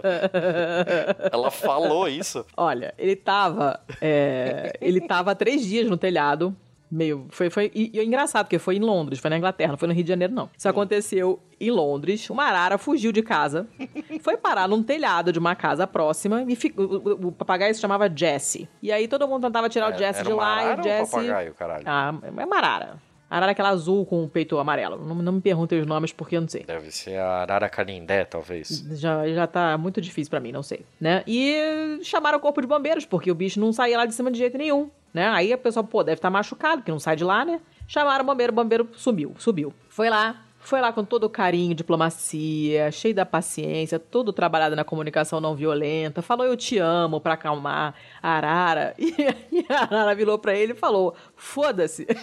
Ela 1.32 1.51
falou 1.51 2.08
isso? 2.08 2.45
Olha, 2.55 2.93
ele 2.97 3.16
tava. 3.16 3.80
É, 4.01 4.74
ele 4.82 5.01
tava 5.01 5.32
há 5.32 5.36
três 5.36 5.66
dias 5.66 5.88
no 5.88 5.97
telhado 5.97 6.55
meio. 6.89 7.27
Foi, 7.29 7.49
foi, 7.49 7.71
e, 7.73 7.91
e 7.93 7.99
é 7.99 8.03
engraçado, 8.03 8.45
porque 8.45 8.59
foi 8.59 8.77
em 8.77 8.79
Londres, 8.79 9.19
foi 9.19 9.29
na 9.29 9.38
Inglaterra, 9.38 9.71
não 9.71 9.77
foi 9.77 9.88
no 9.88 9.93
Rio 9.93 10.03
de 10.03 10.09
Janeiro, 10.09 10.33
não. 10.33 10.49
Isso 10.57 10.67
aconteceu 10.67 11.39
em 11.59 11.71
Londres. 11.71 12.29
Uma 12.29 12.45
arara 12.45 12.77
fugiu 12.77 13.11
de 13.11 13.21
casa, 13.21 13.67
foi 14.21 14.38
parar 14.38 14.67
num 14.67 14.83
telhado 14.83 15.31
de 15.31 15.39
uma 15.39 15.55
casa 15.55 15.85
próxima 15.85 16.43
e 16.47 16.55
fico, 16.55 16.81
o, 16.81 17.27
o, 17.27 17.31
papagaio 17.31 17.73
se 17.73 17.81
chamava 17.81 18.09
Jesse. 18.13 18.69
E 18.81 18.91
aí 18.91 19.07
todo 19.07 19.27
mundo 19.27 19.45
tentava 19.47 19.69
tirar 19.69 19.91
é, 19.91 19.95
o 19.95 19.97
Jesse 19.97 20.23
de 20.23 20.33
lá 20.33 20.63
e 20.63 20.79
o 20.79 20.83
Jesse. 20.83 21.11
papagaio, 21.11 21.53
caralho? 21.53 21.83
Ah, 21.85 22.13
é 22.23 22.45
uma 22.45 22.57
arara. 22.57 23.07
Arara 23.30 23.51
aquela 23.51 23.69
azul 23.69 24.05
com 24.05 24.23
o 24.23 24.30
peito 24.30 24.57
amarelo. 24.57 24.97
Não, 24.97 25.15
não 25.15 25.34
me 25.34 25.41
perguntem 25.41 25.80
os 25.80 25.86
nomes 25.86 26.13
porque 26.13 26.38
eu 26.38 26.41
não 26.41 26.47
sei. 26.47 26.63
Deve 26.63 26.91
ser 26.91 27.17
a 27.17 27.41
arara 27.41 27.67
canindé, 27.67 28.23
talvez. 28.23 28.86
Já, 28.91 29.28
já 29.28 29.45
tá 29.45 29.78
muito 29.78 29.99
difícil 29.99 30.30
para 30.30 30.39
mim, 30.39 30.51
não 30.51 30.63
sei. 30.63 30.86
Né? 30.99 31.23
E 31.28 31.99
chamaram 32.03 32.38
o 32.38 32.41
corpo 32.41 32.61
de 32.61 32.67
bombeiros, 32.67 33.05
porque 33.05 33.30
o 33.30 33.36
bicho 33.36 33.59
não 33.59 33.73
saía 33.73 33.97
lá 33.97 34.05
de 34.05 34.13
cima 34.13 34.32
de 34.32 34.38
jeito 34.38 34.57
nenhum. 34.57 34.89
Né? 35.13 35.28
Aí 35.28 35.51
a 35.51 35.57
pessoa, 35.57 35.84
pô, 35.84 36.03
deve 36.03 36.19
estar 36.19 36.28
tá 36.28 36.32
machucado, 36.32 36.78
porque 36.78 36.91
não 36.91 36.99
sai 36.99 37.15
de 37.15 37.23
lá, 37.23 37.43
né? 37.43 37.59
Chamaram 37.88 38.23
o 38.23 38.28
bombeiro, 38.28 38.53
o 38.53 38.55
bombeiro 38.55 38.89
sumiu, 38.93 39.34
subiu. 39.38 39.73
Foi 39.89 40.09
lá, 40.09 40.43
foi 40.68 40.82
lá 40.82 40.91
com 40.91 41.05
todo 41.05 41.24
o 41.24 41.30
carinho, 41.30 41.74
diplomacia, 41.74 42.91
cheio 42.91 43.15
da 43.15 43.26
paciência, 43.26 43.97
todo 43.97 44.34
trabalhado 44.34 44.76
na 44.76 44.84
comunicação 44.84 45.39
não 45.39 45.55
violenta, 45.55 46.22
falou 46.22 46.45
eu 46.45 46.57
te 46.57 46.78
amo 46.78 47.22
para 47.22 47.36
acalmar 47.36 47.95
a 48.22 48.32
Arara. 48.32 48.93
E, 48.99 49.65
a 49.70 49.84
Arara 49.84 50.13
virou 50.13 50.38
para 50.38 50.53
ele 50.53 50.74
e 50.74 50.76
falou: 50.76 51.15
foda-se. 51.36 52.05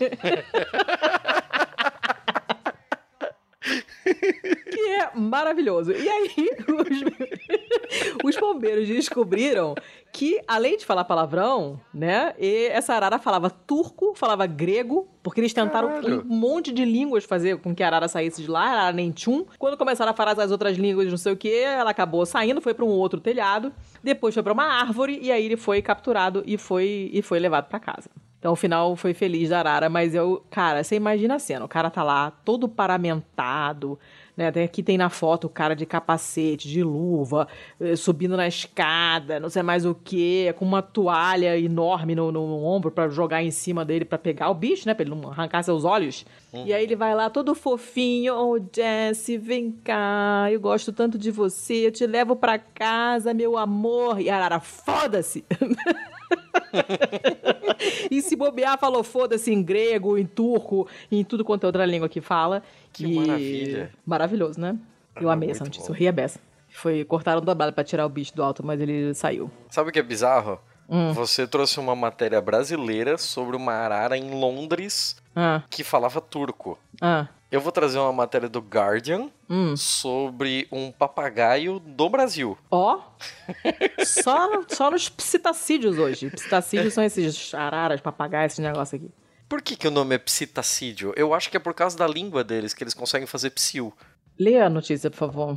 é 4.95 5.11
maravilhoso. 5.15 5.93
E 5.93 6.09
aí, 6.09 6.51
os, 8.25 8.35
os, 8.35 8.37
bombeiros 8.37 8.87
descobriram 8.89 9.75
que, 10.13 10.41
além 10.47 10.77
de 10.77 10.85
falar 10.85 11.05
palavrão, 11.05 11.81
né, 11.93 12.35
essa 12.39 12.95
arara 12.95 13.19
falava 13.19 13.51
turco, 13.51 14.15
falava 14.15 14.47
grego, 14.47 15.09
porque 15.23 15.41
eles 15.41 15.53
tentaram 15.53 15.89
Caralho. 15.89 16.23
um 16.23 16.25
monte 16.25 16.73
de 16.73 16.85
línguas 16.85 17.25
fazer 17.25 17.59
com 17.59 17.75
que 17.75 17.83
a 17.83 17.87
arara 17.87 18.09
saísse 18.09 18.43
de 18.43 18.51
lá, 18.51 18.63
a 18.63 18.73
arara 18.73 18.93
nem 18.93 19.11
tchum. 19.11 19.45
Quando 19.59 19.77
começaram 19.77 20.13
a 20.13 20.15
falar 20.15 20.39
as 20.39 20.51
outras 20.51 20.77
línguas, 20.77 21.11
não 21.11 21.17
sei 21.17 21.33
o 21.33 21.37
que, 21.37 21.53
ela 21.53 21.91
acabou 21.91 22.25
saindo, 22.25 22.61
foi 22.61 22.75
para 22.75 22.85
um 22.85 22.89
outro 22.89 23.21
telhado, 23.21 23.73
depois 24.03 24.35
foi 24.35 24.43
para 24.43 24.53
uma 24.53 24.65
árvore, 24.65 25.19
e 25.21 25.31
aí 25.31 25.45
ele 25.45 25.57
foi 25.57 25.83
capturado 25.83 26.43
e 26.47 26.57
foi, 26.57 27.11
e 27.13 27.23
foi 27.23 27.39
levado 27.39 27.69
para 27.69 27.79
casa. 27.81 28.11
Então 28.45 28.53
o 28.53 28.57
final 28.57 28.95
foi 28.95 29.15
feliz 29.15 29.49
da 29.49 29.59
Arara, 29.59 29.89
mas 29.89 30.15
eu, 30.15 30.45
cara, 30.51 30.85
você 30.85 30.97
imagina 30.97 31.37
a 31.37 31.39
cena, 31.39 31.65
o 31.65 31.69
cara 31.69 31.89
tá 31.89 32.03
lá 32.03 32.31
todo 32.31 32.69
paramentado, 32.69 33.99
né? 34.37 34.49
Até 34.49 34.65
aqui 34.65 34.83
tem 34.83 34.99
na 34.99 35.09
foto 35.09 35.47
o 35.47 35.51
cara 35.51 35.75
de 35.75 35.87
capacete, 35.87 36.69
de 36.69 36.83
luva, 36.83 37.47
eh, 37.81 37.97
subindo 37.97 38.37
na 38.37 38.47
escada, 38.47 39.39
não 39.39 39.49
sei 39.49 39.63
mais 39.63 39.85
o 39.85 39.95
que, 39.95 40.53
com 40.55 40.65
uma 40.65 40.83
toalha 40.83 41.59
enorme 41.59 42.15
no, 42.15 42.33
no 42.33 42.65
ombro 42.65 42.91
para 42.91 43.09
jogar 43.09 43.43
em 43.43 43.51
cima 43.51 43.85
dele 43.85 44.05
para 44.05 44.19
pegar 44.19 44.51
o 44.51 44.55
bicho, 44.55 44.87
né? 44.87 44.95
Pra 44.95 45.05
ele 45.05 45.15
não 45.15 45.31
arrancar 45.31 45.63
seus 45.63 45.85
olhos. 45.85 46.25
Uhum. 46.53 46.67
E 46.67 46.73
aí 46.73 46.83
ele 46.83 46.97
vai 46.97 47.15
lá 47.15 47.31
todo 47.31 47.55
fofinho, 47.55 48.35
oh 48.35 48.59
Jesse, 48.75 49.39
vem 49.39 49.73
cá, 49.73 50.49
eu 50.51 50.61
gosto 50.61 50.93
tanto 50.93 51.19
de 51.19 51.31
você, 51.31 51.87
eu 51.87 51.93
te 51.93 52.07
levo 52.07 52.37
para 52.37 52.59
casa, 52.59 53.35
meu 53.35 53.57
amor. 53.57 54.21
E 54.21 54.31
a 54.31 54.37
Arara, 54.37 54.61
foda-se! 54.61 55.45
e 58.11 58.23
se 58.23 58.37
bobear, 58.37 58.79
falou 58.79 59.03
foda-se 59.03 59.53
em 59.53 59.63
grego, 59.63 60.19
em 60.19 60.27
turco, 60.27 60.89
em 61.11 61.25
tudo 61.25 61.45
quanto 61.45 61.65
é 61.65 61.67
outra 61.67 61.87
língua 61.87 62.09
que 62.09 62.21
fala. 62.21 62.63
Que 62.93 63.07
e... 63.07 63.15
maravilha. 63.15 63.91
Maravilhoso, 64.05 64.61
né? 64.61 64.77
Eu 65.21 65.31
ah, 65.31 65.35
amei 65.35 65.51
essa 65.51 65.65
notícia, 65.65 65.91
eu 65.91 65.95
ri 65.95 66.09
a 66.09 66.13
beça. 66.13 66.41
Foi, 66.69 67.05
cortaram 67.05 67.39
o 67.39 67.45
dobrado 67.45 67.73
pra 67.73 67.85
tirar 67.85 68.05
o 68.05 68.09
bicho 68.09 68.35
do 68.35 68.43
alto, 68.43 68.65
mas 68.65 68.81
ele 68.81 69.15
saiu. 69.15 69.51
Sabe 69.71 69.91
o 69.91 69.93
que 69.93 69.99
é 69.99 70.03
bizarro? 70.03 70.59
Hum. 70.89 71.13
Você 71.13 71.47
trouxe 71.47 71.79
uma 71.79 71.95
matéria 71.95 72.41
brasileira 72.41 73.17
sobre 73.17 73.57
uma 73.57 73.73
arara 73.73 74.19
em 74.19 74.39
Londres 74.39 75.17
ah. 75.35 75.63
que 75.71 75.85
falava 75.85 76.21
turco. 76.21 76.79
Ah. 77.01 77.29
Eu 77.55 77.61
vou 77.61 77.71
trazer 77.71 78.01
uma 78.01 78.13
matéria 78.13 78.49
do 78.49 78.59
Guardian 78.59 79.31
hum. 79.49 79.77
sobre 79.77 80.67
um 80.73 80.91
papagaio 80.91 81.79
do 81.79 82.09
Brasil. 82.09 82.59
Ó! 82.69 82.99
Oh. 82.99 84.05
só, 84.05 84.65
só 84.67 84.91
nos 84.91 85.09
psitacídeos 85.09 85.97
hoje. 85.97 86.31
Psitacídeos 86.31 86.93
são 86.93 87.05
esses 87.05 87.55
araras, 87.55 88.01
papagaios, 88.01 88.55
esse 88.55 88.61
negócio 88.61 88.97
aqui. 88.97 89.09
Por 89.49 89.63
que, 89.63 89.77
que 89.77 89.87
o 89.87 89.91
nome 89.93 90.17
é 90.17 90.19
psitacídeo? 90.19 91.13
Eu 91.15 91.33
acho 91.33 91.49
que 91.49 91.57
é 91.57 91.61
por 91.61 91.75
causa 91.75 91.97
da 91.97 92.09
língua 92.09 92.43
deles, 92.43 92.75
que 92.75 92.83
eles 92.83 92.93
conseguem 92.93 93.25
fazer 93.25 93.51
psil. 93.51 93.95
Lê 94.37 94.59
a 94.59 94.69
notícia, 94.69 95.09
por 95.09 95.19
favor. 95.19 95.57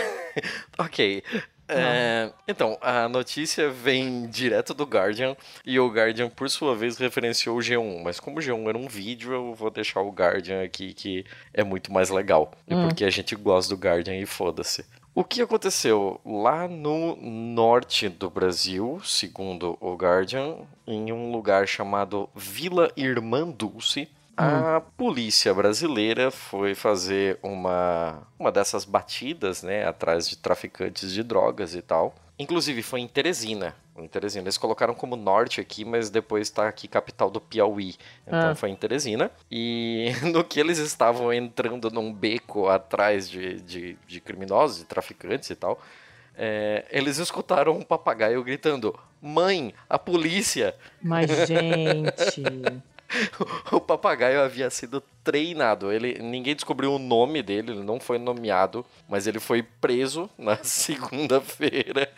ok. 0.78 1.22
É, 1.68 2.30
então, 2.46 2.78
a 2.80 3.08
notícia 3.08 3.68
vem 3.70 4.26
direto 4.26 4.72
do 4.72 4.84
Guardian 4.84 5.36
e 5.64 5.78
o 5.78 5.88
Guardian, 5.88 6.30
por 6.30 6.48
sua 6.48 6.74
vez, 6.74 6.96
referenciou 6.96 7.58
o 7.58 7.60
G1. 7.60 8.02
Mas 8.02 8.18
como 8.18 8.38
o 8.38 8.42
G1 8.42 8.68
era 8.68 8.78
um 8.78 8.88
vídeo, 8.88 9.32
eu 9.32 9.54
vou 9.54 9.70
deixar 9.70 10.00
o 10.00 10.10
Guardian 10.10 10.62
aqui, 10.62 10.94
que 10.94 11.24
é 11.52 11.62
muito 11.62 11.92
mais 11.92 12.10
legal. 12.10 12.52
E 12.66 12.74
hum. 12.74 12.88
porque 12.88 13.04
a 13.04 13.10
gente 13.10 13.36
gosta 13.36 13.74
do 13.74 13.80
Guardian 13.80 14.16
e 14.16 14.26
foda-se. 14.26 14.84
O 15.14 15.24
que 15.24 15.42
aconteceu 15.42 16.20
lá 16.24 16.68
no 16.68 17.16
norte 17.16 18.08
do 18.08 18.30
Brasil, 18.30 19.00
segundo 19.04 19.76
o 19.80 19.94
Guardian, 19.96 20.58
em 20.86 21.10
um 21.12 21.32
lugar 21.32 21.66
chamado 21.66 22.30
Vila 22.36 22.88
Irmã 22.96 23.50
Dulce, 23.50 24.08
a 24.38 24.78
hum. 24.78 24.90
polícia 24.96 25.52
brasileira 25.52 26.30
foi 26.30 26.72
fazer 26.72 27.40
uma, 27.42 28.22
uma 28.38 28.52
dessas 28.52 28.84
batidas, 28.84 29.64
né, 29.64 29.84
atrás 29.84 30.28
de 30.28 30.38
traficantes 30.38 31.12
de 31.12 31.24
drogas 31.24 31.74
e 31.74 31.82
tal. 31.82 32.14
Inclusive 32.38 32.80
foi 32.82 33.00
em 33.00 33.08
Teresina. 33.08 33.74
Em 33.96 34.06
Teresina. 34.06 34.44
Eles 34.44 34.56
colocaram 34.56 34.94
como 34.94 35.16
norte 35.16 35.60
aqui, 35.60 35.84
mas 35.84 36.08
depois 36.08 36.46
está 36.46 36.68
aqui 36.68 36.86
capital 36.86 37.28
do 37.28 37.40
Piauí. 37.40 37.96
Então 38.24 38.50
ah. 38.50 38.54
foi 38.54 38.70
em 38.70 38.76
Teresina. 38.76 39.28
E 39.50 40.12
no 40.32 40.44
que 40.44 40.60
eles 40.60 40.78
estavam 40.78 41.32
entrando 41.32 41.90
num 41.90 42.12
beco 42.12 42.68
atrás 42.68 43.28
de, 43.28 43.60
de, 43.62 43.98
de 44.06 44.20
criminosos, 44.20 44.78
de 44.78 44.84
traficantes 44.84 45.50
e 45.50 45.56
tal, 45.56 45.80
é, 46.36 46.84
eles 46.92 47.18
escutaram 47.18 47.76
um 47.76 47.82
papagaio 47.82 48.44
gritando: 48.44 48.96
Mãe, 49.20 49.74
a 49.90 49.98
polícia! 49.98 50.76
Mas, 51.02 51.28
gente. 51.48 52.42
o 53.72 53.80
papagaio 53.80 54.40
havia 54.40 54.70
sido 54.70 55.02
treinado. 55.24 55.92
Ele, 55.92 56.18
ninguém 56.20 56.54
descobriu 56.54 56.94
o 56.94 56.98
nome 56.98 57.42
dele, 57.42 57.72
ele 57.72 57.82
não 57.82 58.00
foi 58.00 58.18
nomeado, 58.18 58.84
mas 59.08 59.26
ele 59.26 59.40
foi 59.40 59.62
preso 59.62 60.28
na 60.38 60.56
segunda-feira 60.56 62.10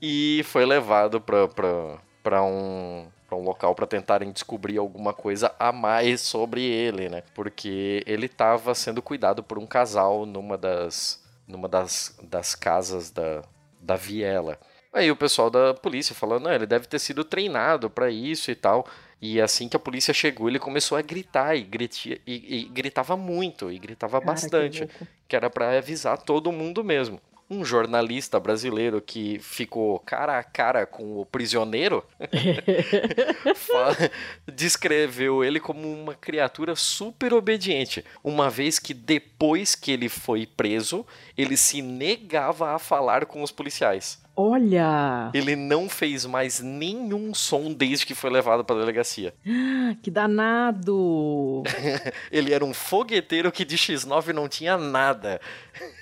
e 0.00 0.42
foi 0.44 0.64
levado 0.64 1.20
para 1.20 2.42
um 2.42 3.06
um 3.30 3.42
local 3.42 3.74
para 3.74 3.86
tentarem 3.86 4.32
descobrir 4.32 4.78
alguma 4.78 5.12
coisa 5.12 5.54
a 5.58 5.70
mais 5.70 6.22
sobre 6.22 6.62
ele, 6.62 7.10
né? 7.10 7.22
Porque 7.34 8.02
ele 8.06 8.24
estava 8.24 8.74
sendo 8.74 9.02
cuidado 9.02 9.42
por 9.42 9.58
um 9.58 9.66
casal 9.66 10.24
numa 10.24 10.56
das 10.56 11.22
numa 11.46 11.68
das, 11.68 12.18
das 12.22 12.54
casas 12.54 13.10
da, 13.10 13.42
da 13.80 13.96
viela. 13.96 14.58
Aí 14.92 15.10
o 15.10 15.16
pessoal 15.16 15.50
da 15.50 15.74
polícia 15.74 16.14
falando, 16.14 16.44
não, 16.44 16.52
ele 16.52 16.66
deve 16.66 16.86
ter 16.86 16.98
sido 16.98 17.24
treinado 17.24 17.90
para 17.90 18.10
isso 18.10 18.50
e 18.50 18.54
tal. 18.54 18.86
E 19.20 19.40
assim 19.40 19.68
que 19.68 19.76
a 19.76 19.80
polícia 19.80 20.14
chegou, 20.14 20.48
ele 20.48 20.58
começou 20.58 20.96
a 20.96 21.02
gritar 21.02 21.56
e, 21.56 21.62
gritia, 21.62 22.20
e, 22.26 22.60
e 22.60 22.64
gritava 22.64 23.16
muito, 23.16 23.70
e 23.70 23.78
gritava 23.78 24.20
Cara, 24.20 24.32
bastante, 24.32 24.86
que, 24.86 25.06
que 25.28 25.36
era 25.36 25.50
para 25.50 25.76
avisar 25.76 26.18
todo 26.18 26.52
mundo 26.52 26.84
mesmo 26.84 27.20
um 27.50 27.64
jornalista 27.64 28.38
brasileiro 28.38 29.00
que 29.00 29.38
ficou 29.38 29.98
cara 30.00 30.38
a 30.38 30.44
cara 30.44 30.84
com 30.84 31.20
o 31.20 31.26
prisioneiro 31.26 32.04
descreveu 34.46 35.42
ele 35.42 35.58
como 35.58 35.90
uma 35.90 36.14
criatura 36.14 36.76
super 36.76 37.32
obediente, 37.32 38.04
uma 38.22 38.50
vez 38.50 38.78
que 38.78 38.92
depois 38.92 39.74
que 39.74 39.90
ele 39.90 40.08
foi 40.08 40.46
preso, 40.46 41.06
ele 41.36 41.56
se 41.56 41.80
negava 41.80 42.74
a 42.74 42.78
falar 42.78 43.24
com 43.24 43.42
os 43.42 43.50
policiais. 43.50 44.20
Olha! 44.40 45.32
Ele 45.34 45.56
não 45.56 45.88
fez 45.88 46.24
mais 46.24 46.60
nenhum 46.60 47.34
som 47.34 47.72
desde 47.72 48.06
que 48.06 48.14
foi 48.14 48.30
levado 48.30 48.64
para 48.64 48.76
a 48.76 48.78
delegacia. 48.78 49.34
Que 50.02 50.10
danado! 50.10 51.62
ele 52.30 52.52
era 52.52 52.62
um 52.62 52.74
fogueteiro 52.74 53.50
que 53.50 53.64
de 53.64 53.76
X9 53.76 54.34
não 54.34 54.46
tinha 54.46 54.76
nada. 54.76 55.40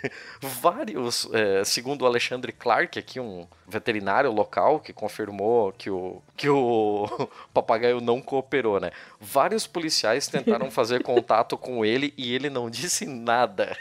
Vários, 0.43 1.29
é, 1.33 1.63
segundo 1.65 2.03
o 2.03 2.07
Alexandre 2.07 2.51
Clark, 2.51 2.99
aqui 2.99 3.21
um 3.21 3.47
veterinário 3.69 4.31
local 4.33 4.81
que 4.81 4.93
confirmou 4.93 5.73
que 5.73 5.89
o, 5.89 6.21
que 6.37 6.49
o 6.49 7.07
papagaio 7.55 8.01
não 8.01 8.21
cooperou, 8.21 8.81
né? 8.81 8.91
Vários 9.21 9.69
policiais 9.69 10.27
tentaram 10.27 10.69
fazer 10.71 11.03
contato 11.03 11.57
com 11.57 11.85
ele 11.85 12.13
e 12.19 12.35
ele 12.35 12.51
não 12.51 12.69
disse 12.69 13.07
nada. 13.07 13.77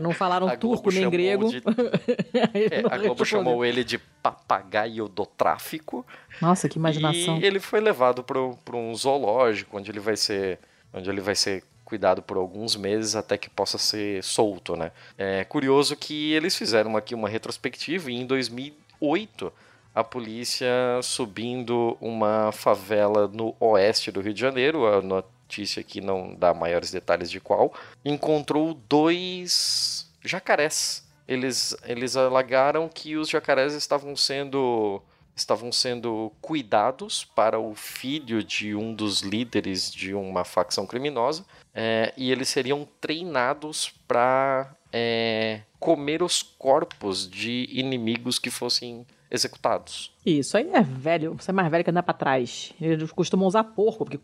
Não 0.00 0.12
falaram 0.12 0.56
turco 0.56 0.90
nem 0.90 1.08
grego. 1.08 1.50
De... 1.50 1.58
É, 1.58 2.82
a 2.90 2.98
Globo 2.98 3.24
chamou 3.24 3.51
ele 3.64 3.84
de 3.84 3.98
papagaio 3.98 5.08
do 5.08 5.26
tráfico. 5.26 6.06
Nossa, 6.40 6.68
que 6.68 6.78
imaginação. 6.78 7.38
E 7.38 7.44
ele 7.44 7.58
foi 7.58 7.80
levado 7.80 8.22
para 8.22 8.76
um 8.76 8.94
zoológico 8.94 9.76
onde 9.76 9.90
ele 9.90 10.00
vai 10.00 10.16
ser 10.16 10.58
onde 10.92 11.08
ele 11.08 11.20
vai 11.20 11.34
ser 11.34 11.64
cuidado 11.84 12.22
por 12.22 12.36
alguns 12.36 12.76
meses 12.76 13.16
até 13.16 13.36
que 13.36 13.50
possa 13.50 13.76
ser 13.76 14.22
solto, 14.22 14.76
né? 14.76 14.92
É 15.18 15.44
curioso 15.44 15.96
que 15.96 16.32
eles 16.32 16.56
fizeram 16.56 16.96
aqui 16.96 17.14
uma 17.14 17.28
retrospectiva 17.28 18.10
e 18.10 18.14
em 18.14 18.26
2008 18.26 19.52
a 19.94 20.02
polícia 20.02 20.70
subindo 21.02 21.96
uma 22.00 22.50
favela 22.50 23.28
no 23.28 23.54
oeste 23.60 24.10
do 24.10 24.20
Rio 24.20 24.32
de 24.32 24.40
Janeiro, 24.40 24.86
a 24.86 25.02
notícia 25.02 25.80
aqui 25.80 26.00
não 26.00 26.34
dá 26.34 26.54
maiores 26.54 26.90
detalhes 26.90 27.30
de 27.30 27.40
qual, 27.40 27.74
encontrou 28.02 28.72
dois 28.88 30.10
jacarés. 30.24 31.01
Eles, 31.26 31.76
eles 31.84 32.16
alegaram 32.16 32.88
que 32.88 33.16
os 33.16 33.28
jacarés 33.28 33.74
estavam 33.74 34.16
sendo 34.16 35.02
estavam 35.34 35.72
sendo 35.72 36.30
cuidados 36.42 37.24
para 37.24 37.58
o 37.58 37.74
filho 37.74 38.44
de 38.44 38.74
um 38.74 38.94
dos 38.94 39.22
líderes 39.22 39.90
de 39.90 40.12
uma 40.12 40.44
facção 40.44 40.86
criminosa 40.86 41.44
é, 41.74 42.12
e 42.18 42.30
eles 42.30 42.50
seriam 42.50 42.86
treinados 43.00 43.94
para 44.06 44.74
é, 44.92 45.62
comer 45.80 46.22
os 46.22 46.42
corpos 46.42 47.28
de 47.28 47.66
inimigos 47.72 48.38
que 48.38 48.50
fossem 48.50 49.06
executados. 49.30 50.12
Isso 50.26 50.58
aí 50.58 50.68
é 50.70 50.82
velho, 50.82 51.34
você 51.34 51.50
é 51.50 51.54
mais 51.54 51.70
velho 51.70 51.82
que 51.82 51.90
andar 51.90 52.02
para 52.02 52.12
trás. 52.12 52.74
Eles 52.78 53.10
costumam 53.10 53.48
usar 53.48 53.64
porco, 53.64 54.04
porque 54.04 54.18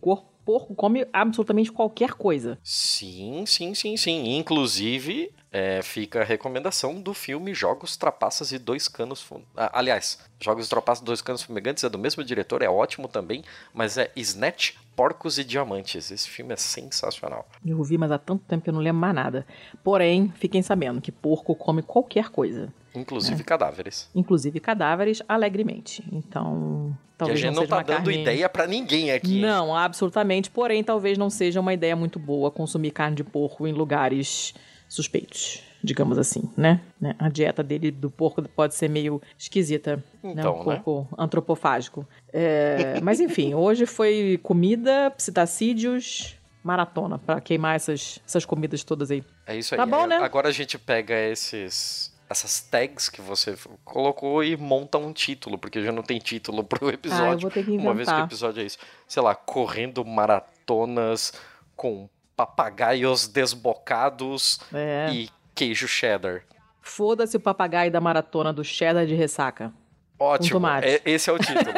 porco 0.48 0.74
come 0.74 1.06
absolutamente 1.12 1.70
qualquer 1.70 2.14
coisa. 2.14 2.58
Sim, 2.64 3.44
sim, 3.44 3.74
sim, 3.74 3.98
sim. 3.98 4.38
Inclusive, 4.38 5.30
é, 5.52 5.82
fica 5.82 6.22
a 6.22 6.24
recomendação 6.24 7.02
do 7.02 7.12
filme 7.12 7.52
Jogos 7.52 7.98
Trapaças 7.98 8.50
e 8.50 8.58
Dois 8.58 8.88
Canos. 8.88 9.22
Ah, 9.54 9.70
aliás, 9.74 10.18
Jogos 10.40 10.66
Trapaças 10.66 11.02
e 11.02 11.04
Dois 11.04 11.20
Canos 11.20 11.42
Fumegantes 11.42 11.84
é 11.84 11.90
do 11.90 11.98
mesmo 11.98 12.24
diretor, 12.24 12.62
é 12.62 12.68
ótimo 12.70 13.08
também, 13.08 13.44
mas 13.74 13.98
é 13.98 14.10
Snatch, 14.16 14.72
Porcos 14.96 15.38
e 15.38 15.44
Diamantes. 15.44 16.10
Esse 16.10 16.26
filme 16.26 16.54
é 16.54 16.56
sensacional. 16.56 17.46
Eu 17.62 17.82
vi, 17.82 17.98
mas 17.98 18.10
há 18.10 18.16
tanto 18.16 18.42
tempo 18.46 18.64
que 18.64 18.70
eu 18.70 18.74
não 18.74 18.80
lembro 18.80 19.02
mais 19.02 19.14
nada. 19.14 19.46
Porém, 19.84 20.32
fiquem 20.38 20.62
sabendo 20.62 21.02
que 21.02 21.12
porco 21.12 21.54
come 21.54 21.82
qualquer 21.82 22.30
coisa. 22.30 22.72
Inclusive 23.00 23.40
é. 23.40 23.44
cadáveres. 23.44 24.08
Inclusive 24.14 24.60
cadáveres, 24.60 25.22
alegremente. 25.28 26.04
Então, 26.12 26.96
talvez. 27.16 27.40
E 27.40 27.42
a 27.42 27.46
gente 27.46 27.54
não, 27.54 27.62
não 27.62 27.68
tá 27.68 27.82
dando 27.82 28.04
carne... 28.04 28.20
ideia 28.20 28.48
para 28.48 28.66
ninguém 28.66 29.10
aqui. 29.10 29.40
Não, 29.40 29.76
absolutamente. 29.76 30.50
Porém, 30.50 30.82
talvez 30.82 31.16
não 31.18 31.30
seja 31.30 31.60
uma 31.60 31.74
ideia 31.74 31.96
muito 31.96 32.18
boa 32.18 32.50
consumir 32.50 32.90
carne 32.90 33.16
de 33.16 33.24
porco 33.24 33.66
em 33.66 33.72
lugares 33.72 34.54
suspeitos, 34.88 35.62
digamos 35.84 36.16
assim, 36.16 36.50
né? 36.56 36.80
né? 36.98 37.14
A 37.18 37.28
dieta 37.28 37.62
dele 37.62 37.90
do 37.90 38.10
porco 38.10 38.42
pode 38.48 38.74
ser 38.74 38.88
meio 38.88 39.20
esquisita, 39.38 40.02
então, 40.24 40.34
né? 40.34 40.42
Um 40.42 40.66
né? 40.66 40.82
pouco 40.82 41.08
antropofágico. 41.18 42.06
É, 42.32 42.98
mas 43.02 43.20
enfim, 43.20 43.54
hoje 43.54 43.84
foi 43.84 44.40
comida, 44.42 45.10
psitacídeos, 45.10 46.38
maratona 46.62 47.18
para 47.18 47.40
queimar 47.40 47.76
essas, 47.76 48.18
essas 48.26 48.44
comidas 48.44 48.82
todas 48.82 49.10
aí. 49.10 49.22
É 49.46 49.56
isso 49.56 49.74
aí. 49.74 49.78
Tá 49.78 49.86
bom, 49.86 50.06
né? 50.06 50.16
Agora 50.16 50.48
a 50.48 50.52
gente 50.52 50.78
pega 50.78 51.14
esses 51.14 52.12
essas 52.28 52.60
tags 52.60 53.08
que 53.08 53.20
você 53.20 53.56
colocou 53.84 54.44
e 54.44 54.56
monta 54.56 54.98
um 54.98 55.12
título, 55.12 55.58
porque 55.58 55.82
já 55.82 55.90
não 55.90 56.02
tem 56.02 56.18
título 56.18 56.62
pro 56.62 56.90
episódio. 56.90 57.24
Ah, 57.24 57.32
eu 57.32 57.38
vou 57.38 57.50
ter 57.50 57.64
que 57.64 57.70
Uma 57.70 57.94
vez 57.94 58.08
que 58.08 58.14
o 58.14 58.24
episódio 58.24 58.62
é 58.62 58.66
isso. 58.66 58.78
Sei 59.06 59.22
lá, 59.22 59.34
correndo 59.34 60.04
maratonas 60.04 61.32
com 61.74 62.08
papagaios 62.36 63.26
desbocados 63.26 64.60
é. 64.72 65.10
e 65.12 65.30
queijo 65.54 65.88
cheddar. 65.88 66.42
Foda-se 66.80 67.36
o 67.36 67.40
papagaio 67.40 67.90
da 67.90 68.00
maratona 68.00 68.52
do 68.52 68.62
cheddar 68.62 69.06
de 69.06 69.14
ressaca. 69.14 69.72
Ótimo. 70.18 70.66
É, 70.82 71.00
esse 71.04 71.30
é 71.30 71.32
o 71.32 71.38
título. 71.38 71.72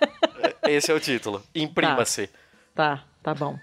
esse 0.68 0.90
é 0.90 0.94
o 0.94 1.00
título. 1.00 1.42
Imprima-se. 1.54 2.28
Tá. 2.74 2.96
tá. 2.96 3.04
Tá 3.22 3.34
bom. 3.34 3.56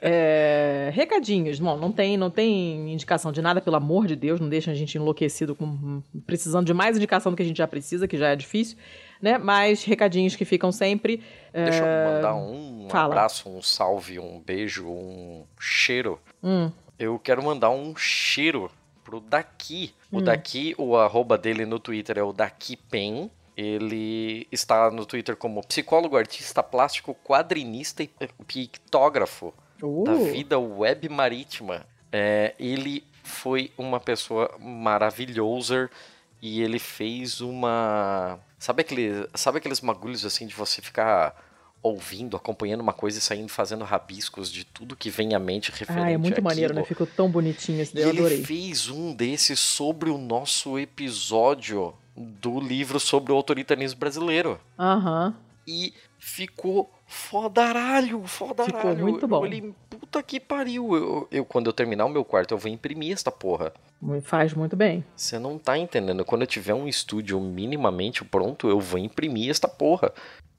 É, 0.00 0.90
recadinhos. 0.92 1.60
Não, 1.60 1.76
não 1.76 1.92
tem, 1.92 2.16
não 2.16 2.30
tem 2.30 2.92
indicação 2.92 3.30
de 3.30 3.40
nada, 3.40 3.60
pelo 3.60 3.76
amor 3.76 4.06
de 4.06 4.16
Deus. 4.16 4.40
Não 4.40 4.48
deixa 4.48 4.72
a 4.72 4.74
gente 4.74 4.96
enlouquecido 4.96 5.54
com 5.54 6.02
precisando 6.26 6.66
de 6.66 6.74
mais 6.74 6.96
indicação 6.96 7.30
do 7.30 7.36
que 7.36 7.42
a 7.42 7.46
gente 7.46 7.58
já 7.58 7.68
precisa, 7.68 8.08
que 8.08 8.16
já 8.16 8.28
é 8.28 8.36
difícil, 8.36 8.76
né? 9.22 9.38
Mas 9.38 9.84
recadinhos 9.84 10.34
que 10.34 10.44
ficam 10.44 10.72
sempre. 10.72 11.22
Deixa 11.52 11.84
é... 11.84 12.06
eu 12.06 12.12
mandar 12.12 12.34
um 12.34 12.88
Fala. 12.90 13.14
abraço, 13.14 13.48
um 13.48 13.62
salve, 13.62 14.18
um 14.18 14.40
beijo, 14.40 14.88
um 14.88 15.44
cheiro. 15.60 16.18
Hum. 16.42 16.70
Eu 16.98 17.18
quero 17.18 17.42
mandar 17.44 17.70
um 17.70 17.94
cheiro 17.94 18.68
pro 19.04 19.20
Daqui. 19.20 19.94
O 20.10 20.18
hum. 20.18 20.22
Daqui, 20.22 20.74
o 20.76 20.96
arroba 20.96 21.38
dele 21.38 21.64
no 21.64 21.78
Twitter 21.78 22.18
é 22.18 22.22
o 22.22 22.32
Daqui 22.32 22.76
Pen. 22.76 23.30
Ele 23.58 24.46
está 24.52 24.88
no 24.88 25.04
Twitter 25.04 25.34
como 25.34 25.66
psicólogo, 25.66 26.16
artista 26.16 26.62
plástico, 26.62 27.16
quadrinista 27.24 28.04
e 28.04 28.10
pictógrafo 28.46 29.52
uh. 29.82 30.04
da 30.04 30.14
vida 30.14 30.56
web 30.60 31.08
marítima. 31.08 31.84
É, 32.12 32.54
ele 32.56 33.02
foi 33.24 33.72
uma 33.76 33.98
pessoa 33.98 34.54
maravilhosa 34.60 35.90
e 36.40 36.62
ele 36.62 36.78
fez 36.78 37.40
uma. 37.40 38.38
Sabe, 38.60 38.82
aquele, 38.82 39.28
sabe 39.34 39.58
aqueles 39.58 39.80
bagulhos 39.80 40.24
assim 40.24 40.46
de 40.46 40.54
você 40.54 40.80
ficar 40.80 41.34
ouvindo, 41.82 42.36
acompanhando 42.36 42.80
uma 42.80 42.92
coisa 42.92 43.18
e 43.18 43.20
saindo 43.20 43.48
fazendo 43.48 43.84
rabiscos 43.84 44.52
de 44.52 44.64
tudo 44.64 44.94
que 44.94 45.10
vem 45.10 45.34
à 45.34 45.38
mente 45.40 45.72
referente 45.72 46.06
Ah, 46.06 46.10
é 46.12 46.16
muito 46.16 46.40
maneiro, 46.40 46.72
né? 46.72 46.84
Ficou 46.84 47.08
tão 47.08 47.28
bonitinho 47.28 47.80
esse 47.80 47.92
daí, 47.92 48.04
eu 48.04 48.10
adorei. 48.10 48.38
Ele 48.38 48.46
fez 48.46 48.88
um 48.88 49.12
desses 49.12 49.58
sobre 49.58 50.10
o 50.10 50.16
nosso 50.16 50.78
episódio 50.78 51.92
do 52.18 52.60
livro 52.60 52.98
sobre 53.00 53.32
o 53.32 53.36
autoritarismo 53.36 53.98
brasileiro. 53.98 54.60
Aham. 54.78 55.28
Uhum. 55.28 55.48
E 55.70 55.92
ficou 56.18 56.90
fodaralho, 57.06 58.22
fodaralho. 58.26 58.74
Ficou 58.74 58.96
muito 58.96 59.28
bom. 59.28 59.36
Eu 59.36 59.42
falei, 59.42 59.74
puta 59.90 60.22
que 60.22 60.40
pariu. 60.40 60.96
Eu, 60.96 61.28
eu, 61.30 61.44
quando 61.44 61.66
eu 61.66 61.74
terminar 61.74 62.06
o 62.06 62.08
meu 62.08 62.24
quarto, 62.24 62.54
eu 62.54 62.58
vou 62.58 62.70
imprimir 62.70 63.12
esta 63.12 63.30
porra. 63.30 63.72
Faz 64.22 64.54
muito 64.54 64.74
bem. 64.74 65.04
Você 65.14 65.38
não 65.38 65.58
tá 65.58 65.76
entendendo. 65.76 66.24
Quando 66.24 66.42
eu 66.42 66.46
tiver 66.46 66.72
um 66.72 66.88
estúdio 66.88 67.38
minimamente 67.38 68.24
pronto, 68.24 68.68
eu 68.68 68.80
vou 68.80 68.98
imprimir 68.98 69.50
esta 69.50 69.68
porra. 69.68 70.10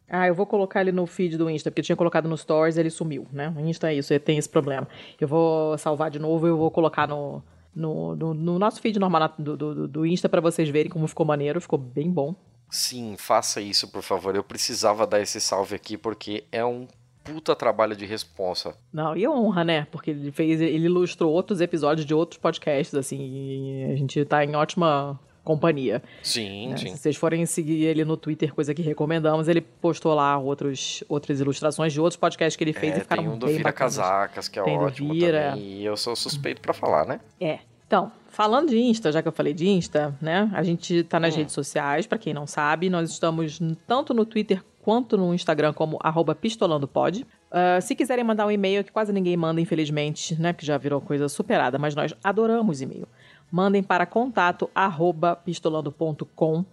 Ah, 0.08 0.28
eu 0.28 0.36
vou 0.36 0.46
colocar 0.46 0.82
ele 0.82 0.92
no 0.92 1.06
feed 1.06 1.38
do 1.38 1.50
Insta, 1.50 1.70
porque 1.70 1.82
eu 1.82 1.86
tinha 1.86 1.96
colocado 1.96 2.28
no 2.28 2.38
Stories 2.38 2.78
e 2.78 2.80
ele 2.80 2.90
sumiu, 2.90 3.28
né? 3.32 3.54
O 3.56 3.60
Insta 3.60 3.92
é 3.92 3.96
isso, 3.96 4.12
ele 4.12 4.20
tem 4.20 4.38
esse 4.38 4.50
problema. 4.50 4.88
Eu 5.20 5.28
vou 5.28 5.78
salvar 5.78 6.10
de 6.10 6.18
novo 6.18 6.48
e 6.48 6.50
eu 6.50 6.58
vou 6.58 6.72
colocar 6.72 7.08
no, 7.08 7.44
no, 7.80 8.16
no, 8.16 8.34
no 8.34 8.60
nosso 8.60 8.82
feed 8.82 9.00
normal 9.00 9.34
do, 9.38 9.56
do, 9.58 9.88
do 9.88 10.06
Insta 10.06 10.28
para 10.28 10.42
vocês 10.42 10.70
verem 10.70 10.92
como 10.92 11.08
ficou 11.08 11.26
maneiro, 11.26 11.62
ficou 11.62 11.80
bem 11.80 12.12
bom. 12.12 12.36
Sim, 12.70 13.16
faça 13.18 13.60
isso, 13.60 13.88
por 13.88 14.04
favor. 14.04 14.36
Eu 14.36 14.44
precisava 14.44 15.08
dar 15.08 15.20
esse 15.20 15.42
salve 15.42 15.76
aqui 15.76 15.98
porque 15.98 16.44
é 16.52 16.64
um 16.64 16.88
puta 17.24 17.56
trabalho 17.56 17.96
de 17.96 18.06
responsa. 18.06 18.76
Não, 18.94 19.16
e 19.16 19.28
honra, 19.28 19.64
né? 19.64 19.88
Porque 19.92 20.12
ele 20.12 20.32
fez, 20.32 20.62
ele 20.62 20.86
ilustrou 20.86 21.32
outros 21.32 21.62
episódios 21.62 22.06
de 22.06 22.14
outros 22.14 22.40
podcasts, 22.40 22.94
assim, 22.96 23.20
e 23.20 23.92
a 23.92 23.96
gente 23.96 24.24
tá 24.26 24.44
em 24.44 24.56
ótima 24.56 25.20
companhia. 25.44 26.04
Sim, 26.22 26.70
né? 26.70 26.78
sim. 26.78 26.92
Se 26.92 26.98
vocês 26.98 27.16
forem 27.16 27.46
seguir 27.46 27.86
ele 27.86 28.06
no 28.06 28.16
Twitter, 28.16 28.54
coisa 28.54 28.74
que 28.74 28.82
recomendamos, 28.82 29.48
ele 29.48 29.62
postou 29.62 30.14
lá 30.14 30.38
outros, 30.38 31.04
outras 31.10 31.40
ilustrações 31.40 31.92
de 31.92 32.00
outros 32.00 32.18
podcasts 32.18 32.56
que 32.56 32.64
ele 32.64 32.74
fez 32.74 32.94
é, 32.94 32.98
e 32.98 33.02
ficaram 33.02 33.24
tem 33.24 33.32
um 33.32 33.38
do 33.38 33.48
bem 33.48 33.58
Vira 33.58 33.70
bacanas. 33.70 33.98
Casacas, 33.98 34.48
que 34.48 34.60
é 34.60 34.64
tem 34.64 34.78
ótimo 34.78 35.14
Vira. 35.14 35.52
também. 35.52 35.64
E 35.64 35.86
eu 35.86 35.98
sou 35.98 36.16
suspeito 36.16 36.62
para 36.62 36.74
falar, 36.74 37.06
né? 37.06 37.20
É. 37.40 37.60
Então, 37.90 38.12
falando 38.28 38.70
de 38.70 38.78
Insta, 38.80 39.12
já 39.12 39.20
que 39.20 39.28
eu 39.28 39.32
falei 39.32 39.52
de 39.52 39.68
Insta, 39.68 40.16
né? 40.22 40.48
A 40.54 40.62
gente 40.62 41.02
tá 41.06 41.20
nas 41.20 41.34
Hum. 41.34 41.38
redes 41.40 41.56
sociais, 41.56 42.06
pra 42.06 42.20
quem 42.20 42.36
não 42.36 42.46
sabe, 42.46 42.88
nós 42.88 43.10
estamos 43.10 43.60
tanto 43.88 44.14
no 44.14 44.28
Twitter 44.28 44.64
quanto 44.84 45.18
no 45.18 45.34
Instagram 45.34 45.74
como 45.74 45.98
arroba 46.00 46.36
pistolandopod. 46.36 47.26
Ah, 47.52 47.82
se 47.82 47.96
quiserem 47.96 48.24
mandar 48.24 48.46
um 48.46 48.52
e-mail, 48.52 48.84
que 48.84 48.92
quase 48.92 49.12
ninguém 49.12 49.36
manda, 49.36 49.60
infelizmente, 49.60 50.40
né? 50.40 50.54
Porque 50.54 50.68
já 50.68 50.78
virou 50.78 51.02
coisa 51.02 51.28
superada, 51.28 51.80
mas 51.80 51.96
nós 51.96 52.14
adoramos 52.24 52.80
e-mail. 52.80 53.08
Mandem 53.52 53.82
para 53.82 54.06
contato 54.06 54.70
arroba 54.76 55.36
pistolando.com. 55.36 56.64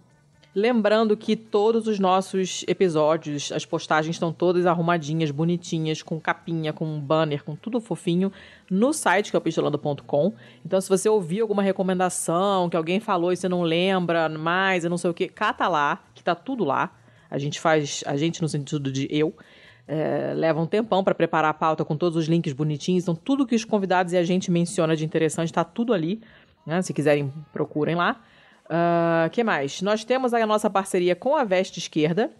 Lembrando 0.57 1.15
que 1.15 1.35
todos 1.35 1.85
os 1.85 1.99
nossos 1.99 2.65
episódios, 2.67 3.51
as 3.51 3.63
postagens 3.63 4.15
estão 4.15 4.33
todas 4.33 4.65
arrumadinhas, 4.65 5.29
bonitinhas, 5.29 6.01
com 6.01 6.19
capinha, 6.19 6.73
com 6.73 6.99
banner, 6.99 7.43
com 7.43 7.55
tudo 7.55 7.79
fofinho, 7.79 8.31
no 8.67 8.91
site 8.91 9.29
que 9.29 9.35
é 9.35 9.39
o 9.39 9.41
pistolando.com. 9.41 10.33
Então, 10.65 10.81
se 10.81 10.89
você 10.89 11.07
ouvir 11.07 11.41
alguma 11.41 11.61
recomendação 11.61 12.71
que 12.71 12.75
alguém 12.75 12.99
falou 12.99 13.31
e 13.31 13.37
você 13.37 13.47
não 13.47 13.61
lembra 13.61 14.27
mais, 14.29 14.83
eu 14.83 14.89
não 14.89 14.97
sei 14.97 15.11
o 15.11 15.13
que, 15.13 15.27
cata 15.27 15.67
lá, 15.67 16.03
que 16.15 16.23
tá 16.23 16.33
tudo 16.33 16.65
lá. 16.65 16.91
A 17.29 17.37
gente 17.37 17.59
faz, 17.59 18.03
a 18.07 18.17
gente 18.17 18.41
no 18.41 18.49
sentido 18.49 18.91
de 18.91 19.07
eu, 19.11 19.35
é, 19.87 20.33
leva 20.35 20.59
um 20.59 20.65
tempão 20.65 21.03
para 21.03 21.13
preparar 21.13 21.51
a 21.51 21.53
pauta 21.53 21.85
com 21.85 21.95
todos 21.95 22.17
os 22.17 22.25
links 22.25 22.53
bonitinhos. 22.53 23.03
Então, 23.03 23.13
tudo 23.13 23.45
que 23.45 23.53
os 23.53 23.63
convidados 23.63 24.11
e 24.11 24.17
a 24.17 24.23
gente 24.23 24.49
menciona 24.49 24.95
de 24.95 25.05
interessante 25.05 25.49
está 25.49 25.63
tudo 25.63 25.93
ali. 25.93 26.19
né? 26.65 26.81
Se 26.81 26.95
quiserem, 26.95 27.31
procurem 27.53 27.93
lá. 27.93 28.19
O 28.69 29.29
que 29.29 29.43
mais? 29.43 29.81
Nós 29.81 30.03
temos 30.03 30.33
a 30.33 30.45
nossa 30.45 30.69
parceria 30.69 31.15
com 31.15 31.35
a 31.35 31.43
Veste 31.43 31.79
Esquerda. 31.79 32.31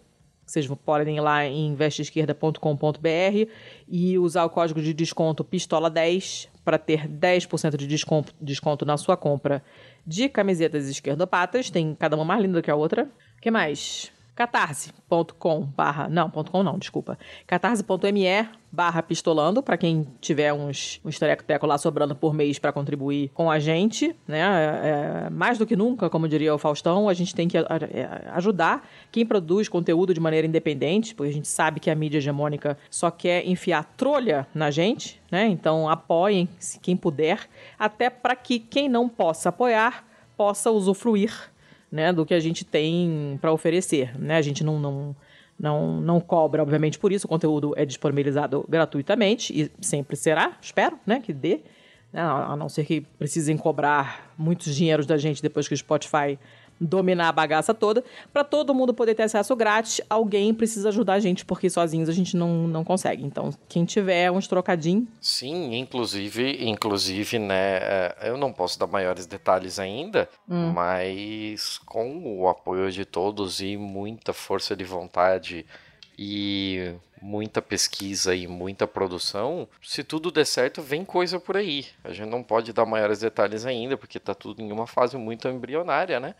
Vocês 0.44 0.66
podem 0.66 1.16
ir 1.16 1.20
lá 1.20 1.44
em 1.44 1.74
vesteesquerda.com.br 1.74 3.50
e 3.86 4.18
usar 4.18 4.44
o 4.44 4.50
código 4.50 4.80
de 4.80 4.94
desconto 4.94 5.44
PISTOLA10 5.44 6.48
para 6.64 6.78
ter 6.78 7.06
10% 7.06 7.76
de 7.76 7.86
desconto, 7.86 8.34
desconto 8.40 8.86
na 8.86 8.96
sua 8.96 9.16
compra 9.16 9.62
de 10.06 10.28
camisetas 10.28 10.88
esquerdopatas. 10.88 11.68
Tem 11.68 11.94
cada 11.94 12.16
uma 12.16 12.24
mais 12.24 12.42
linda 12.42 12.62
que 12.62 12.70
a 12.70 12.74
outra. 12.74 13.10
O 13.36 13.40
que 13.42 13.50
mais? 13.50 14.10
catarse.com 14.38 15.62
barra, 15.76 16.08
não, 16.08 16.30
ponto 16.30 16.52
.com 16.52 16.62
não, 16.62 16.78
desculpa, 16.78 17.18
catarse.me 17.46 18.48
barra 18.70 19.02
pistolando, 19.02 19.62
para 19.62 19.76
quem 19.76 20.06
tiver 20.20 20.52
uns, 20.52 21.00
uns 21.04 21.18
teco 21.18 21.66
lá 21.66 21.76
sobrando 21.76 22.14
por 22.14 22.32
mês 22.32 22.58
para 22.58 22.70
contribuir 22.72 23.30
com 23.34 23.50
a 23.50 23.58
gente, 23.58 24.14
né, 24.28 24.40
é, 25.26 25.30
mais 25.30 25.58
do 25.58 25.66
que 25.66 25.74
nunca, 25.74 26.08
como 26.08 26.28
diria 26.28 26.54
o 26.54 26.58
Faustão, 26.58 27.08
a 27.08 27.14
gente 27.14 27.34
tem 27.34 27.48
que 27.48 27.58
a- 27.58 27.66
ajudar 28.34 28.86
quem 29.10 29.26
produz 29.26 29.68
conteúdo 29.68 30.14
de 30.14 30.20
maneira 30.20 30.46
independente, 30.46 31.14
porque 31.14 31.30
a 31.30 31.34
gente 31.34 31.48
sabe 31.48 31.80
que 31.80 31.90
a 31.90 31.94
mídia 31.94 32.18
hegemônica 32.18 32.78
só 32.90 33.10
quer 33.10 33.44
enfiar 33.46 33.84
trolha 33.96 34.46
na 34.54 34.70
gente, 34.70 35.20
né, 35.32 35.46
então 35.48 35.88
apoiem, 35.88 36.48
se 36.60 36.78
quem 36.78 36.96
puder, 36.96 37.48
até 37.78 38.08
para 38.08 38.36
que 38.36 38.58
quem 38.60 38.88
não 38.88 39.08
possa 39.08 39.48
apoiar, 39.48 40.04
possa 40.36 40.70
usufruir 40.70 41.50
né, 41.90 42.12
do 42.12 42.24
que 42.24 42.34
a 42.34 42.40
gente 42.40 42.64
tem 42.64 43.38
para 43.40 43.52
oferecer. 43.52 44.18
Né? 44.18 44.36
A 44.36 44.42
gente 44.42 44.62
não, 44.62 44.78
não, 44.78 45.16
não, 45.58 46.00
não 46.00 46.20
cobra, 46.20 46.62
obviamente, 46.62 46.98
por 46.98 47.12
isso. 47.12 47.26
O 47.26 47.28
conteúdo 47.28 47.72
é 47.76 47.84
disponibilizado 47.84 48.64
gratuitamente 48.68 49.52
e 49.52 49.70
sempre 49.80 50.16
será, 50.16 50.56
espero, 50.60 50.98
né, 51.06 51.20
que 51.20 51.32
dê. 51.32 51.60
né, 52.12 52.20
A 52.20 52.56
não 52.56 52.68
ser 52.68 52.84
que 52.84 53.00
precisem 53.00 53.56
cobrar 53.56 54.32
muitos 54.36 54.74
dinheiros 54.74 55.06
da 55.06 55.16
gente 55.16 55.42
depois 55.42 55.66
que 55.66 55.74
o 55.74 55.76
Spotify 55.76 56.38
dominar 56.80 57.28
a 57.28 57.32
bagaça 57.32 57.74
toda. 57.74 58.04
Para 58.32 58.44
todo 58.44 58.74
mundo 58.74 58.94
poder 58.94 59.14
ter 59.14 59.24
acesso 59.24 59.54
grátis, 59.56 60.00
alguém 60.08 60.54
precisa 60.54 60.88
ajudar 60.88 61.14
a 61.14 61.20
gente, 61.20 61.44
porque 61.44 61.68
sozinhos 61.68 62.08
a 62.08 62.12
gente 62.12 62.36
não, 62.36 62.66
não 62.66 62.84
consegue. 62.84 63.24
Então, 63.24 63.50
quem 63.68 63.84
tiver 63.84 64.30
uns 64.30 64.46
trocadinhos, 64.46 65.08
Sim, 65.20 65.74
inclusive, 65.76 66.68
inclusive, 66.68 67.38
né, 67.38 67.78
é, 67.78 68.16
eu 68.24 68.36
não 68.36 68.52
posso 68.52 68.78
dar 68.78 68.86
maiores 68.86 69.26
detalhes 69.26 69.78
ainda, 69.78 70.28
mas 70.46 71.78
com 71.78 72.38
o 72.40 72.48
apoio 72.48 72.90
de 72.90 73.04
todos 73.04 73.60
e 73.60 73.76
muita 73.76 74.32
força 74.32 74.74
de 74.74 74.84
vontade 74.84 75.66
e 76.18 76.94
muita 77.20 77.60
pesquisa 77.62 78.34
e 78.34 78.46
muita 78.46 78.86
produção, 78.86 79.68
se 79.82 80.02
tudo 80.02 80.30
der 80.30 80.44
certo, 80.46 80.82
vem 80.82 81.04
coisa 81.04 81.38
por 81.38 81.56
aí. 81.56 81.86
A 82.04 82.12
gente 82.12 82.28
não 82.28 82.42
pode 82.42 82.72
dar 82.72 82.84
maiores 82.86 83.20
detalhes 83.20 83.64
ainda, 83.66 83.96
porque 83.96 84.18
tá 84.18 84.34
tudo 84.34 84.62
em 84.62 84.70
uma 84.72 84.86
fase 84.86 85.16
muito 85.16 85.48
embrionária, 85.48 86.18
né? 86.20 86.34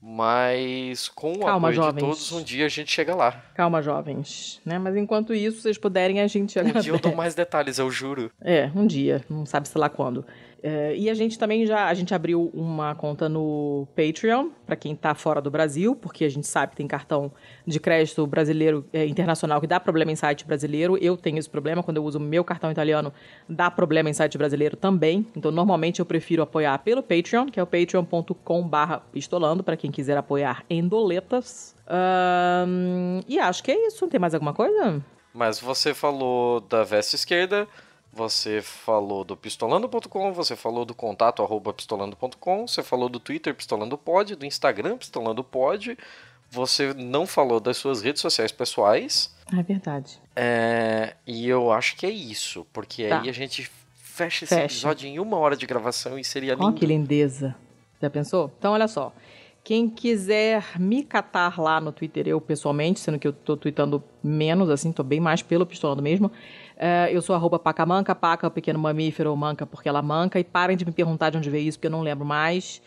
Mas 0.00 1.08
com 1.08 1.32
o 1.32 1.40
Calma, 1.40 1.68
apoio 1.68 1.74
jovens. 1.74 1.94
de 1.94 2.00
todos, 2.00 2.32
um 2.32 2.42
dia 2.42 2.66
a 2.66 2.68
gente 2.68 2.90
chega 2.90 3.14
lá. 3.14 3.42
calma, 3.54 3.82
jovens. 3.82 4.60
Né? 4.64 4.78
Mas 4.78 4.96
enquanto 4.96 5.34
isso, 5.34 5.56
se 5.58 5.62
vocês 5.62 5.78
puderem, 5.78 6.20
a 6.20 6.26
gente 6.26 6.58
Um 6.58 6.80
dia 6.80 6.92
eu 6.92 6.98
dou 6.98 7.14
mais 7.16 7.34
detalhes, 7.34 7.78
eu 7.78 7.90
juro. 7.90 8.30
É, 8.40 8.70
um 8.74 8.86
dia, 8.86 9.24
não 9.28 9.46
sabe 9.46 9.68
se 9.68 9.78
lá 9.78 9.88
quando. 9.88 10.24
É, 10.62 10.94
e 10.96 11.08
a 11.08 11.14
gente 11.14 11.38
também 11.38 11.66
já 11.66 11.86
a 11.86 11.94
gente 11.94 12.14
abriu 12.14 12.50
uma 12.52 12.94
conta 12.94 13.28
no 13.28 13.86
Patreon 13.96 14.48
para 14.66 14.76
quem 14.76 14.94
tá 14.94 15.14
fora 15.14 15.40
do 15.40 15.50
Brasil, 15.50 15.96
porque 15.96 16.24
a 16.24 16.28
gente 16.28 16.46
sabe 16.46 16.70
que 16.70 16.76
tem 16.76 16.86
cartão 16.86 17.32
de 17.66 17.80
crédito 17.80 18.26
brasileiro 18.26 18.84
é, 18.92 19.06
internacional 19.06 19.60
que 19.60 19.66
dá 19.66 19.80
problema 19.80 20.12
em 20.12 20.16
site 20.16 20.44
brasileiro. 20.44 20.98
Eu 20.98 21.16
tenho 21.16 21.38
esse 21.38 21.48
problema 21.48 21.82
quando 21.82 21.96
eu 21.96 22.04
uso 22.04 22.20
meu 22.20 22.44
cartão 22.44 22.70
italiano, 22.70 23.12
dá 23.48 23.70
problema 23.70 24.10
em 24.10 24.12
site 24.12 24.36
brasileiro 24.36 24.76
também. 24.76 25.26
Então 25.36 25.50
normalmente 25.50 26.00
eu 26.00 26.06
prefiro 26.06 26.42
apoiar 26.42 26.78
pelo 26.78 27.02
Patreon, 27.02 27.46
que 27.46 27.58
é 27.58 27.62
o 27.62 27.66
patreon.com/pistolando 27.66 29.64
para 29.64 29.76
quem 29.76 29.90
quiser 29.90 30.16
apoiar 30.16 30.64
em 30.68 30.86
doletas. 30.86 31.74
Ahn, 31.86 33.20
e 33.26 33.38
acho 33.38 33.62
que 33.64 33.70
é 33.72 33.86
isso. 33.86 34.06
Tem 34.08 34.20
mais 34.20 34.34
alguma 34.34 34.52
coisa? 34.52 35.02
Mas 35.32 35.60
você 35.60 35.94
falou 35.94 36.60
da 36.60 36.82
veste 36.82 37.14
esquerda, 37.14 37.68
você 38.12 38.60
falou 38.60 39.24
do 39.24 39.36
pistolando.com, 39.36 40.32
você 40.32 40.56
falou 40.56 40.84
do 40.84 40.94
contato 40.94 41.42
arroba 41.42 41.72
pistolando.com, 41.72 42.66
você 42.66 42.82
falou 42.82 43.08
do 43.08 43.20
Twitter 43.20 43.54
pistolandopod, 43.54 44.34
do 44.34 44.44
Instagram 44.46 44.96
pistolandopod, 44.96 45.96
você 46.50 46.92
não 46.94 47.26
falou 47.26 47.60
das 47.60 47.76
suas 47.76 48.02
redes 48.02 48.20
sociais 48.20 48.50
pessoais, 48.50 49.32
É 49.56 49.62
verdade. 49.62 50.18
é, 50.34 51.14
e 51.26 51.48
eu 51.48 51.70
acho 51.70 51.96
que 51.96 52.04
é 52.06 52.10
isso, 52.10 52.66
porque 52.72 53.08
Tá. 53.08 53.20
aí 53.22 53.28
a 53.28 53.32
gente 53.32 53.70
fecha 53.94 54.44
esse 54.44 54.54
Fecha. 54.54 54.64
episódio 54.64 55.08
em 55.08 55.18
uma 55.20 55.36
hora 55.36 55.56
de 55.56 55.64
gravação 55.66 56.18
e 56.18 56.24
seria 56.24 56.54
lindo. 56.54 56.72
que 56.74 56.84
lindeza. 56.84 57.54
Já 58.02 58.10
pensou? 58.10 58.50
Então, 58.58 58.72
olha 58.72 58.88
só. 58.88 59.12
Quem 59.62 59.88
quiser 59.90 60.64
me 60.78 61.04
catar 61.04 61.60
lá 61.60 61.78
no 61.80 61.92
Twitter, 61.92 62.26
eu 62.26 62.40
pessoalmente, 62.40 62.98
sendo 62.98 63.18
que 63.18 63.28
eu 63.28 63.32
tô 63.32 63.56
tweetando 63.58 64.02
menos, 64.24 64.70
assim, 64.70 64.90
tô 64.90 65.02
bem 65.02 65.20
mais 65.20 65.42
pelo 65.42 65.66
pistolando 65.66 66.02
mesmo. 66.02 66.32
É, 66.82 67.10
eu 67.12 67.20
sou 67.20 67.36
arroba 67.36 67.58
pacamanca, 67.58 68.14
paca, 68.14 68.50
pequeno 68.50 68.78
mamífero, 68.78 69.36
manca 69.36 69.66
porque 69.66 69.86
ela 69.86 70.00
manca. 70.00 70.40
E 70.40 70.44
parem 70.44 70.78
de 70.78 70.86
me 70.86 70.92
perguntar 70.92 71.28
de 71.28 71.36
onde 71.36 71.50
veio 71.50 71.68
isso, 71.68 71.76
porque 71.78 71.88
eu 71.88 71.90
não 71.90 72.00
lembro 72.00 72.24
mais. 72.24 72.80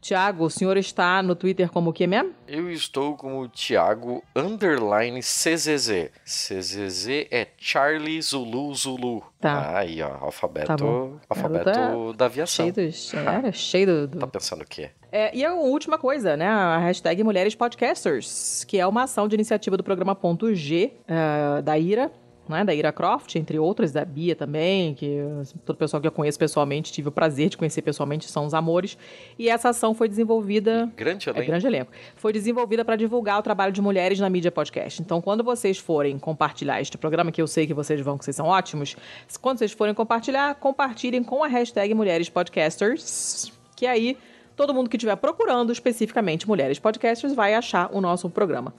Tiago, 0.00 0.44
o 0.44 0.50
senhor 0.50 0.76
está 0.76 1.22
no 1.22 1.34
Twitter 1.34 1.70
como 1.70 1.90
o 1.90 1.92
que 1.92 2.08
mesmo? 2.08 2.32
Eu 2.46 2.70
estou 2.70 3.16
como 3.16 3.48
Thiago 3.48 4.22
underline 4.34 5.20
CZZ. 5.20 6.10
CZZ 6.24 7.08
é 7.30 7.46
Charlie 7.56 8.20
Zulu 8.20 8.74
Zulu. 8.74 9.22
Tá. 9.40 9.78
Aí, 9.78 10.02
ó, 10.02 10.24
alfabeto, 10.24 10.66
Tá 10.66 10.84
alfabeto 11.28 11.64
Garoto 11.64 12.12
da 12.14 12.24
aviação. 12.26 12.64
Cheio, 12.64 12.88
dos, 12.88 13.14
era, 13.14 13.50
cheio 13.52 14.08
do, 14.08 14.18
Tá 14.18 14.26
pensando 14.26 14.62
o 14.62 14.66
quê? 14.66 14.90
É, 15.10 15.34
e 15.34 15.44
a 15.44 15.54
última 15.54 15.98
coisa, 15.98 16.36
né? 16.36 16.48
A 16.48 16.78
hashtag 16.78 17.22
Mulheres 17.22 17.54
Podcasters, 17.54 18.64
que 18.64 18.78
é 18.78 18.86
uma 18.86 19.04
ação 19.04 19.28
de 19.28 19.34
iniciativa 19.34 19.76
do 19.76 19.84
programa 19.84 20.14
Ponto 20.14 20.52
G, 20.54 20.92
eh, 21.08 21.62
da 21.62 21.78
Ira, 21.78 22.12
né? 22.50 22.64
Da 22.64 22.74
Ira 22.74 22.92
Croft, 22.92 23.34
entre 23.36 23.58
outras, 23.58 23.92
da 23.92 24.04
Bia 24.04 24.34
também, 24.36 24.94
que 24.94 25.18
assim, 25.40 25.56
todo 25.64 25.76
pessoal 25.76 26.00
que 26.00 26.06
eu 26.06 26.12
conheço 26.12 26.38
pessoalmente, 26.38 26.92
tive 26.92 27.08
o 27.08 27.12
prazer 27.12 27.48
de 27.48 27.56
conhecer 27.56 27.82
pessoalmente, 27.82 28.28
são 28.28 28.46
os 28.46 28.54
amores. 28.54 28.96
E 29.38 29.48
essa 29.48 29.70
ação 29.70 29.94
foi 29.94 30.08
desenvolvida. 30.08 30.90
Grande 30.96 31.28
É 31.28 31.32
elenco. 31.32 31.46
grande 31.46 31.66
elenco. 31.66 31.92
Foi 32.16 32.32
desenvolvida 32.32 32.84
para 32.84 32.96
divulgar 32.96 33.38
o 33.38 33.42
trabalho 33.42 33.72
de 33.72 33.80
mulheres 33.80 34.18
na 34.18 34.28
mídia 34.30 34.50
podcast. 34.52 35.00
Então, 35.02 35.20
quando 35.20 35.42
vocês 35.44 35.78
forem 35.78 36.18
compartilhar 36.18 36.80
este 36.80 36.96
programa, 36.96 37.30
que 37.32 37.40
eu 37.42 37.46
sei 37.46 37.66
que 37.66 37.74
vocês 37.74 38.00
vão, 38.00 38.18
que 38.18 38.24
vocês 38.24 38.36
são 38.36 38.46
ótimos, 38.46 38.96
quando 39.40 39.58
vocês 39.58 39.72
forem 39.72 39.94
compartilhar, 39.94 40.54
compartilhem 40.56 41.22
com 41.22 41.42
a 41.44 41.46
hashtag 41.48 41.94
Mulheres 41.94 42.28
Podcasters, 42.28 43.52
que 43.74 43.86
aí 43.86 44.16
todo 44.56 44.72
mundo 44.72 44.88
que 44.88 44.96
estiver 44.96 45.16
procurando 45.16 45.70
especificamente 45.70 46.48
Mulheres 46.48 46.78
Podcasters 46.78 47.34
vai 47.34 47.54
achar 47.54 47.90
o 47.92 48.00
nosso 48.00 48.28
programa. 48.30 48.72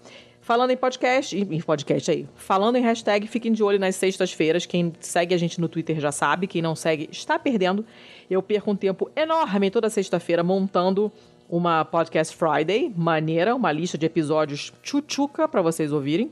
Falando 0.48 0.72
em 0.72 0.78
podcast, 0.78 1.38
em 1.38 1.60
podcast 1.60 2.10
aí, 2.10 2.26
falando 2.34 2.78
em 2.78 2.82
hashtag, 2.82 3.28
fiquem 3.28 3.52
de 3.52 3.62
olho 3.62 3.78
nas 3.78 3.98
sextas-feiras. 3.98 4.66
Quem 4.66 4.94
segue 5.02 5.36
a 5.36 5.38
gente 5.38 5.60
no 5.60 5.68
Twitter 5.68 6.00
já 6.00 6.10
sabe, 6.10 6.48
quem 6.48 6.62
não 6.62 6.74
segue 6.74 7.10
está 7.12 7.38
perdendo. 7.38 7.84
Eu 8.30 8.42
perco 8.42 8.72
um 8.72 8.76
tempo 8.78 9.12
enorme 9.14 9.70
toda 9.70 9.90
sexta-feira 9.90 10.42
montando 10.44 11.12
uma 11.50 11.84
Podcast 11.84 12.34
Friday 12.34 12.90
maneira, 12.96 13.54
uma 13.54 13.74
lista 13.74 13.98
de 13.98 14.06
episódios 14.06 14.72
tchutchuca 14.82 15.50
para 15.50 15.62
vocês 15.62 15.92
ouvirem. 15.92 16.32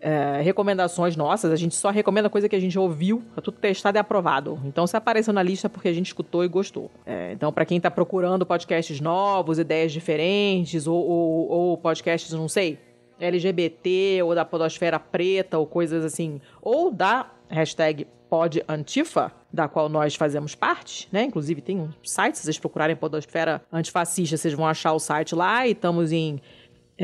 É, 0.00 0.40
recomendações 0.40 1.16
nossas, 1.16 1.50
a 1.50 1.56
gente 1.56 1.74
só 1.74 1.90
recomenda 1.90 2.30
coisa 2.30 2.48
que 2.48 2.54
a 2.54 2.60
gente 2.60 2.78
ouviu, 2.78 3.24
tá 3.34 3.42
tudo 3.42 3.58
testado 3.58 3.98
e 3.98 4.00
aprovado. 4.00 4.60
Então, 4.64 4.86
se 4.86 4.96
apareceu 4.96 5.32
na 5.32 5.42
lista 5.42 5.66
é 5.66 5.68
porque 5.68 5.88
a 5.88 5.92
gente 5.92 6.06
escutou 6.06 6.44
e 6.44 6.48
gostou. 6.48 6.92
É, 7.04 7.32
então, 7.32 7.52
para 7.52 7.64
quem 7.64 7.80
tá 7.80 7.90
procurando 7.90 8.46
podcasts 8.46 9.00
novos, 9.00 9.58
ideias 9.58 9.90
diferentes, 9.90 10.86
ou, 10.86 10.96
ou, 10.96 11.48
ou 11.48 11.78
podcasts, 11.78 12.32
não 12.32 12.48
sei, 12.48 12.78
LGBT, 13.22 14.22
ou 14.24 14.34
da 14.34 14.44
podosfera 14.44 14.98
preta, 14.98 15.58
ou 15.58 15.66
coisas 15.66 16.04
assim, 16.04 16.40
ou 16.60 16.90
da 16.90 17.30
hashtag 17.48 18.06
PodAntifa, 18.28 19.30
da 19.52 19.68
qual 19.68 19.88
nós 19.90 20.14
fazemos 20.14 20.54
parte, 20.54 21.06
né? 21.12 21.24
Inclusive 21.24 21.60
tem 21.60 21.78
um 21.78 21.90
site, 22.02 22.38
se 22.38 22.44
vocês 22.44 22.58
procurarem 22.58 22.96
Podosfera 22.96 23.62
Antifascista, 23.70 24.38
vocês 24.38 24.54
vão 24.54 24.66
achar 24.66 24.94
o 24.94 24.98
site 24.98 25.34
lá 25.34 25.66
e 25.66 25.72
estamos 25.72 26.12
em 26.12 26.40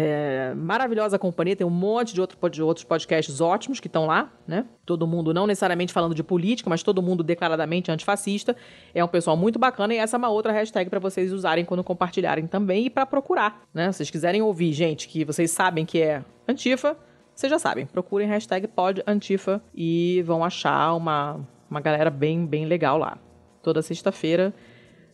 é, 0.01 0.55
maravilhosa 0.55 1.19
companhia, 1.19 1.57
tem 1.57 1.67
um 1.67 1.71
monte 1.71 2.15
de, 2.15 2.21
outro, 2.21 2.49
de 2.49 2.63
outros 2.63 2.85
podcasts 2.85 3.41
ótimos 3.41 3.81
que 3.81 3.89
estão 3.89 4.07
lá, 4.07 4.33
né? 4.47 4.65
Todo 4.87 5.09
mundo, 5.09 5.35
não 5.35 5.45
necessariamente 5.45 5.93
falando 5.93 6.15
de 6.15 6.23
política, 6.23 6.71
mas 6.71 6.85
todo 6.85 7.03
mundo 7.03 7.25
declaradamente 7.25 7.91
antifascista. 7.91 8.55
É 8.95 9.05
um 9.05 9.09
pessoal 9.09 9.37
muito 9.37 9.59
bacana 9.59 9.93
e 9.93 9.97
essa 9.97 10.17
é 10.17 10.19
uma 10.19 10.29
outra 10.29 10.53
hashtag 10.53 10.89
para 10.89 11.01
vocês 11.01 11.33
usarem 11.33 11.65
quando 11.65 11.83
compartilharem 11.83 12.47
também 12.47 12.87
e 12.87 12.91
para 12.91 13.05
procurar, 13.05 13.67
né? 13.75 13.91
Se 13.91 13.99
vocês 13.99 14.11
quiserem 14.11 14.41
ouvir 14.41 14.73
gente 14.73 15.09
que 15.09 15.25
vocês 15.25 15.51
sabem 15.51 15.85
que 15.85 16.01
é 16.01 16.23
antifa, 16.47 16.97
vocês 17.35 17.51
já 17.51 17.59
sabem, 17.59 17.85
procurem 17.85 18.29
hashtag 18.29 18.69
podantifa 18.69 19.61
e 19.75 20.23
vão 20.25 20.45
achar 20.45 20.95
uma, 20.95 21.41
uma 21.69 21.81
galera 21.81 22.09
bem, 22.09 22.47
bem 22.47 22.67
legal 22.67 22.99
lá. 22.99 23.19
Toda 23.65 23.83
sexta-feira, 23.83 24.55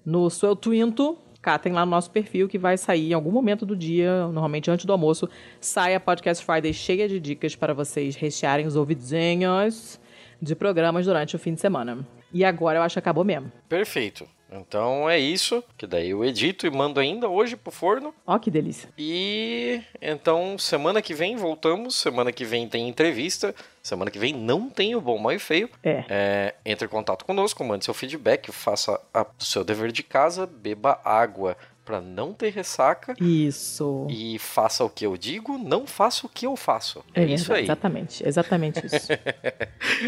no 0.04 0.28
seu 0.28 0.54
Twinto, 0.54 1.16
catem 1.44 1.74
lá 1.74 1.84
no 1.84 1.90
nosso 1.90 2.10
perfil 2.10 2.48
que 2.48 2.56
vai 2.56 2.78
sair 2.78 3.10
em 3.10 3.12
algum 3.12 3.30
momento 3.30 3.66
do 3.66 3.76
dia, 3.76 4.26
normalmente 4.28 4.70
antes 4.70 4.86
do 4.86 4.92
almoço, 4.92 5.28
sai 5.60 5.94
a 5.94 6.00
Podcast 6.00 6.42
Friday 6.42 6.72
cheia 6.72 7.06
de 7.06 7.20
dicas 7.20 7.54
para 7.54 7.74
vocês 7.74 8.16
rechearem 8.16 8.66
os 8.66 8.76
ouvidinhos 8.76 10.00
de 10.40 10.56
programas 10.56 11.04
durante 11.04 11.36
o 11.36 11.38
fim 11.38 11.52
de 11.52 11.60
semana. 11.60 11.98
E 12.32 12.42
agora 12.46 12.78
eu 12.78 12.82
acho 12.82 12.94
que 12.94 12.98
acabou 12.98 13.24
mesmo. 13.24 13.52
Perfeito. 13.68 14.26
Então 14.54 15.10
é 15.10 15.18
isso, 15.18 15.62
que 15.76 15.86
daí 15.86 16.10
eu 16.10 16.24
edito 16.24 16.66
e 16.66 16.70
mando 16.70 17.00
ainda 17.00 17.28
hoje 17.28 17.56
pro 17.56 17.72
forno. 17.72 18.14
Ó, 18.26 18.38
que 18.38 18.50
delícia. 18.50 18.88
E 18.96 19.82
então 20.00 20.56
semana 20.58 21.02
que 21.02 21.12
vem 21.12 21.36
voltamos, 21.36 21.96
semana 21.96 22.30
que 22.30 22.44
vem 22.44 22.68
tem 22.68 22.88
entrevista, 22.88 23.54
semana 23.82 24.10
que 24.10 24.18
vem 24.18 24.32
não 24.32 24.70
tem 24.70 24.94
o 24.94 25.00
bom, 25.00 25.18
mal 25.18 25.32
e 25.32 25.38
feio. 25.38 25.68
É. 25.82 26.04
é 26.08 26.54
entre 26.64 26.86
em 26.86 26.90
contato 26.90 27.24
conosco, 27.24 27.64
mande 27.64 27.84
seu 27.84 27.94
feedback, 27.94 28.52
faça 28.52 29.00
o 29.12 29.44
seu 29.44 29.64
dever 29.64 29.90
de 29.90 30.02
casa, 30.02 30.46
beba 30.46 31.00
água 31.04 31.56
para 31.84 32.00
não 32.00 32.32
ter 32.32 32.50
ressaca. 32.50 33.14
Isso. 33.20 34.06
E 34.08 34.38
faça 34.38 34.84
o 34.84 34.88
que 34.88 35.04
eu 35.04 35.16
digo, 35.16 35.58
não 35.58 35.86
faça 35.86 36.26
o 36.26 36.30
que 36.30 36.46
eu 36.46 36.56
faço. 36.56 37.04
É, 37.14 37.22
é 37.22 37.26
isso 37.26 37.52
aí. 37.52 37.64
Exatamente, 37.64 38.26
exatamente 38.26 38.86
isso. 38.86 39.08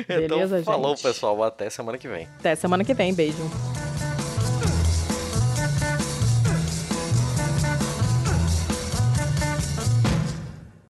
Então, 0.08 0.38
Beleza, 0.38 0.62
falou, 0.62 0.90
gente? 0.90 1.02
pessoal. 1.02 1.42
Até 1.42 1.70
semana 1.70 1.98
que 1.98 2.08
vem. 2.08 2.26
Até 2.38 2.54
semana 2.54 2.84
que 2.84 2.94
vem. 2.94 3.14
Beijo. 3.14 3.42